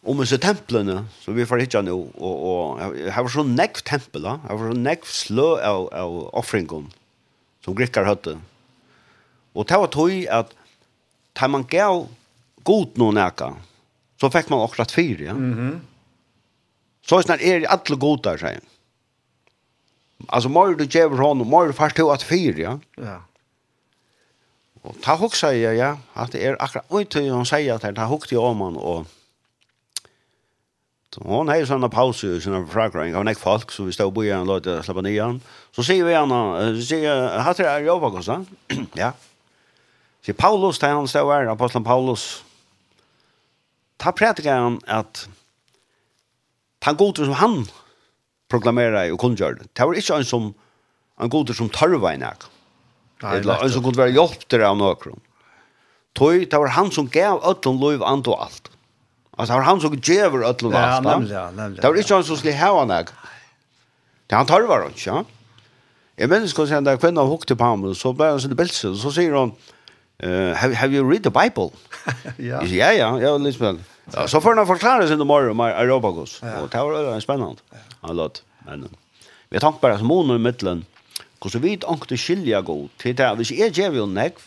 [0.00, 4.24] om disse templene, så vi får hitja nå, og, og her var så nekv tempel,
[4.30, 6.88] her var så nekv slø av, av offringen,
[7.64, 8.38] som grikkar høtte.
[9.52, 10.56] Og det var tog at,
[11.36, 12.06] da man gav
[12.64, 13.52] god noen eka,
[14.20, 15.36] så fikk man akkurat fire, ja.
[15.36, 15.78] Mm -hmm.
[17.02, 18.60] Så er det alle godar, sier
[20.28, 22.78] Alltså, må du gjøre honom, må du fast til at fire, ja.
[22.98, 23.16] Ja.
[24.84, 28.38] Og ta hugsa jeg, ja, at det er akkurat untøy hun sier at ta hugti
[28.40, 29.08] om han, og
[31.10, 34.22] så hon hei sånne pause i sånne fragrøyng, av nek folk, så vi stod bo
[34.22, 35.40] i en løyde slappa nye han,
[35.74, 36.38] så sier vi henne,
[36.78, 38.38] så sier, hatt det er jobba kosta,
[39.00, 39.10] ja,
[40.22, 42.28] sier Paulus, da han stod her, apostelen Paulus,
[43.98, 45.26] ta prætika han at
[46.80, 47.58] ta godur som han
[48.50, 50.48] proklamerer og kundgjør, det var ikke en som,
[51.20, 52.46] en godur som tørva i nek,
[53.22, 55.18] Eller en som kunne være hjelp til av någon.
[56.16, 58.70] Tog, det var han som gav ötlun lov and og alt.
[59.38, 61.04] Altså, det var han som gav ötlun och allt.
[61.04, 61.82] Ja, nämligen, nämligen.
[61.82, 63.12] Det var ikke han som skulle hava nek.
[64.26, 65.24] Det han tar var inte, ja.
[66.16, 69.12] Jag minns kan säga när kvinna hukte på ham, så blev han sin bilse, så
[69.12, 69.52] sier han,
[70.22, 71.70] Uh, have, have you read the Bible?
[72.36, 72.62] ja.
[72.62, 73.80] Ja, ja, ja, Lisbeth.
[74.12, 76.40] Ja, så får han forklare sin morgon med Aerobagus.
[76.42, 76.60] Ja.
[76.60, 77.56] Och det var spännande.
[77.70, 77.76] Ja.
[78.00, 78.42] Han låt.
[78.66, 78.88] Men
[79.48, 80.84] vi har tänkte bare som hon i midtelen
[81.40, 83.28] Hvordan vi ikke skilja god til det.
[83.40, 84.40] Hvis jeg gjør jo nekv,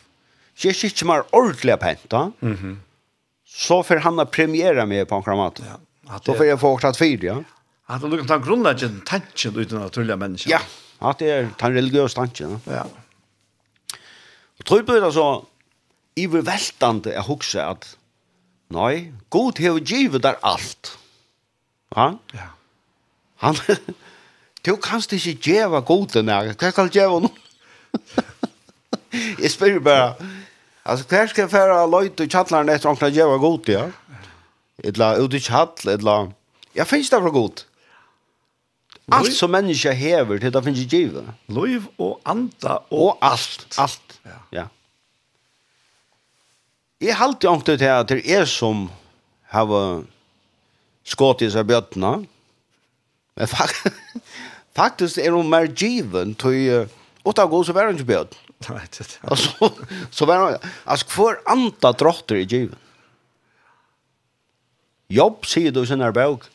[0.54, 2.82] så jeg sitter mer ordentlig penta, mm
[3.54, 5.62] så får han å premiere meg på en kramat.
[5.62, 5.78] Ja,
[6.26, 7.36] så får jeg få tatt fyr, ja.
[7.92, 10.50] At du kan ta grunnleggen tanken uten å tulle mennesker.
[10.50, 10.62] Ja,
[11.04, 12.58] at det er den religiøse tanken.
[12.66, 12.82] Ja.
[12.82, 14.00] ja.
[14.58, 15.28] Og tror på det altså,
[16.20, 17.88] iverveltande jeg husker at
[18.74, 20.96] nei, god hever givet der alt.
[21.94, 22.14] Ja?
[22.34, 22.50] Ja.
[23.44, 23.60] Han,
[24.64, 26.54] Du kanst ikke djeva gode nær.
[26.56, 27.32] Hva skal djeva nå?
[29.42, 30.30] jeg spør bare.
[30.84, 33.90] Altså, hva skal jeg fære løyt og kjattlaren etter omkring å djeva gode, ja?
[34.84, 36.16] Etla ut i kjattl, etla...
[36.74, 37.66] Ja, finnes det for god?
[39.12, 41.28] Alt som människa hever til det finnes i givet.
[41.52, 43.68] Liv og anda og, og alt.
[43.78, 44.40] Alt, ja.
[44.56, 44.66] ja.
[47.04, 48.88] Jeg halte alltid til at det er som
[49.52, 49.68] har
[51.04, 52.22] skått i seg bjøttene,
[53.36, 53.96] Men faktiskt,
[54.76, 56.88] Faktisk er hun mer given til
[57.26, 58.40] åtta god så var hun ikke bjød.
[59.28, 59.70] Altså,
[60.12, 62.80] så var hun, altså hver andre drotter er given.
[65.12, 66.48] Jobb sier du i sinne bøk,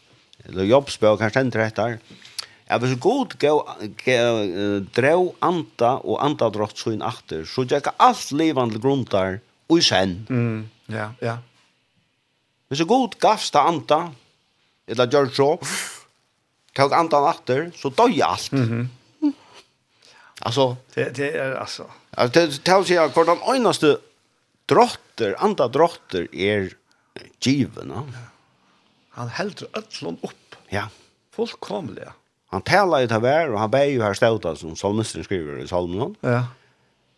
[0.48, 1.98] eller jobbsbøk, han stender etter,
[2.68, 3.32] Ja, hvis god
[4.92, 9.38] drev anta og anta drott så inn atter, så gikk alt livande grunn der,
[9.72, 10.18] og i sen.
[10.28, 11.38] Mm, ja, ja.
[12.68, 14.10] Hvis god gavst anta,
[14.88, 15.48] eller gjør så,
[16.79, 18.53] tog andan efter så døg allt.
[18.53, 18.89] Mhm.
[19.22, 19.33] Mm.
[20.41, 21.85] Alltså, det, det är alltså...
[22.11, 23.99] Alltså, det tar sig att den öjnaste
[24.66, 26.72] drotter, andra drotter är
[27.41, 27.89] given.
[27.89, 28.03] va?
[29.11, 30.55] Han heldur öllon upp.
[30.68, 30.89] Ja.
[31.35, 32.12] Fullkomliga.
[32.51, 35.66] Han talar ju till vär och han ber ju här ståta som psalmisten skriver i
[35.66, 36.14] psalmen.
[36.20, 36.47] Ja.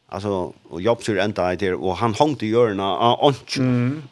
[0.08, 3.62] Alltså, och Jobb syr ända i det och han hång till Jörna av ontju.
[3.62, 4.02] Mm.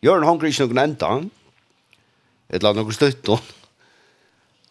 [0.00, 1.30] Jörna hång till Jörna av ontju.
[2.48, 3.59] Jörna hång till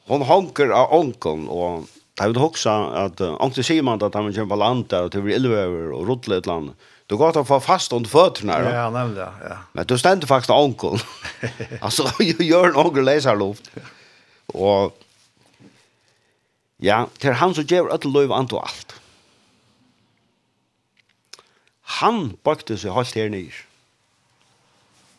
[0.10, 1.88] hon honker av onkeln og
[2.20, 2.72] det har vi hoksa
[3.06, 6.42] at onkeln sier man at han kommer på landet og til vi illvever og rotler
[6.42, 6.74] et land.
[7.10, 8.58] Du går til å få fast under føttene.
[8.70, 9.62] Ja, nemlig, ja.
[9.74, 11.00] Men du stender faktisk av onkeln.
[11.86, 12.10] altså,
[12.52, 13.72] gjør en onkel leserluft.
[14.52, 14.92] Og
[16.84, 18.94] ja, til han som gjør et løyv anto alt.
[22.04, 23.64] Han bakte seg halvt her nyr.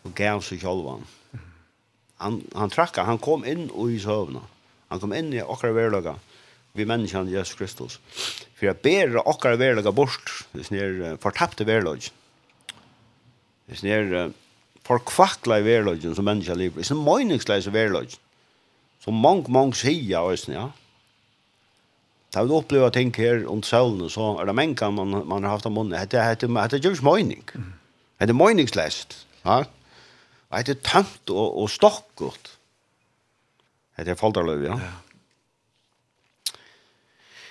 [0.07, 1.09] Og gav seg kjolvan.
[2.21, 4.45] Han, han trakka, han kom inn og i søvna.
[4.91, 6.19] Han kom inn i okkar verlaga
[6.73, 8.01] vi människan Jesus Kristus.
[8.55, 12.09] For att bära okkar verlaga bort, Hvis det är förtappte verlag.
[13.67, 14.33] Det är
[14.83, 16.83] forkvakla i verlagen som människa lever.
[16.83, 18.19] ni er meningsleis i verlagen.
[19.01, 20.71] Som mång, mång sier, også, ja.
[22.35, 25.67] Da vi opplever ting her om søvnene, så er det menka man, man har haft
[25.67, 25.99] av munnen.
[26.09, 26.37] Det er
[26.83, 27.43] jo ikke mening.
[28.21, 29.27] Det er meningsleist.
[29.45, 29.65] Ja?
[30.51, 32.60] Det er tømt og, og stokkert.
[34.01, 34.81] Det er falderløv, ja.
[34.81, 34.93] ja.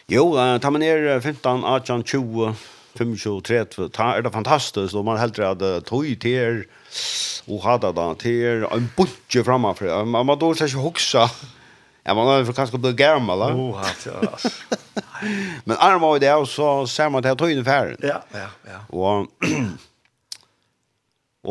[0.10, 2.56] Jo, uh, ta man ner 15, 18, 20,
[2.98, 6.64] 25, 30, ta er det fantastisk, og man heldur at uh, tog til
[7.50, 11.30] og hada da, til en bunke framafri, man må dårlig ikke hoksa,
[12.06, 13.50] ja, man er kanskje blitt gammal, da.
[13.54, 14.14] Oh, hatt, ja,
[15.68, 17.98] Men arma var det, og så ser man til tog inn i færen.
[18.02, 18.80] Ja, ja, ja.
[18.90, 19.28] Og,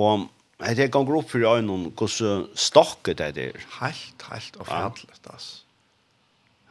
[0.03, 0.27] og
[0.59, 3.59] Nei, det ganger opp for øynene hvordan stokket det er.
[3.79, 5.35] Helt, helt og fjallest, ja.
[5.37, 5.49] ass.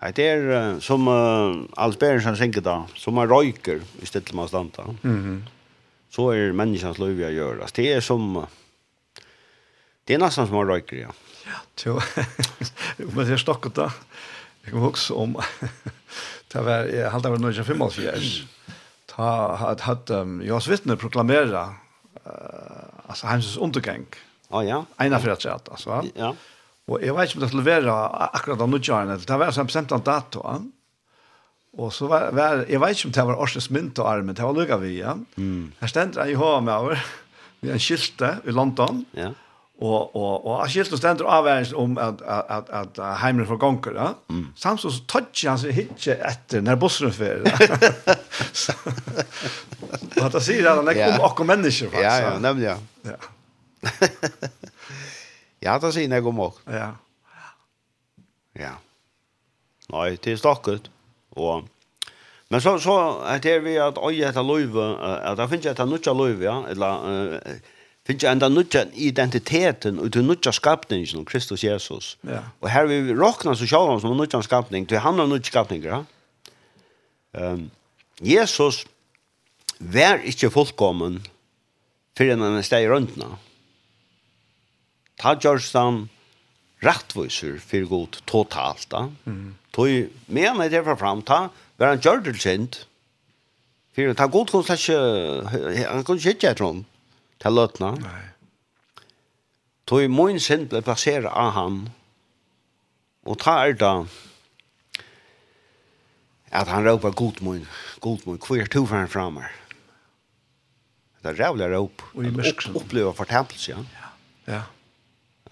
[0.02, 4.50] Nei, det er som uh, Alf Berensson synger da, som man røyker i stedet man
[4.52, 4.84] standa.
[5.02, 5.40] Mm -hmm.
[6.12, 7.62] Så er menneskens liv å gjøre.
[7.62, 8.46] Altså, Det er som, uh,
[10.08, 11.12] det er nesten som man røyker, ja.
[11.48, 12.02] Ja, jo.
[13.14, 13.90] Men det er stokket da.
[14.66, 15.38] Jeg kan huske om,
[16.54, 18.48] det var, jeg halte det var 1955,
[19.08, 21.87] ta, hatt, hatt, um, Johans Vittne proklamera
[23.08, 24.06] alltså hans undergång.
[24.50, 24.86] Ja ja.
[24.98, 26.04] Ena för att säga alltså.
[26.16, 26.36] Ja.
[26.86, 29.18] Och jag vet inte om det skulle vara akkurat om nutjarna.
[29.18, 30.62] Det var som sent dato.
[31.72, 34.36] Och så var, var jag vet inte om det var Orsens mynt och armen.
[34.36, 35.00] Det var lugga vi.
[35.00, 35.18] Ja.
[35.38, 35.72] Mm.
[35.80, 37.00] Här ständer jag i hår.
[37.60, 39.06] Vi har en skilte i London.
[39.12, 39.30] Ja.
[39.80, 43.92] Og og och Achilles då stendur avvärns om at at at, at heimur for gånger
[43.96, 44.48] ja Mm.
[44.56, 47.40] Samson så touch han så hitje etter når bussen för.
[50.22, 52.78] Vad det säger han lägger om och människor faktisk Ja ja, nämligen.
[53.02, 53.12] Ja.
[55.60, 56.60] ja, det säger jag om och.
[56.66, 56.96] Ja.
[58.54, 58.72] Ja.
[59.90, 60.92] nei det er stockigt.
[61.32, 61.68] og
[62.50, 65.80] Men så så att det vi at oi oj att löva att det finns ett
[65.80, 67.42] annat löva ja eller
[68.08, 72.16] finnes jeg enda nødja identiteten og til nødja skapningen som Kristus Jesus.
[72.24, 72.46] Ja.
[72.64, 76.04] Og her vi råkna så sjål som nødja skapning, til han har nødja skapning, Ja?
[77.38, 77.70] Um,
[78.24, 78.86] Jesus
[79.80, 81.20] var ikke fullkommen
[82.18, 83.36] fyrir enn han er steg i røndna.
[85.22, 86.08] Ta gjørs han
[86.82, 88.88] rettviser for god totalt.
[88.90, 89.08] Da.
[89.26, 89.56] Mm.
[89.76, 91.48] Tog men er det fra fram, ta
[91.78, 92.86] var han gjør det sint.
[93.94, 94.98] For ta god ikke,
[95.50, 96.86] han kunne ikke etter noen
[97.42, 97.94] til løtene.
[98.02, 98.24] Nei.
[99.88, 101.84] Tog min synd ble plasseret av han,
[103.28, 103.94] og ta er da
[106.58, 107.66] at han råper god min,
[108.04, 109.52] god min, hvor er to for han meg?
[111.22, 112.04] Det er rævlig råp.
[112.16, 112.76] Og i mørksen.
[112.76, 113.84] Opp, oppleve fortempelse, ja.
[114.48, 114.54] Ja.
[114.54, 114.62] ja.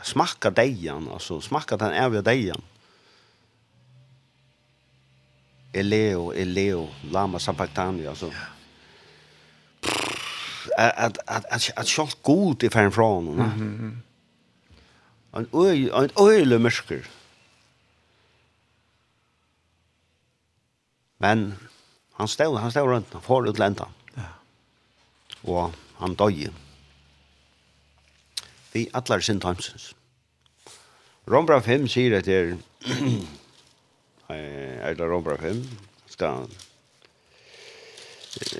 [0.05, 2.63] Smakka deian, altså smakka den evige deian.
[5.75, 8.31] Eleo, Eleo, lama sabachthani, altså.
[8.31, 8.45] Ja
[10.77, 13.35] at at at at skolt god i fem fra hon.
[13.35, 14.01] Mhm.
[15.35, 17.03] Ein øy ein øyle mørker.
[21.19, 21.57] Men
[22.13, 23.83] han stod han stod rundt for utlenta.
[24.17, 24.29] Ja.
[25.43, 26.53] Og han døg.
[28.73, 29.95] Vi atlar sin timesens.
[31.31, 32.57] Rombra 5 sier at det er
[34.29, 35.63] Er det Rombra 5?
[36.09, 36.51] Skal han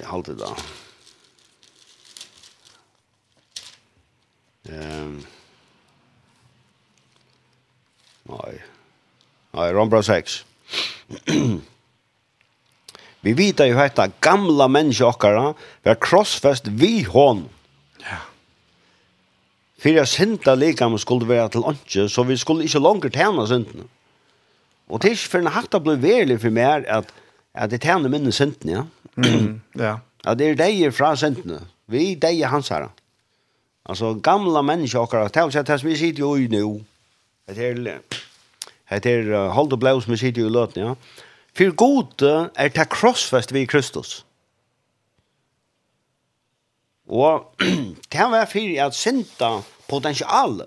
[0.03, 0.53] halte det da?
[4.69, 5.19] Ehm.
[8.25, 8.53] Nei.
[9.55, 10.43] Nei, Rombra 6.
[13.25, 15.51] vi vita jo hetta gamla menneske okkara
[15.85, 17.45] var krossfest vi hon.
[18.01, 18.23] Ja.
[19.81, 23.87] Fyrir at synda likam skulle være til åndsje, så vi skulle ikke langer tjene syndene.
[24.89, 27.09] Og det er ikke for en hatt ble verlig for meg at,
[27.53, 28.83] at det tjener minne syndene, ja.
[29.15, 29.95] Mm, ja.
[30.25, 31.61] At det er deg fra syndene.
[31.87, 32.89] Vi er deg hans herre.
[33.87, 36.83] Alltså gamla människor och att ta sig att vi sitter ju i nu.
[37.45, 38.01] Det är
[38.89, 40.95] det är hold the blows med sitter ju låt, ja.
[41.53, 42.21] För god
[42.55, 44.25] är ta krossfäst vi Kristus.
[47.07, 47.45] Og
[48.11, 50.61] det var for at synda potential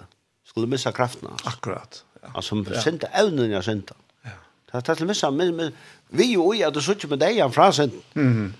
[0.46, 1.50] skulle missa kraften krafterna.
[1.50, 2.04] Akkurat.
[2.22, 2.28] Ja.
[2.34, 2.80] Alltså ja.
[2.82, 3.94] synda evnen av synda.
[4.22, 4.30] Ja.
[4.72, 5.72] Det tar till missa men
[6.08, 7.90] vi jo i at du inte med dig han frasen.
[8.14, 8.54] Mhm.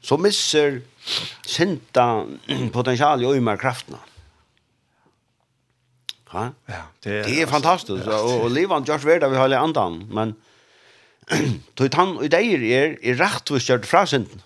[0.00, 0.82] Så misser
[1.46, 2.26] sinta
[2.72, 3.98] potential i mer krafterna.
[6.32, 6.52] Ja.
[6.66, 10.08] Ja, det är, det är fantastiskt ja, och, och levan Josh Verda vi håller andan
[10.12, 10.34] men
[11.74, 13.62] tog han och där är er rätt och
[14.06, 14.42] synden.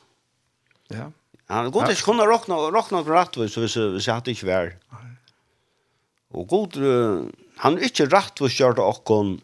[0.89, 1.13] Ja.
[1.47, 4.71] Han går inte kunna rockna rockna från rätt så så så hade inte väl.
[6.31, 6.77] Och god
[7.57, 9.41] han är inte rätt och kört och kon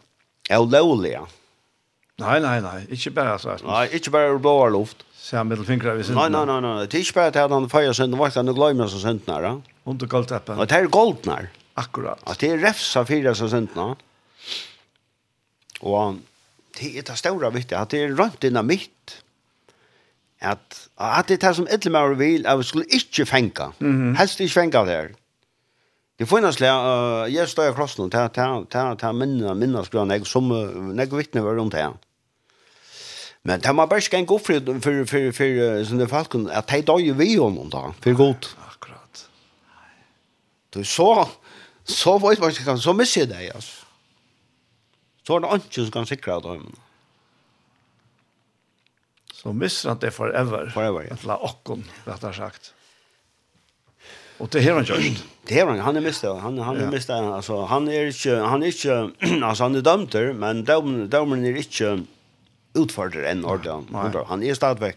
[2.16, 3.56] Nei, nei, Nej nej nej, inte bara så.
[3.64, 5.04] Nej, inte bara blåa luft.
[5.24, 6.20] Se han mittelfingrar vi synden.
[6.20, 6.86] Nei, nei, nei, nei.
[6.90, 9.32] Det er ikke bare til at han feier synden, vakt han og gløymer seg synden
[9.32, 9.60] her.
[9.88, 10.60] Under goldteppen.
[10.60, 11.48] Og det er goldnar.
[11.80, 12.20] Akkurat.
[12.28, 13.94] At det er refsa fyra seg synden.
[15.80, 16.20] Og
[16.76, 19.16] det er det stora viktig, at det er rønt innan mitt.
[20.44, 23.72] At, at det er det som etter vil, at vi skulle ikke fenga.
[23.78, 24.16] Mm -hmm.
[24.18, 25.08] Helst ikke fenga det her.
[26.18, 30.50] Det finnes det, uh, jeg står i krossen, det er minna, minna skrann, jeg som,
[30.98, 31.92] jeg vittne var rundt her.
[33.44, 36.80] Men det var bare ikke en god fri for, for, for sånne folk, at de
[36.88, 38.54] døg vi om noen da, for godt.
[38.64, 39.24] Akkurat.
[40.72, 41.10] Du så,
[41.84, 43.82] så vet man ikke, så misser jeg deg, altså.
[45.24, 46.64] Så er det ikke som kan sikre dem.
[49.32, 50.70] Så misser han det forever.
[50.72, 51.20] Forever, ja.
[51.28, 52.72] La okken, rett og sagt.
[54.38, 55.24] Och det har han gjort.
[55.46, 58.62] Det har han, han är mistet, Han, han är mistet, Alltså, han är ikke, han
[58.62, 59.10] är ikke,
[59.44, 62.04] alltså han är dömter, men dömen, dömen är inte,
[62.74, 63.86] utfordrer enn Nordan.
[64.26, 64.96] Han är stadigvæk.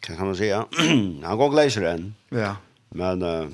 [0.00, 0.66] Kan kan man ja
[1.26, 2.14] han går gleiser enn.
[2.28, 2.56] Ja.
[2.88, 3.48] Men uh,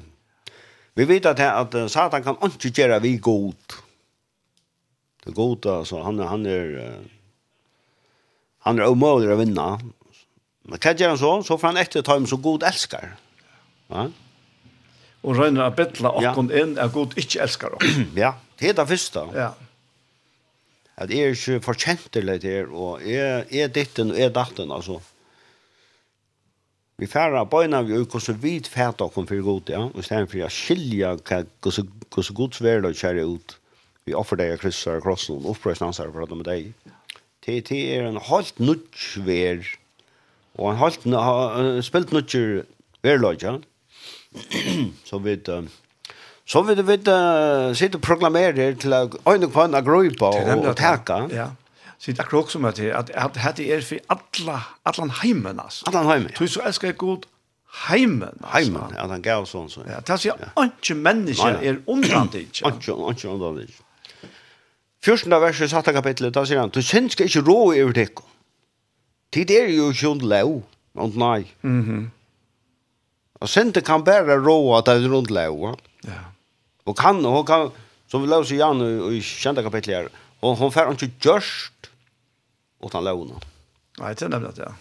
[0.95, 3.79] vi vet att uh, Satan kan ikke gjøre vi god.
[5.25, 7.01] Det goda så han han är
[8.59, 9.81] han är omöjlig att vinna.
[10.63, 13.17] Men kan göra så så får han efter ta så god älskar.
[13.89, 14.11] Ja.
[15.21, 16.35] Och röna å bettla och ja.
[16.35, 17.71] in är god inte älskar.
[18.15, 19.29] ja, det är det första.
[19.35, 19.55] Ja
[21.03, 24.37] at jeg er ikke forkjentelig til, det her, og jeg er ditten og jeg er
[24.37, 25.01] datten, altså.
[27.01, 30.47] Vi færre bøyna vi jo hvordan vi fæta kom for god, ja, og stedet for
[30.47, 33.57] å skilja hvordan gods verda kjære ut.
[34.07, 36.93] Vi offer deg kryssar og krossen og opprøystansar for at de er deg.
[37.43, 39.67] Det er en halvt nudgver,
[40.59, 41.09] og en halvt
[41.87, 42.67] spilt nudgver
[43.03, 43.57] verda, ja.
[45.09, 45.51] Så vi vet,
[46.53, 47.13] Så vil du vite,
[47.79, 51.23] sitte og proklamere til å øyne kvann av grupa og og teka.
[51.33, 51.47] Ja,
[52.03, 55.87] sitt akkurat som at at dette er for alla allan heimen altså.
[55.89, 56.35] Allan heimen.
[56.39, 57.25] Du så elskar jeg god
[57.87, 58.35] heimen.
[58.43, 58.57] altså.
[58.59, 59.85] Heimen, ja, den gav sånn så.
[59.89, 62.67] Ja, det er sier ikke mennesker er undrande ikke.
[62.69, 63.87] Ikke, ikke undrande ikke.
[65.35, 68.27] av verset i satta kapitlet, da sier han, du synd skal ikke rå i urtekko.
[69.33, 70.53] Tid er jo ikke under lov,
[71.01, 71.47] og nei.
[71.63, 72.11] Mhm.
[73.43, 75.79] Og synd kan bare rå at det er ond lov.
[76.07, 76.21] Ja.
[76.87, 77.71] Og kan og hon kan
[78.11, 80.09] som vi løser igen i, i kjente kapitlet her,
[80.43, 81.89] og hun får inte görst
[82.83, 83.41] åt han låna.
[83.99, 84.75] Nej, det är nämligen det.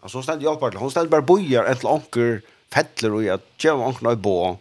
[0.00, 4.12] Alltså ständ jag bara hon ständ bara bojar eller anker fettler og jag gör ankerna
[4.12, 4.58] i bo.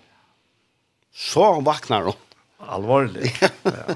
[1.13, 2.13] Så hon vaknar hon.
[2.57, 3.35] Alvorlig.
[3.63, 3.95] ja.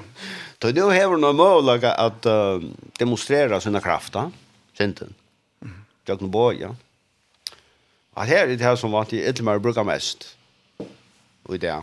[0.62, 2.60] Så nu har hon en möjlighet att uh,
[2.98, 4.30] demonstrera sina krafter.
[4.78, 5.14] Sinten.
[5.62, 5.84] Mm.
[6.04, 6.76] Jag kan boja.
[8.14, 10.36] Att här är det här som var till Edmar brukar mest.
[11.42, 11.82] Och det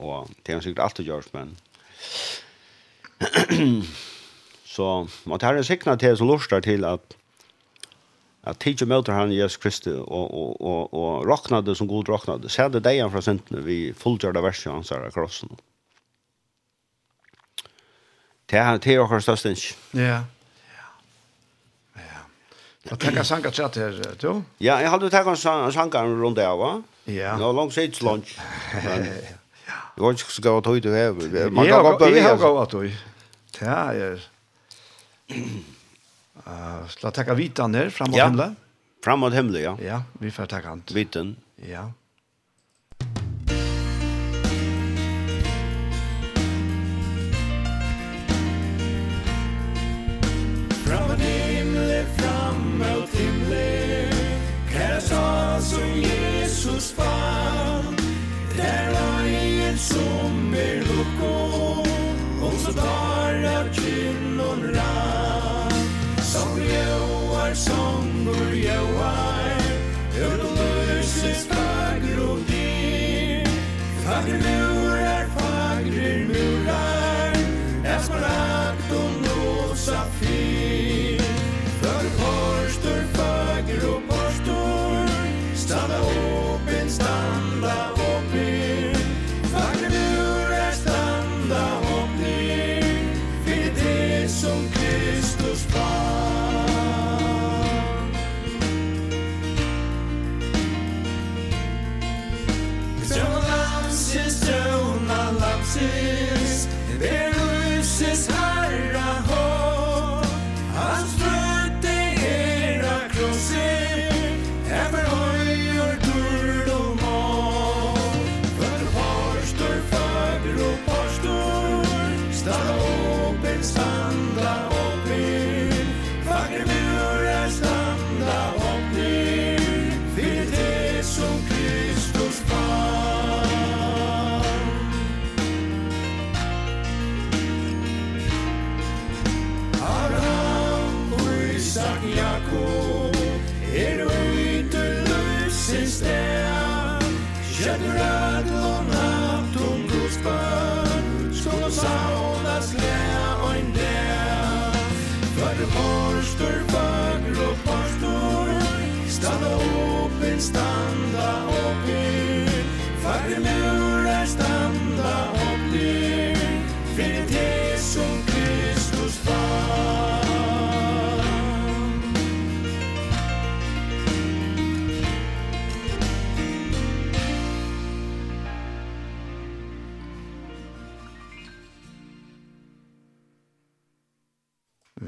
[0.00, 1.56] og det har sikkert alltid gjort, men
[4.74, 4.90] så
[5.28, 7.16] man tar en sikna til som lustar til at
[8.48, 12.48] at tidje møter han Jesus Kristi og, og, og, og råknade som god råknade.
[12.48, 15.52] Se det deg fra sentene vi fullgjørte verset hans her av krossen.
[18.50, 19.74] Det er til åker størst ikke.
[20.00, 20.22] Ja.
[22.00, 22.22] Ja.
[22.88, 24.42] Da tenker jeg sanger til her, du?
[24.58, 26.72] Ja, jeg hadde tenkt en sanger rundt det va?
[27.10, 27.36] Ja.
[27.38, 28.32] Nå langt sitt lunch.
[29.96, 31.12] Jeg vet ikke hva tøy du har.
[31.50, 32.20] Man kan gå på vei.
[32.20, 32.90] Jeg har gått tøy.
[33.58, 34.26] Det er...
[37.02, 38.50] La takka vitan her, fram mot himle.
[39.04, 39.76] Fram mot himle, ja.
[39.84, 40.82] Ja, vi får takka han.
[40.92, 41.36] Vitten.
[41.56, 41.90] Ja.
[50.84, 54.08] Fram mot himle, fram mot himle
[54.72, 57.82] Kæra som Jesus var
[58.56, 61.34] Der var i som er lukko
[62.42, 65.78] Og så tar av kynnon rann.
[66.32, 69.62] Som jauar, som jauar jøar
[70.18, 73.48] Hør du løses fagro din
[74.04, 74.79] Fagro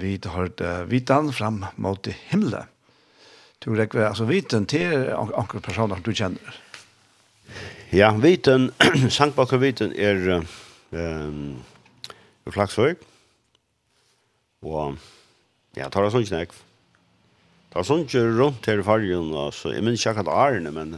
[0.02, 0.52] vi har
[0.90, 2.68] vitan fram mot himmelen.
[3.62, 6.56] Du rekker, altså viten til anker personer du kjenner.
[7.94, 8.70] Ja, viten,
[9.18, 10.42] Sankbakker viten er
[10.90, 11.60] um,
[12.50, 13.04] flaksvøk.
[14.66, 14.98] Og
[15.78, 16.54] ja, tar det sånn snakk.
[17.72, 20.96] Tar sånn ikke rundt her i fargen, altså, jeg minns ikke akkurat Arne, men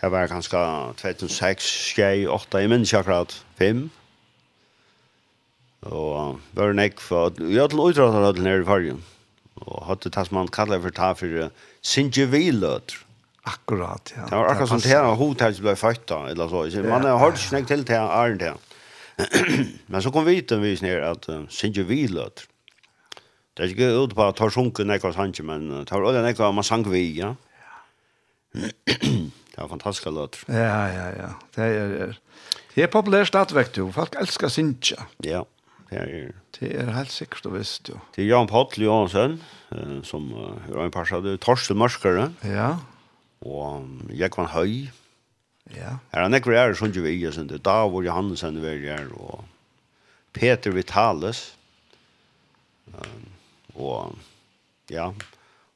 [0.00, 0.60] det var kanskje
[1.00, 3.86] 2006, 2008, jeg minns ikke akkurat 5.
[5.90, 9.00] Og var en ekk for at vi hadde utrattet hadde nere i fargen.
[9.62, 11.48] Og hadde det som man kallet for ta for
[11.82, 13.00] sinjeviløter.
[13.42, 14.28] Akkurat, ja.
[14.30, 16.62] Det var akkurat som det her, hodet ble født da, eller så.
[16.86, 18.68] Man har hørt snakk til til Arne til.
[19.90, 22.46] Men så kom vi til vis ned at uh, sinjeviløter.
[23.52, 26.38] Det er ikke ut på at tar sunken ekk av sannsje, men tar oljen ekk
[26.40, 27.34] av man sang vi, ja.
[29.52, 30.40] Det var fantastiska låter.
[30.48, 31.28] Ja, ja, ja.
[31.52, 32.14] Det er, er.
[32.74, 33.92] Det er populært att väcka.
[33.92, 35.04] Folk elskar Sincha.
[35.20, 35.44] Ja.
[35.92, 37.98] Det er, det er helt sikkert og visst, jo.
[38.14, 39.36] Det er Jan Pattel Johansen,
[40.08, 42.30] som er en par av Torsten Mørskere.
[42.48, 42.70] Ja.
[43.44, 43.84] Og
[44.16, 44.88] Jekvann Høy.
[45.76, 45.98] Ja.
[46.12, 47.60] Her er han ikke er sånn jo vi, jeg synes.
[47.64, 49.44] Davor Johansen er her, og
[50.32, 51.50] Peter Vitales.
[53.76, 54.16] Og,
[54.92, 55.10] ja.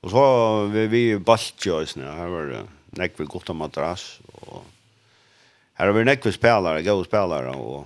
[0.02, 0.24] Og så
[0.72, 2.64] vi, vi Baltjø, her var det
[2.96, 4.64] nekve godt om madrass, og
[5.76, 7.84] her har vi nekve spelare, gode spelare, og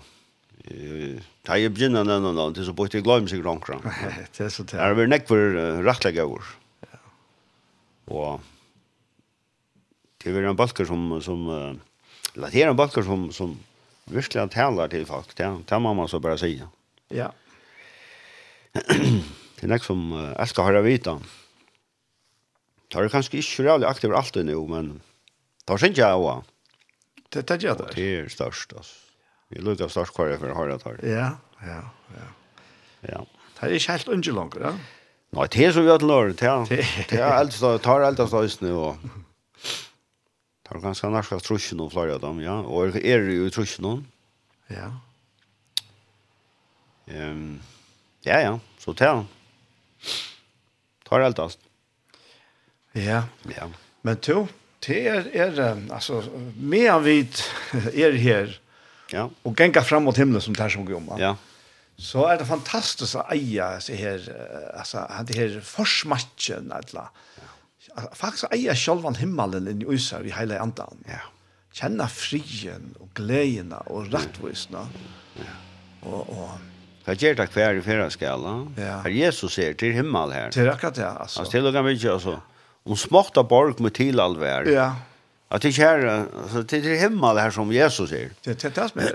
[1.51, 3.81] Ta jeg begynner den og den, til så bort jeg glömmer sig seg.
[4.37, 4.79] Det er så tæt.
[4.79, 6.45] Det er nekk for rettlegge år.
[8.07, 8.39] Og
[10.23, 13.59] det er en balker som, som eller det er en balker som, som
[14.07, 15.35] virkelig talar til folk.
[15.35, 16.71] Det, det må man så bara säga.
[17.11, 17.33] Ja.
[18.87, 21.03] det er nekk som uh, elsker har jeg.
[21.03, 25.01] Det er kanskje ikke reellig aktiv alt det men
[25.67, 26.43] det er ikke jeg også.
[27.33, 29.10] Det er ikke jeg Det er størst, altså.
[29.51, 30.99] Vi lurer av størst kvar jeg for å høre det her.
[31.11, 31.29] Ja,
[31.67, 31.81] ja,
[32.17, 32.29] ja.
[33.11, 33.21] Ja.
[33.57, 34.73] Det er ikke helt unge langer, ja?
[35.37, 36.43] Nei, det er så vi har til det.
[36.43, 36.55] ja.
[37.11, 38.99] Det er eldst, det tar eldst av øsene, og
[39.61, 42.61] det er ganske norsk av trusjen og flere av dem, ja.
[42.63, 43.91] Og er det jo i trusjen
[44.71, 44.91] Ja.
[47.11, 47.61] Ehm
[48.23, 49.23] ja, ja, så det er
[51.09, 51.59] Tar eldst.
[52.93, 53.25] Ja.
[53.49, 53.69] Ja.
[54.03, 54.45] Men to,
[54.87, 55.59] det er, er
[55.91, 56.21] altså,
[56.57, 57.41] mer vidt
[57.95, 58.53] er her,
[59.13, 59.31] Ja.
[59.43, 61.17] Och gänga fram mot himlen som där som går om.
[61.19, 61.37] Ja.
[61.97, 64.19] Så är det fantastiskt att eja så här
[64.79, 67.11] alltså det här försmatchen alla.
[68.13, 70.97] Faktiskt eja självan himmelen i USA vi hela andan.
[71.07, 71.21] Ja.
[71.73, 74.89] Känna frien och glädjen och rättvisan.
[75.37, 76.11] Ja.
[76.11, 76.51] Och och
[77.11, 78.51] Hva gjør det hver i fjerde skala?
[78.79, 79.01] Ja.
[79.03, 80.51] Her Jesus er til himmel her.
[80.55, 81.41] Til akkurat det, altså.
[81.41, 82.37] Altså, til og med ikke, altså.
[82.87, 84.69] Hun smakta borg med tilalvær.
[84.71, 84.91] Ja.
[85.53, 88.31] At det är så det är himmel här som Jesus säger.
[88.43, 89.13] Det det som med.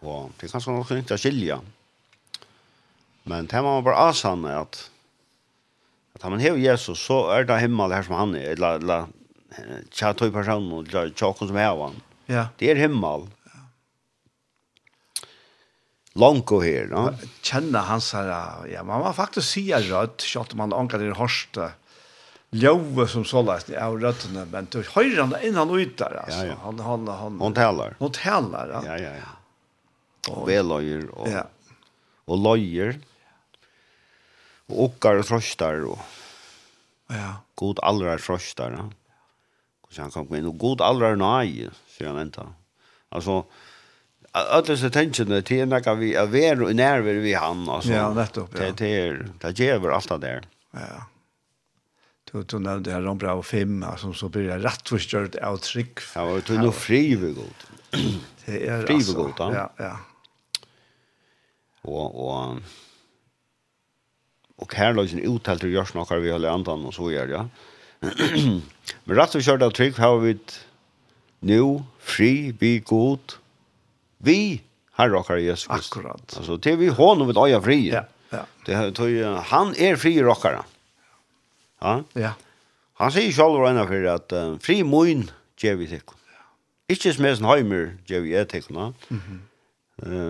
[0.00, 1.60] Ja, det kan såna också å skilja.
[3.22, 4.90] Men det man bara at att
[6.14, 8.50] att man har Jesus så är det himmel här som han er.
[8.50, 9.06] eller eller
[9.90, 10.86] chatoi person och
[11.16, 12.00] chakon som är han.
[12.26, 12.46] Ja.
[12.56, 13.28] Det är himmel.
[16.14, 17.14] Lonko här, va?
[17.42, 21.72] Kjenne hans her, ja, man var faktiskt sia rött, kött man ankar i horste
[22.54, 26.38] Ljove som så läst i av men då höjer han innan och ytar alltså.
[26.38, 26.54] Ja, ja.
[26.62, 27.96] Han han han hon talar.
[28.86, 29.12] Ja ja ja.
[30.28, 30.32] ja.
[30.32, 31.46] Och väl och ja.
[32.24, 33.00] och lojer.
[34.68, 35.98] og okkar och tröstar och
[37.08, 37.42] ja.
[37.54, 38.90] God allra frostar Ja.
[39.80, 42.54] Och han kom inn og god allra nej så han vänta.
[43.08, 43.44] Alltså
[44.34, 47.92] Alla så tänker det till när vi är vär och närvär vi han alltså.
[47.92, 48.50] Ja, nettopp.
[48.54, 48.60] Ja.
[48.60, 50.42] Det det det ger allt det där.
[50.70, 51.06] Ja
[52.32, 56.00] du du nevnte her om bra fem som så blir det rättförstört av trygg.
[56.14, 57.66] Ja, og du er noe fri nu frivilligt.
[58.46, 59.38] Det er fri ved är frivilligt.
[59.38, 59.68] Ja, ja.
[59.78, 59.96] ja.
[61.84, 62.62] Og, og, og
[64.56, 67.48] Och och och Karlsson uttalte görs noe vi håller antan og så gjør, ja.
[69.04, 70.38] Men rättförstört av trygg har vi
[71.40, 73.38] nu fri vi god
[74.18, 74.62] vi
[74.94, 75.92] Herre och Jesus Kristus.
[75.92, 76.34] Akkurat.
[76.36, 77.88] Altså, det er vi hånd og vi öja fri.
[77.88, 78.44] Ja, ja.
[78.66, 79.08] Det tog,
[79.44, 80.64] han er fri rockare.
[81.82, 81.94] Ja.
[82.18, 82.32] Ja.
[83.02, 85.24] Han sier selv og ennå for at uh, fri moin
[85.60, 86.18] gjør vi til.
[86.92, 88.64] Ikke som er sånn heimer gjør vi er til.
[88.70, 89.40] Mm -hmm.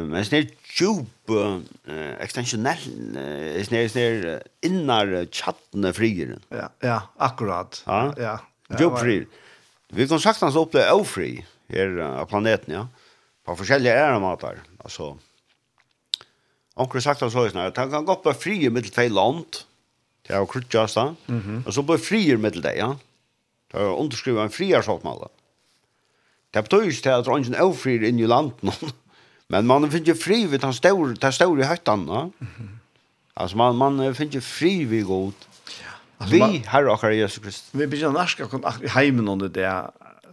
[0.09, 1.61] men sånn er djup, uh,
[2.20, 2.85] ekstensjonell,
[3.16, 6.39] uh, sånn er, sånn er innar tjattene frier.
[6.51, 7.83] Ja, ja, akkurat.
[7.87, 8.39] Ja, ja.
[8.79, 9.27] Djup frier.
[9.93, 12.87] Vi kan sagt hans oppleve ofri her av planeten, ja.
[13.45, 14.62] På forskjellige æremater.
[14.85, 15.16] Altså,
[16.81, 19.65] Onkel sagt hans høysnær, at han kan gå på i mittel tvei land,
[20.28, 21.15] Det var krutjast da.
[21.27, 21.66] Mm -hmm.
[21.66, 22.94] Og så blir frier med det, ja.
[23.73, 25.31] Det er underskrivet en frier sagt med det.
[26.55, 28.94] Det betyr ikke til at det er ingen avfrier inn i landet.
[29.53, 32.07] Men man finner ikke fri ved den store, den store høytan.
[32.09, 32.24] Ja.
[32.24, 32.69] Mm -hmm.
[33.36, 35.32] Altså man, man finner ikke fri ved god.
[36.20, 37.70] Altså, vi herre og Herre Jesus Kristus.
[37.73, 39.66] Vi begynner norska kun heimen under det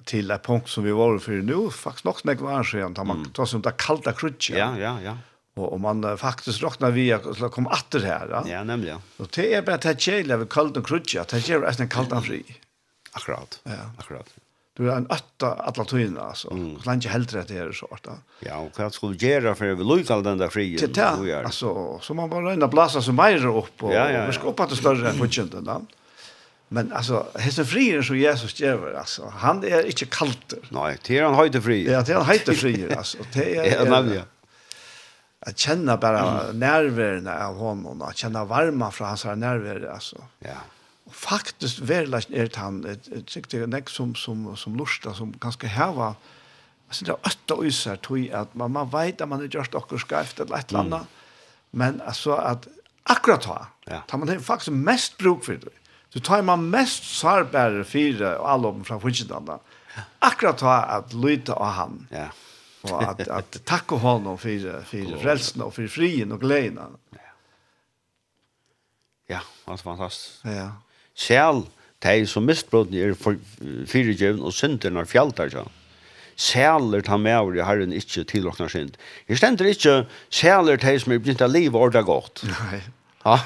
[0.10, 3.26] til et punkt som vi var for nå, faktisk nok nek var siden, da man
[3.26, 3.46] mm.
[3.46, 4.58] som det kalda krutja.
[4.58, 5.16] Ja, ja, ja.
[5.56, 8.28] Og, og man faktisk råkner vi att kom atter här.
[8.32, 9.02] Ja, ja nämligen.
[9.18, 11.26] Og det är bara att chilla vi kallt och krutcha.
[11.30, 12.44] Det är resten kallt og fri.
[13.12, 13.60] Akkurat.
[13.64, 14.28] Ja, akkurat.
[14.78, 16.52] Du är en øtta alla tøyene, alltså.
[16.52, 16.80] Mm.
[16.80, 18.12] Så länge helt rätt det är så Da.
[18.40, 20.78] Ja, och hva skulle göra för vi lukar den där fri.
[20.96, 24.28] Ja, alltså så man bare ända blasa så mer upp och ja, ja, ja.
[24.28, 25.82] vi ska upp att större på kjönten då.
[26.68, 30.60] Men alltså hesten frier som Jesus ger alltså han är inte kalter.
[30.70, 31.92] Nej, til han höjde fri.
[31.92, 33.18] Ja, det är han höjde fri alltså.
[33.34, 34.24] Det är Ja, nämligen
[35.40, 36.60] att känna bara mm.
[36.60, 40.18] nerverna av honom att känna varma från hans nerver alltså.
[40.40, 40.58] Ja.
[41.04, 46.16] Och faktiskt väldigt är han ett tyckte näck som som som lusta som ganska härva
[46.88, 50.40] alltså det ötta ösar tog att man man vet att man är just och skrift
[50.40, 51.02] eller ett annat.
[51.02, 51.08] Mm.
[51.72, 52.68] Men alltså att
[53.04, 53.68] akkurat ta.
[53.86, 54.02] Ja.
[54.08, 55.70] Tar man faktiskt mest bruk för det.
[56.14, 59.50] Så tar man mest sårbärare fyra och om från Fridgeland.
[60.20, 62.08] Akkurat ta att lyta av han.
[62.12, 62.26] Ja.
[62.82, 66.98] Och at att tacka honom for for frelsen og for frien og gleden.
[69.30, 70.46] Ja, det var fantastisk.
[70.46, 70.72] Ja.
[71.16, 71.66] Själ,
[72.00, 73.14] de som mistbrotna er
[73.86, 75.66] fyrirgjøvn og synden er fjaldar, ja.
[76.40, 78.96] Sæler ta med over i herren ikke tilåkna synd.
[79.28, 82.46] Jeg stender ikke sæler de som er begynt av liv og orda godt.
[82.48, 82.80] Nei.
[83.26, 83.42] Ja.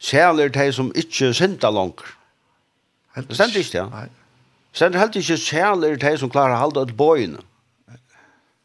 [0.00, 2.08] Sæler de som ikke synda langer.
[3.16, 3.84] Det stender ikke, ja.
[3.92, 4.08] Nei.
[4.72, 7.44] Stender helt ikke sæler de som klarer å halda et bøyene.
[7.44, 7.55] Nei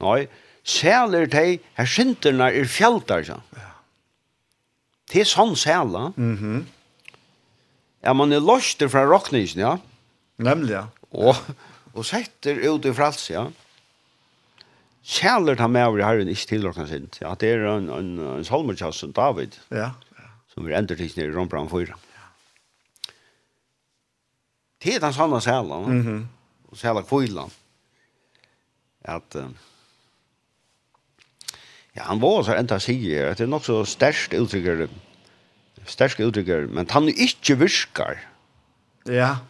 [0.02, 0.28] Nei,
[0.64, 3.26] sæler de, her sinterne er fjaltar.
[3.28, 3.40] Ja.
[5.12, 6.12] Det er sånn sæla.
[6.18, 6.62] Mhm.
[6.62, 6.70] Mm
[8.02, 9.76] ja, man er løster fra rocknisen, ja.
[10.42, 10.88] Nemlig, ja.
[11.14, 11.38] Og,
[11.94, 13.46] og setter ut i frals, ja.
[15.06, 17.20] Sæler ta med over i herren, ikke til rockna sint.
[17.22, 19.58] Ja, det er en, en, en salmerkjass som David.
[19.70, 20.30] Ja, ja.
[20.54, 21.94] Som er endertidsnir i Rombrand 4.
[21.94, 23.14] Ja.
[24.82, 25.88] Det er den sanne sæla, ja.
[25.88, 26.26] Mm -hmm.
[26.72, 27.52] Og sæla kvillan.
[29.06, 29.36] At...
[29.36, 29.52] Uh,
[31.98, 34.86] Ja, han var så enda sier at det er nok så størst uttrykker,
[35.92, 38.22] størst uttrykker, men han ikke virkar.
[39.10, 39.42] Ja.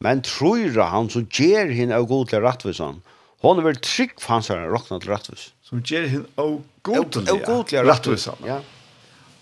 [0.00, 3.02] Men tror han som gjør henne av god til rettvisan,
[3.44, 5.50] hon er vel trygg for hans her råkna til rettvis.
[5.66, 8.40] Som gjør henne av god til rettvisan.
[8.48, 8.60] Ja.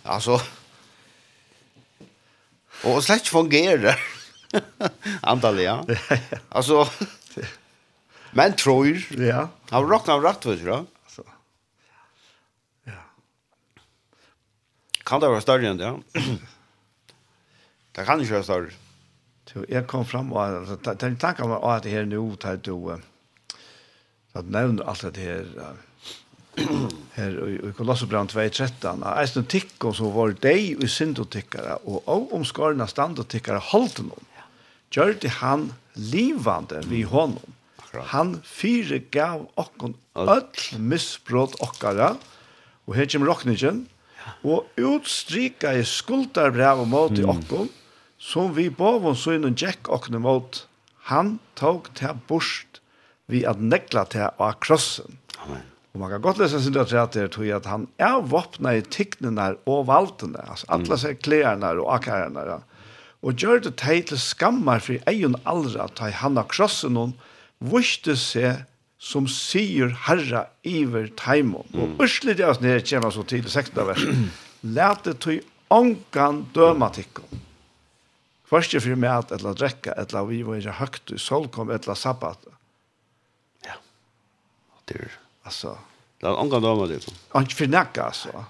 [0.05, 0.41] Altså,
[2.85, 4.01] og slett fungerer
[5.31, 5.79] antallet, ja.
[6.51, 6.83] Altså,
[8.35, 8.91] men tror,
[9.23, 9.47] ja.
[9.71, 10.83] han råkna av rettvis, ja.
[15.05, 16.25] Kan det være større enn det, ja?
[17.95, 18.77] det kan ikke være større.
[19.51, 22.91] Så jeg kom fram og altså, den tanken var at det her nå, tar du
[22.91, 25.45] at nevner alt det her
[27.15, 32.11] her i Kolossebrand 2.13 eisen er tikk og så var deg og syndotikkere og og
[32.15, 34.31] av omskårene standotikkere holdt noen
[34.95, 37.55] gjør det han livande vi honom.
[38.11, 42.15] Han fyre gav okkon öll misbrot okkara.
[42.87, 43.85] Og her kommer rokningen
[44.45, 47.69] og utstrika i skuldarbrev og mot i okkom,
[48.19, 50.65] som vi bovon så innan Jack okne mot,
[51.11, 52.81] han tog til borst
[53.29, 55.19] vi at nekla til av krossen.
[55.45, 55.65] Amen.
[55.95, 59.53] Og man kan godt lese sin retrat her, tror at han er våpna i tignene
[59.71, 62.59] og valtene, altså alle seg klærne og akkarene,
[63.25, 67.15] og gjør det teg til skammer for egen aldra, ta i han av krossen, og
[67.63, 68.65] viste seg
[69.05, 71.67] som sier Herra iver taimon.
[71.75, 71.83] Mm.
[71.83, 73.81] Og urslit jeg nere kommer så til 16.
[73.91, 74.05] vers.
[74.65, 75.43] Lete tøy
[75.75, 77.43] ongan døma tikkum.
[78.49, 82.49] Først for meg at etla drekka, etla vi var ikke høgt i solkom, etla sabbat.
[83.67, 83.77] Ja.
[84.89, 85.21] Det er...
[85.45, 85.77] Altså...
[86.23, 87.17] Det er ångan døma tikkum.
[87.37, 88.45] Ångan for nekka, altså.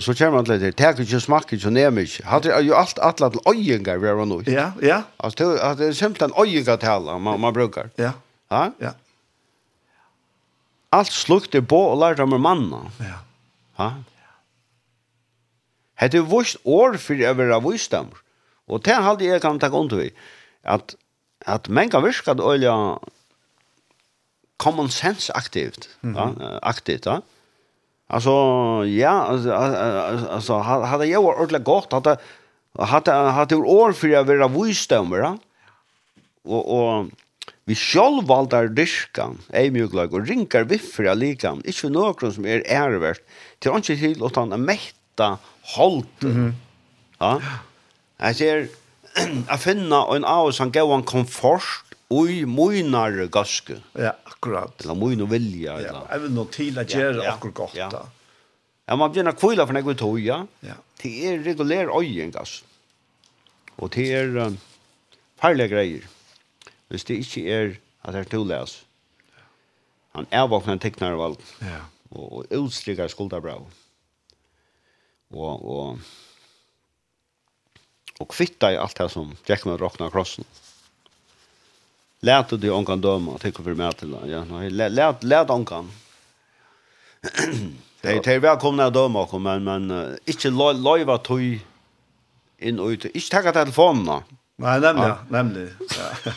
[0.00, 2.24] Og så kommer han til det, tek ikke smakke, så nem ikke.
[2.26, 4.40] Hadde jo alt atla til øyengar vi er nå.
[4.48, 5.02] Ja, ja.
[5.20, 7.92] Altså, det er simpelthen øyengar tala man, man brukar.
[8.00, 8.16] Ja.
[8.50, 8.70] Ja?
[8.80, 8.96] Ja.
[10.92, 12.84] Alt slukt er bo og lært om manna.
[13.00, 13.20] Ja.
[13.80, 13.90] Ha?
[16.02, 18.18] Hette er vust år for å være ha vustammer.
[18.70, 20.10] Og det er alltid jeg kan takke under vi.
[20.62, 20.94] At,
[21.46, 22.74] at men kan virke at olja
[24.62, 25.88] common sense aktivt.
[26.02, 26.42] Mm -hmm.
[26.42, 27.20] ja, aktivt, ja.
[28.08, 28.34] Altså,
[28.86, 29.14] ja,
[30.36, 32.16] altså, hadde jeg vært ordentlig godt, hadde,
[32.78, 35.32] hadde, hadde år for å være ha vustammer, ja.
[36.44, 37.10] Og, og
[37.70, 42.64] Vi sjálv valdar dyrkan, ei mjuklag, og rinkar viffri av likan, ikkje nokron som er
[42.66, 43.22] ærverst,
[43.62, 45.36] til anki til å ta en mekta
[45.76, 46.26] holdt.
[46.26, 46.52] Mm -hmm.
[47.20, 47.38] Ja?
[48.20, 48.68] Jeg ser,
[49.50, 53.78] jeg finna en av som gav en komfort, Oj, mojnar gaske.
[53.96, 54.84] Ja, akkurat.
[54.84, 55.80] Eller mojnar vilja.
[55.80, 57.74] Ja, jeg vil nå til at gjøre ja, akkurat godt.
[57.74, 57.88] Ja.
[57.88, 58.02] Da.
[58.88, 60.42] Ja, man begynner kvila for nego tog, Ja.
[61.02, 62.62] Det er regulær øyen gass.
[63.78, 64.58] Og det er um,
[65.40, 66.04] farlige greier.
[66.04, 66.21] Ja
[66.92, 67.70] hvis det ikke er
[68.04, 68.82] at det er tulles.
[70.12, 71.40] Han er våkna teknar valg.
[71.64, 71.86] Ja.
[72.12, 73.54] Og, og utstrykker skulderbra.
[75.32, 76.02] Og, og,
[78.20, 80.44] og kvitta i alt det som Jack med råkna krossen.
[82.22, 84.16] Lät du onkan döma och tycker för mig till.
[84.26, 85.90] Ja, lät, lät onkan.
[88.00, 91.60] Det är välkomna att döma men, men uh, inte lojva tog
[92.58, 93.04] in och ut.
[93.04, 94.22] Inte tacka telefonerna.
[94.62, 95.18] Nei, nemlig, ja.
[95.28, 95.68] nemlig.
[95.98, 96.32] Ja.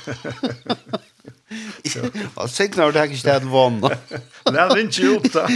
[2.35, 3.81] Jag signar det här i stedet vann.
[4.51, 5.47] Lär ikke ut da.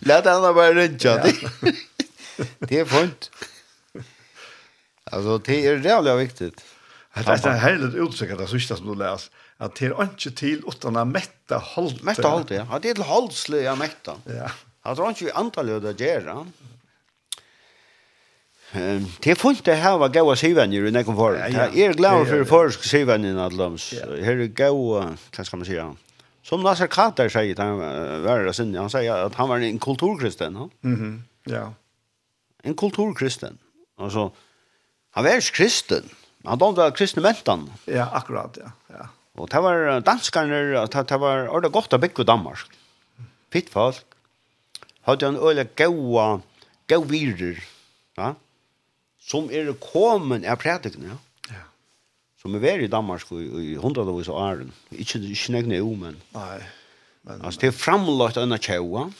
[0.00, 1.22] Lär det andra bara rinja.
[2.58, 3.30] Det är fint.
[5.04, 6.64] Alltså, det är jävligt viktigt.
[7.14, 9.30] Det är härligt utsikt det sista som du läser.
[9.60, 12.00] At det er ikke til utan å mette holdt.
[12.06, 12.64] Mätta hållt, ja.
[12.80, 14.14] Det är till hållsliga mätta.
[14.24, 14.48] Ja.
[14.84, 16.46] Jag tror inte vi antal löd att göra.
[18.72, 21.34] Det er funnet det her var gode syvenjer i kom for.
[21.34, 23.90] Jag er glad for forsk syvenjer i Adlams.
[23.90, 25.90] Her er goda, vad skal man säga?
[26.42, 27.78] som Nasser Kater säger han
[28.24, 30.70] var sin, han säger att han var en kulturkristen.
[30.80, 31.22] Mhm.
[31.44, 31.72] Ja.
[32.62, 33.58] En kulturkristen.
[33.98, 34.30] Altså,
[35.10, 36.10] han var kristen.
[36.44, 37.70] Han var kristen mentan.
[37.86, 38.70] Ja, akkurat, ja.
[38.88, 39.06] ja.
[39.38, 42.66] Og det var danskarna, det var ordet godt å bygge Danmark.
[43.52, 44.04] Fitt folk.
[45.06, 46.42] Hadde en øyne gode,
[46.88, 47.62] gode virer.
[48.18, 48.34] Ja
[49.20, 51.16] som er kommet av prædikene,
[51.50, 51.64] ja.
[52.40, 54.70] som er vært i Danmark i, i hundradvis av åren.
[54.90, 56.20] Ikke, ikke negne jo, men...
[56.36, 56.60] Nei.
[57.28, 59.10] Men, altså, det er framlagt av en tjeva.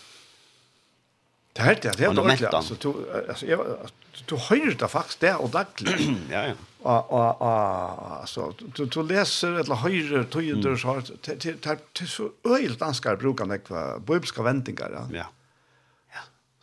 [1.52, 2.48] Det er det, det er ordentlig.
[2.48, 2.94] Altså, du,
[3.26, 5.96] altså, jeg, altså, du hører det faktisk det og daglig.
[6.34, 6.54] ja, ja.
[6.80, 10.78] Og, og, og, altså, du, du leser eller hører tøyder, mm.
[10.80, 14.96] så, det, det, det, det er så øyelt danskere bruker nekva bibelske vendinger.
[14.96, 15.04] Ja.
[15.18, 15.28] ja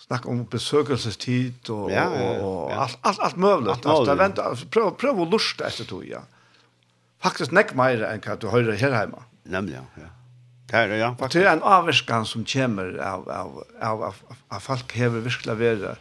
[0.08, 2.44] snakka om besøkelsestid og, ja, ja, ja.
[2.44, 3.86] og alt, alt, alt møvlet.
[3.86, 6.24] Alt, alt, alt, vent, prøv, prøv å lusta etter tog, ja.
[7.24, 9.26] Faktisk nekk mer enn hva du høyrer her heima.
[9.48, 10.12] Nemlig, ja.
[10.68, 11.40] Det er, ja, faktisk.
[11.40, 14.22] Det er en avvirskan som kommer av, av, av, av,
[14.52, 15.96] av folk hever virkelig være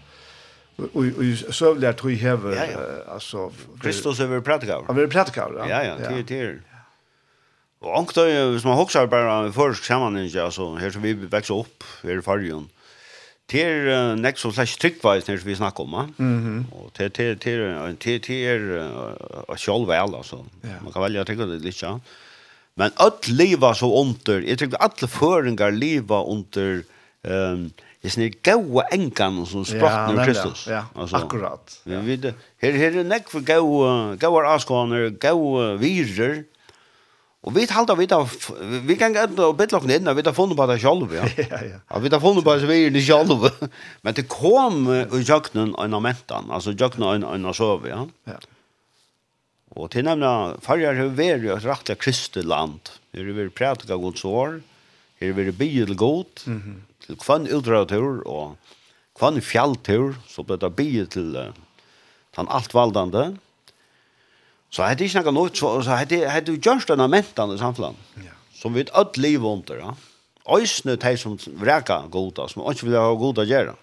[0.77, 2.79] og og sövliga tror jag hever ja, ja.
[3.15, 4.85] alltså Kristus över predikar.
[4.89, 5.53] Över predikar.
[5.69, 6.09] Ja ja, ja.
[6.11, 6.59] det det.
[7.79, 12.23] Och ankt som man hoxar bara för sammanhang alltså här så vi växer upp i
[12.23, 12.69] färgen
[13.47, 15.95] Det er nek som slags tryggveis når vi snakker om,
[16.75, 17.37] og det er
[19.63, 20.41] selv vel, altså.
[20.83, 21.93] Man kan velge å trykke det litt, ja.
[22.77, 26.83] Men alt livet så under, jeg trykker alle føringer livet under
[27.23, 27.71] um,
[28.07, 30.67] det er gaua engan som spratt ja, Kristus.
[30.71, 31.73] Ja, altså, akkurat.
[31.89, 32.03] Ja.
[32.07, 32.19] Vi,
[32.63, 36.45] her, her er nek for gaua, gaua askoner, gaua virer,
[37.47, 38.25] Og vi halda vi da
[38.89, 41.29] vi kan gå og bit locken inn, och vi har funnet på det själv ja.
[41.37, 41.79] Ja ja.
[41.91, 43.51] Ja vi har funnet på så vi det själv.
[44.03, 48.07] Men det kom i jakten en av mentan, altså jakten en en av så ja.
[48.25, 48.39] Ja.
[49.77, 52.81] Och till nämna fargar hur vi är ju rätta kristeland.
[53.13, 54.63] Hur vi pratar Guds ord.
[55.19, 56.27] Hur vi blir god.
[56.45, 56.83] Mhm.
[57.07, 58.57] Till kvann ultratur och
[59.19, 61.53] kvann fjalltur så blir det blir till
[62.35, 63.37] han altvaldande.
[64.71, 67.97] Så hade det snackat något så så hade hade du just den mentan i samfällan.
[68.15, 68.33] Ja.
[68.53, 69.97] Som vi ett liv under, ja.
[70.49, 73.75] Ösnet här som vräka goda som inte vill ha goda göra.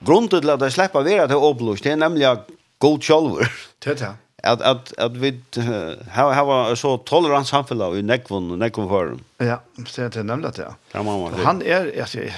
[0.00, 2.38] Grundet till att de släppa vara till oblust det är nämligen
[2.78, 3.52] god själver.
[3.78, 4.14] Tetta.
[4.42, 5.40] Att att att vi
[6.10, 9.24] har har så tolerant samfällan i nekvon och nekvon.
[9.38, 10.74] Ja, så det er nemlig det.
[10.92, 11.30] Ja, mamma.
[11.44, 12.32] Han är jeg,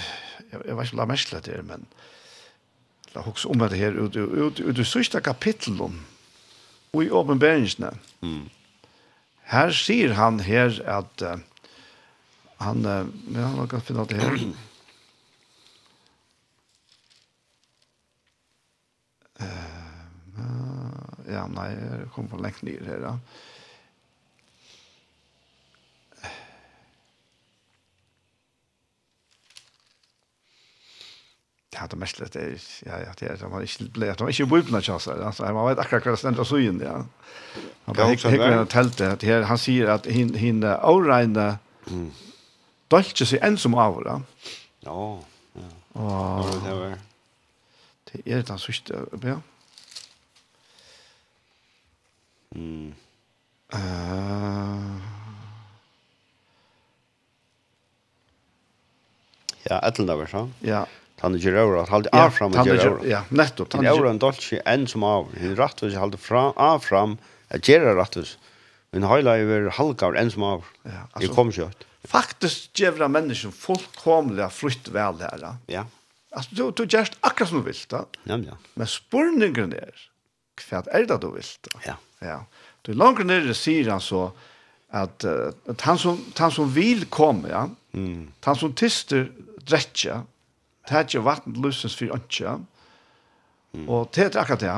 [0.65, 1.87] jag vet inte er mest det men
[3.15, 5.91] la oss om det her, ut ut ut i sista kapitlet
[6.93, 7.93] og i åpenbæringene.
[8.21, 8.49] Mm.
[9.49, 11.37] Her sier han her at uh,
[12.61, 14.39] han, uh, ja, han kan finne det her.
[19.39, 23.15] Uh, ja, nei, jeg kom på lengt ned her da.
[23.15, 23.48] Ja.
[31.73, 34.65] det mest det er, ja ja det är man inte blir att man inte vill
[34.65, 37.05] bli chassar alltså man vet akkurat hva det ständer så in ja
[37.85, 42.13] han bara gick gick med tältet at her, han säger att hin hin mm.
[42.91, 44.21] dolche seg enn som av ja.
[44.81, 45.21] ja
[45.95, 46.99] ja och det var.
[48.13, 49.41] det er den sørste, ja
[52.55, 52.95] mm
[53.75, 55.01] Uh,
[59.69, 60.53] Ja, etter det var sånn.
[60.65, 60.87] Ja.
[61.21, 63.73] Han er gjør at halde hålla av fram och gjør Ja, nettopp.
[63.73, 65.33] Han är en dolce enn som av.
[65.41, 67.19] Han rett og vill hålla fram av fram
[67.51, 68.39] rett og slett.
[68.93, 70.65] Men hela över halkar enn som av.
[70.83, 71.29] Ja, alltså.
[71.29, 71.69] Det kommer ju.
[72.05, 75.39] Faktiskt jävla människan fullkomliga flytt vel her.
[75.43, 75.57] Ja.
[75.67, 75.87] ja.
[76.31, 78.05] Altså, du du just akkurat som du vil da.
[78.25, 78.57] Ja, ja.
[78.75, 80.09] Men spurningen er,
[80.69, 81.81] hva er det du vil da?
[81.87, 81.97] Ja.
[82.21, 82.39] Ja.
[82.83, 84.31] Du långt nere sier han så
[84.89, 85.53] at uh,
[85.85, 87.69] han som han som vil komme, ja.
[87.93, 88.33] Mm.
[88.45, 89.31] Han som tyster
[89.69, 90.23] rättja
[90.89, 92.55] det er ikke vatten lusens løsens for ønske.
[93.87, 94.77] Og det er akkurat det.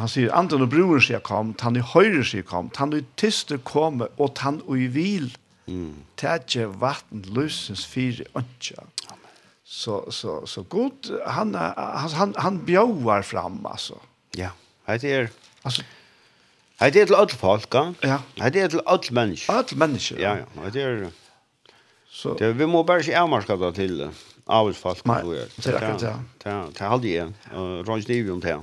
[0.00, 3.58] Han sier, andre og broren sier kom, han i høyre sier kom, han i tyste
[3.66, 5.28] komme, og han i vil.
[5.66, 6.06] Mm.
[6.18, 8.86] Det er ikke vatten lusens løsens for ønske.
[9.70, 14.00] Så, så, så god, han, han, han, han bjøver fram, altså.
[14.38, 14.50] Ja,
[14.88, 15.28] det er...
[15.64, 15.84] Altså,
[16.80, 18.18] Hei, det er til alle folk, ja.
[18.40, 19.52] Hei, det er til alle mennesker.
[19.52, 20.32] Alle mennesker, ja.
[20.32, 20.62] Ja, ja.
[20.64, 21.10] Hei, det er...
[22.10, 22.34] Så...
[22.38, 25.70] Det, vi må bare ikke avmarska det til Uh, arbetsfolk och så.
[25.70, 26.18] Det är det.
[26.44, 27.32] Det det hade jag.
[27.88, 28.58] Ronj om det.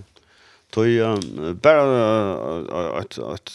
[0.75, 0.99] Tøy
[1.63, 3.51] bara at at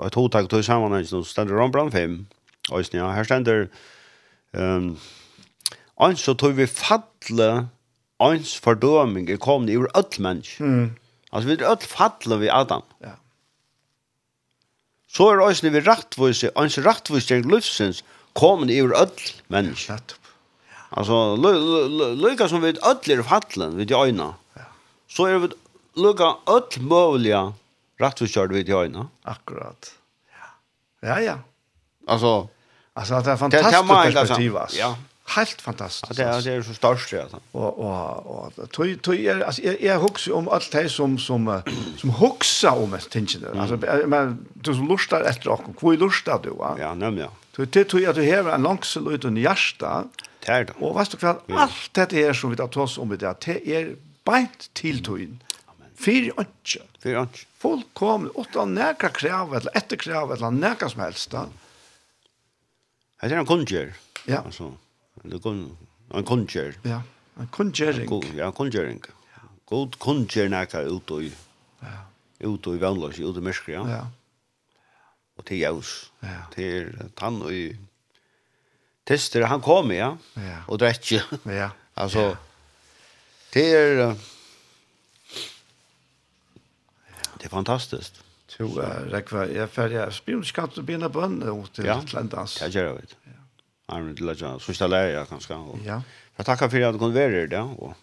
[0.00, 2.26] at hotak tøy saman ein sum stendur on brand 5.
[2.74, 3.68] Eisini her stendur
[4.54, 4.96] ehm
[6.00, 7.68] ein so tøy við falle
[8.18, 10.58] eins fordøming er komni yvir öll mennesk.
[10.60, 10.96] Mm.
[11.32, 12.82] Altså við öll falle við Adam.
[13.02, 13.14] Ja.
[15.08, 18.02] Så er eisini við rættvøsi, eins rættvøsi gjeng lufsins
[18.34, 19.88] komni yvir öll mennesk.
[19.88, 20.27] Ja, nettopp.
[20.90, 21.36] Alltså
[22.16, 24.34] lucka som vid öllir fallen vid öjna.
[24.54, 24.62] Ja.
[25.08, 25.48] Så är vi
[25.94, 27.52] lucka öll möjliga
[27.98, 29.08] rätt och körd vid öjna.
[29.22, 29.92] Akkurat.
[31.00, 31.08] Ja.
[31.08, 31.38] Ja ja.
[32.06, 32.48] Alltså
[32.92, 34.78] alltså det är fantastiskt perspektiv alltså.
[34.78, 34.96] Ja.
[35.36, 36.16] Helt fantastiskt.
[36.16, 37.24] Det är det är så störst ja.
[37.52, 41.62] Och och och tror tror jag alltså jag jag hooks om allt det som som
[41.96, 43.60] som hooksar om ett tingen.
[43.60, 46.76] Alltså men du som lustar efter och hur lustar du va?
[46.80, 47.30] Ja, nämligen.
[47.56, 50.04] Du det tror jag du har en långsel ut under hjärta.
[50.48, 50.76] Det er det.
[50.80, 53.56] Og vet du hva, alt dette er som vi tar oss om i det, det
[53.68, 53.90] er
[54.24, 55.34] beint til tøyen.
[55.98, 56.80] Fyr ønske.
[57.02, 57.44] Fyr ønske.
[57.60, 61.30] Folk kommer, åtta krav, eller etter krav, eller nækka som helst.
[61.34, 61.44] Da.
[63.20, 63.92] Det er en kundgjør.
[64.26, 64.40] Ja.
[64.44, 64.72] Altså,
[65.24, 66.78] en kundgjør.
[66.86, 67.02] Ja,
[67.36, 68.08] en kundgjøring.
[68.38, 69.02] Ja, en kundgjøring.
[69.68, 71.28] God kundgjør nækka ut og
[71.82, 71.98] Ja.
[72.48, 73.96] Ut og i vannløs, ut og mørkere, ja.
[73.98, 74.02] Ja.
[75.36, 76.10] Og til jævs.
[76.22, 76.40] Ja.
[76.54, 77.76] Til tann og i
[79.08, 80.12] Tester, han kom, ja.
[80.36, 80.62] ja.
[80.68, 81.22] Og drekje.
[81.48, 81.70] Ja.
[82.02, 82.34] altså, ja.
[83.54, 84.02] det er...
[87.38, 88.18] Det er fantastiskt.
[88.58, 92.00] Jo, uh, Rekva, jeg er Jeg spiller skatt og begynner på henne til ja.
[92.16, 92.56] Landans?
[92.60, 93.36] Ja, det gjør jeg, vet Ja.
[93.94, 94.66] Han er til Landans.
[94.66, 95.56] Sørste lærer jeg, kanskje.
[95.56, 96.00] Og, ja.
[96.38, 97.62] Jeg takker for at du kunne være her, ja.
[97.62, 97.94] Og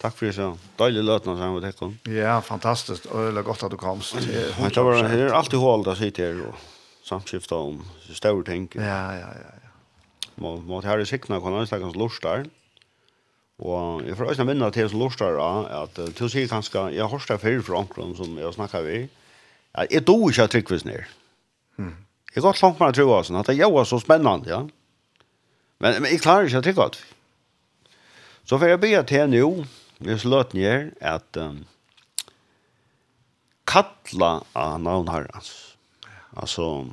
[0.00, 0.48] takk for det, så
[0.80, 1.90] deilig løtene sammen med dere.
[2.16, 3.06] Ja, fantastisk.
[3.12, 4.00] Og det er godt at du kom.
[4.00, 6.66] Det er alltid hål der sitter her, og
[7.04, 8.70] samskiftet om større ting.
[8.74, 9.57] Ja, ja, ja
[10.40, 12.48] mot her i sikna kan han snakke som.
[13.58, 17.02] Og jeg får også vinna til som lortar at uh, til å si kanskje, jeg
[17.02, 18.98] har hørt det før fra omkron som jeg snakker vi,
[19.74, 21.08] at jeg do ikke er tryggvis ned.
[21.78, 21.96] Mm.
[22.34, 23.08] Jeg går langt med å tro
[23.40, 24.60] at det er så spennende, ja.
[25.78, 27.00] Men, men jeg klarer ikke å trykke at.
[28.48, 29.50] Så får jeg be til nå,
[30.06, 31.64] hvis løten gjør, at um,
[33.68, 35.50] kattla av navn herrens.
[36.38, 36.88] Altså,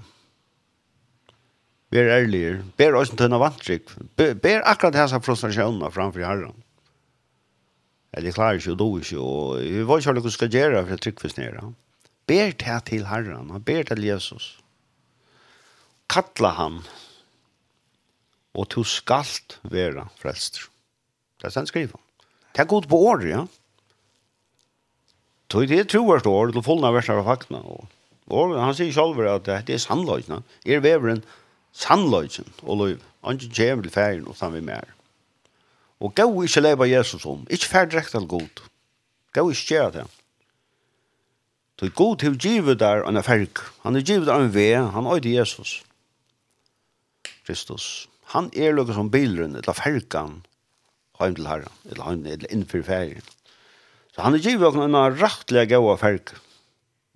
[1.95, 2.61] ber ærligere.
[2.77, 3.95] ber oss til noe vantrykk.
[4.19, 6.61] Bær akkurat hans frustrasjoner framfor herren.
[8.15, 10.95] Eller klarer ikke, og du ikke, og vi var ikke hva du skal gjøre for
[10.95, 11.65] å trykke for snere.
[12.29, 14.55] Bær til til herren, og ber til Jesus.
[16.11, 16.79] Kattla han,
[18.55, 20.69] og du skalt være frelster.
[21.41, 22.03] Det er sånn skriver han.
[22.55, 23.43] Det er godt på året, ja.
[25.51, 27.61] Så det er troverst år, til fullna versene av faktene.
[27.63, 27.85] Og,
[28.31, 30.41] og han sier selv at det er sannløsene.
[30.67, 31.21] Er veveren,
[31.75, 32.97] sannløgjen og løy.
[33.25, 34.91] Han ikke kommer til ferien og vi mer.
[35.99, 37.45] Og gå ikke leve Jesus om.
[37.49, 38.63] Ikke fer direkt til god.
[39.33, 40.05] Gå ikke gjøre det.
[41.79, 43.59] Så god til givet der en ferg.
[43.83, 44.75] Han er givet der en ve.
[44.91, 45.83] Han er Jesus.
[47.45, 48.09] Kristus.
[48.33, 50.39] Han er lukka som bilrun, eller fergan,
[51.19, 53.27] heim til herren, eller heim, eller innfyr ferien.
[54.15, 56.33] Så han er givet oss en rettelig gode ferg,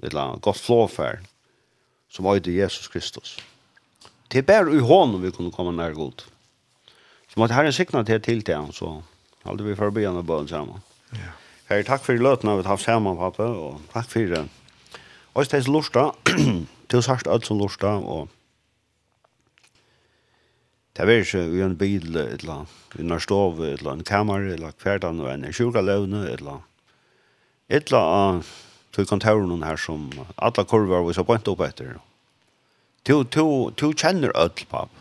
[0.04, 1.26] eller godt flåferd,
[2.12, 3.38] som øyde Jesus Kristus.
[4.32, 6.26] Det er bare i hånden vi kunne komme nær god.
[7.30, 9.02] Så måtte herren sikna til til til han, så
[9.46, 10.84] hadde vi forbi han og bøn sammen.
[11.14, 11.34] Ja.
[11.70, 14.48] Herre, takk for løtene vi har haft sammen, pappa, og takk for det.
[15.38, 16.10] Og det er lorsta,
[16.90, 18.30] til er sagt alt som lorsta, og
[20.98, 22.66] det er ikke i en bil, eller
[22.98, 26.66] i en stov, eller en kammer, eller hverdagen, eller en sjukaløvne, eller
[27.70, 28.50] et eller annet
[28.92, 32.09] til kontoren her som alle kurver vi så bønt opp etter, og
[33.10, 34.92] Du, du, du kjenner ødel, papp.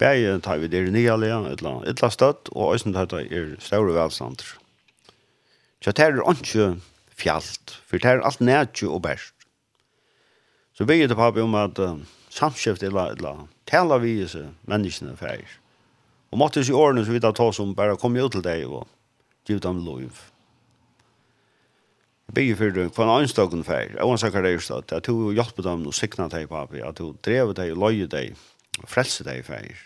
[0.00, 3.92] Bæje tar vi det nye alene, et eller støtt, og øyne tar det er større
[3.92, 4.54] velstander.
[5.84, 6.80] Så det er ikke
[7.12, 9.34] fjalt, for det er alt nætje og bæst.
[10.74, 12.00] Så vi er det papp om at uh,
[12.30, 15.46] samskift eller et eller taler vi i seg menneskene ferdig.
[16.32, 18.88] Og måtte i årene så vidt at ta som bare kom ut til deg og
[19.46, 20.08] giv dem lov
[22.32, 25.32] bygge for deg, for en annen stakken feir, Jeg var sikker det, just at du
[25.32, 28.36] hjelper dem og sikna deg på at du drev deg, løye deg,
[28.86, 29.76] frelse deg feir,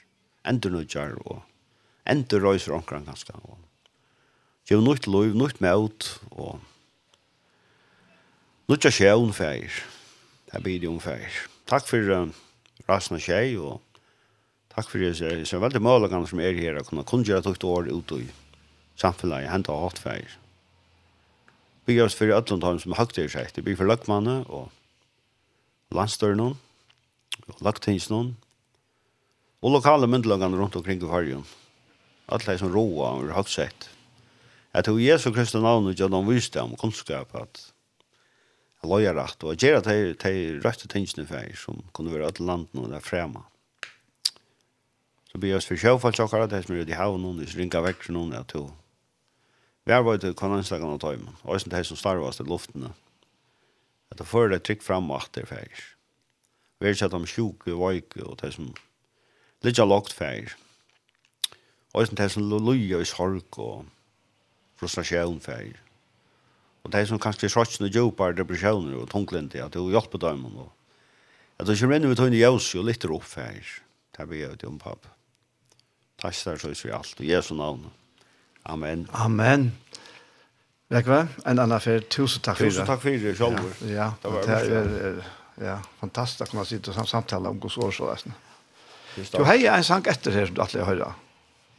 [0.45, 1.43] endur nødjar og
[2.09, 3.33] endur røyser omkring ganske.
[3.43, 3.59] Og,
[4.69, 6.07] Gjev nøyt lov, nøyt møt,
[6.37, 6.59] og
[8.69, 9.79] nytt av sjøen feir,
[10.53, 11.39] her blir det om feir.
[11.69, 12.27] Takk for uh,
[12.85, 13.81] rasen av sjøy, og
[14.75, 17.65] takk for det, så er veldig mølagene som er her, å kunne kunne gjøre tøyt
[17.65, 18.27] år ut i
[19.01, 20.37] samfunnet, hente hatt feir.
[21.89, 23.49] Vi gjør oss for Ødlandhavn som høyt er seg.
[23.57, 24.67] Det blir for Løkmanne og
[25.97, 26.51] landstørene
[27.49, 28.35] og Løktingsnen
[29.65, 31.47] og lokale myndelagene rundt omkring i Fargen.
[32.29, 33.87] Alle er som roa og høyt sett.
[34.75, 37.63] Jeg tog Jesu Kristi navn og gjør noen viste om kunnskap at
[38.83, 40.37] jeg løyer rett og gjør at de tar
[40.67, 43.47] røyte tingene for som kunne være alle landene og der fremme.
[45.33, 48.05] Så blir jeg oss for sjøfalt sjokkere, det som er i havnen, det ringer vekk
[48.05, 48.69] til noen, at jeg
[49.89, 51.37] Vær var det kan anslagen av tøymen.
[51.49, 52.93] Og det som starvast i luftene.
[54.13, 55.85] At det fører det trykk fram og atter fægir.
[56.79, 58.69] Vi er ikke at de sjuke, veike og det som
[59.65, 60.53] litt lagt fægir.
[61.95, 63.87] Og det som løye i sorg og
[64.77, 65.79] frustrasjon fægir.
[66.85, 70.69] Og det som kanskje srotsene djupar depresjoner og tunglindig, at det er hjelp på døymen.
[71.59, 73.81] At det kommer inn i tøyne jævs og litt opp fægir.
[74.13, 75.09] Det er vi er ute om papp.
[76.21, 77.21] Takk skal du så for alt.
[77.21, 77.91] Og Jesu navnet.
[78.69, 79.09] Amen.
[79.13, 79.73] Amen.
[80.89, 82.71] Vekva, en annan för tusen tack för det.
[82.71, 83.73] Tusen takk for det, Sjolver.
[83.81, 85.23] Ja, ja, det var det er, er,
[85.61, 88.33] ja, fantastisk at man sitter og samtaler om Guds år så där.
[89.33, 91.17] Du har en sang etter her som du alltid hører.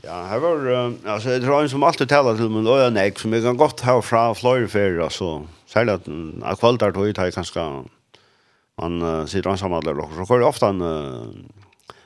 [0.03, 3.14] Ja, her var uh, altså, jeg tror en som alltid taler til, men då nej
[3.18, 7.32] som jeg kan godt ha från Florida för alltså särskilt att en kvalitet då tar
[7.32, 7.84] kanskje,
[8.78, 11.28] man uh, sitter ensam alla och så det ofte en uh,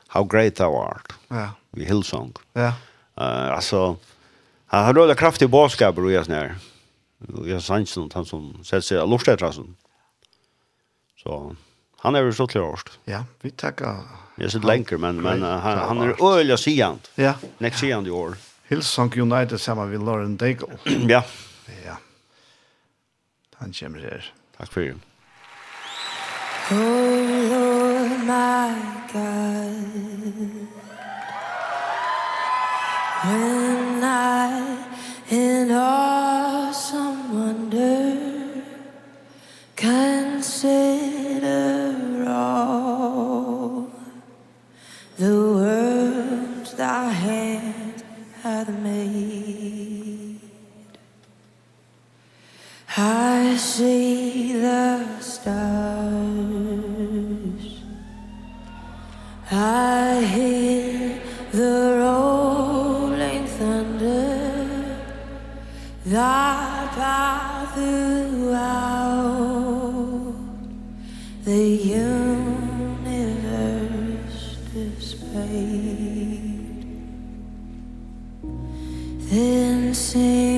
[0.07, 1.13] how great thou art.
[1.27, 1.49] Ja.
[1.71, 2.33] Vi Hillsong.
[2.53, 2.73] Ja.
[3.17, 3.95] Uh, altså,
[4.73, 6.55] Han har rullat kraftig bådskap och jag snär.
[7.45, 9.53] Jag sanns någon han som sätter sig av efter.
[11.23, 11.55] Så
[11.97, 13.97] han är väl så klar Ja, vi tackar.
[14.35, 17.11] Jag sitter längre men men han han är öliga siant.
[17.15, 17.33] Ja.
[17.57, 18.35] Next siant i år.
[18.67, 20.67] Hillsong United samman vid Lauren Daigle.
[20.85, 21.23] ja.
[21.85, 21.97] Ja.
[23.55, 24.33] Han kommer här.
[24.57, 24.95] Tack för det.
[26.71, 27.07] Oh
[27.49, 28.73] Lord my
[29.13, 30.67] God
[33.23, 34.85] When night
[35.29, 38.63] in awesome wonder.
[39.75, 41.55] Consider
[42.27, 43.89] all
[45.17, 48.03] the words thy hand
[48.41, 50.39] hath made.
[52.97, 56.43] I see the stars.
[59.51, 61.21] I hear
[61.51, 62.02] the
[79.33, 80.52] Then sing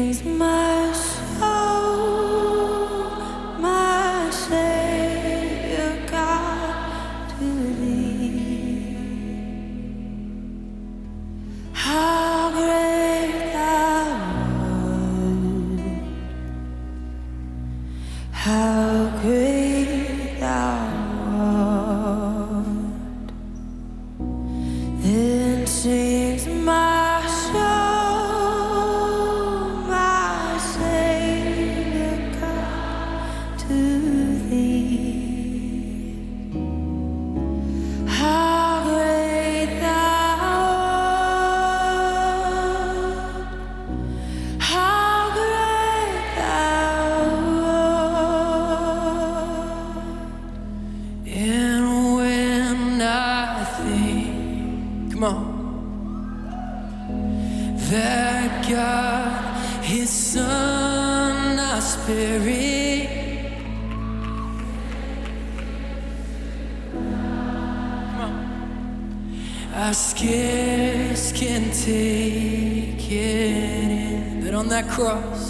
[74.96, 75.45] cross.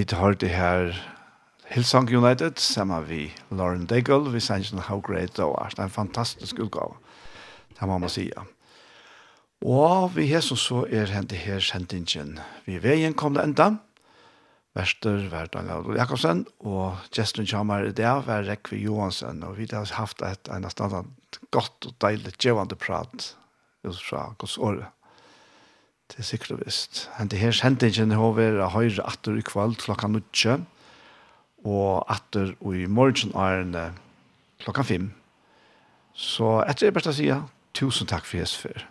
[0.00, 0.94] Vi tar det her
[1.68, 5.74] Hillsong United, sammen vi Lauren Daigle, vi sier ikke How Great Thou Art.
[5.76, 6.94] Det er en fantastisk utgave,
[7.76, 8.30] det må man si.
[9.60, 12.38] Og vi har som så er hentet her sendingen.
[12.64, 13.66] Vi veien kom det enda.
[14.72, 19.84] Vester var Daniel Jakobsen, og Justin kommer i dag var Rekvi Johansen, og vi har
[19.98, 21.12] haft et en standard
[21.52, 23.34] godt og deilig gjevande prat
[23.84, 24.88] ut fra godsåret.
[26.10, 27.04] Det er sikkert og visst.
[27.18, 30.58] Hente her sendingen har vært høyre atter i kveld klokka nødtje,
[31.64, 33.92] og atter i morgen er
[34.64, 35.10] klokka fem.
[36.14, 37.28] Så etter det er best å si,
[37.76, 38.86] tusen takk for Jesus for.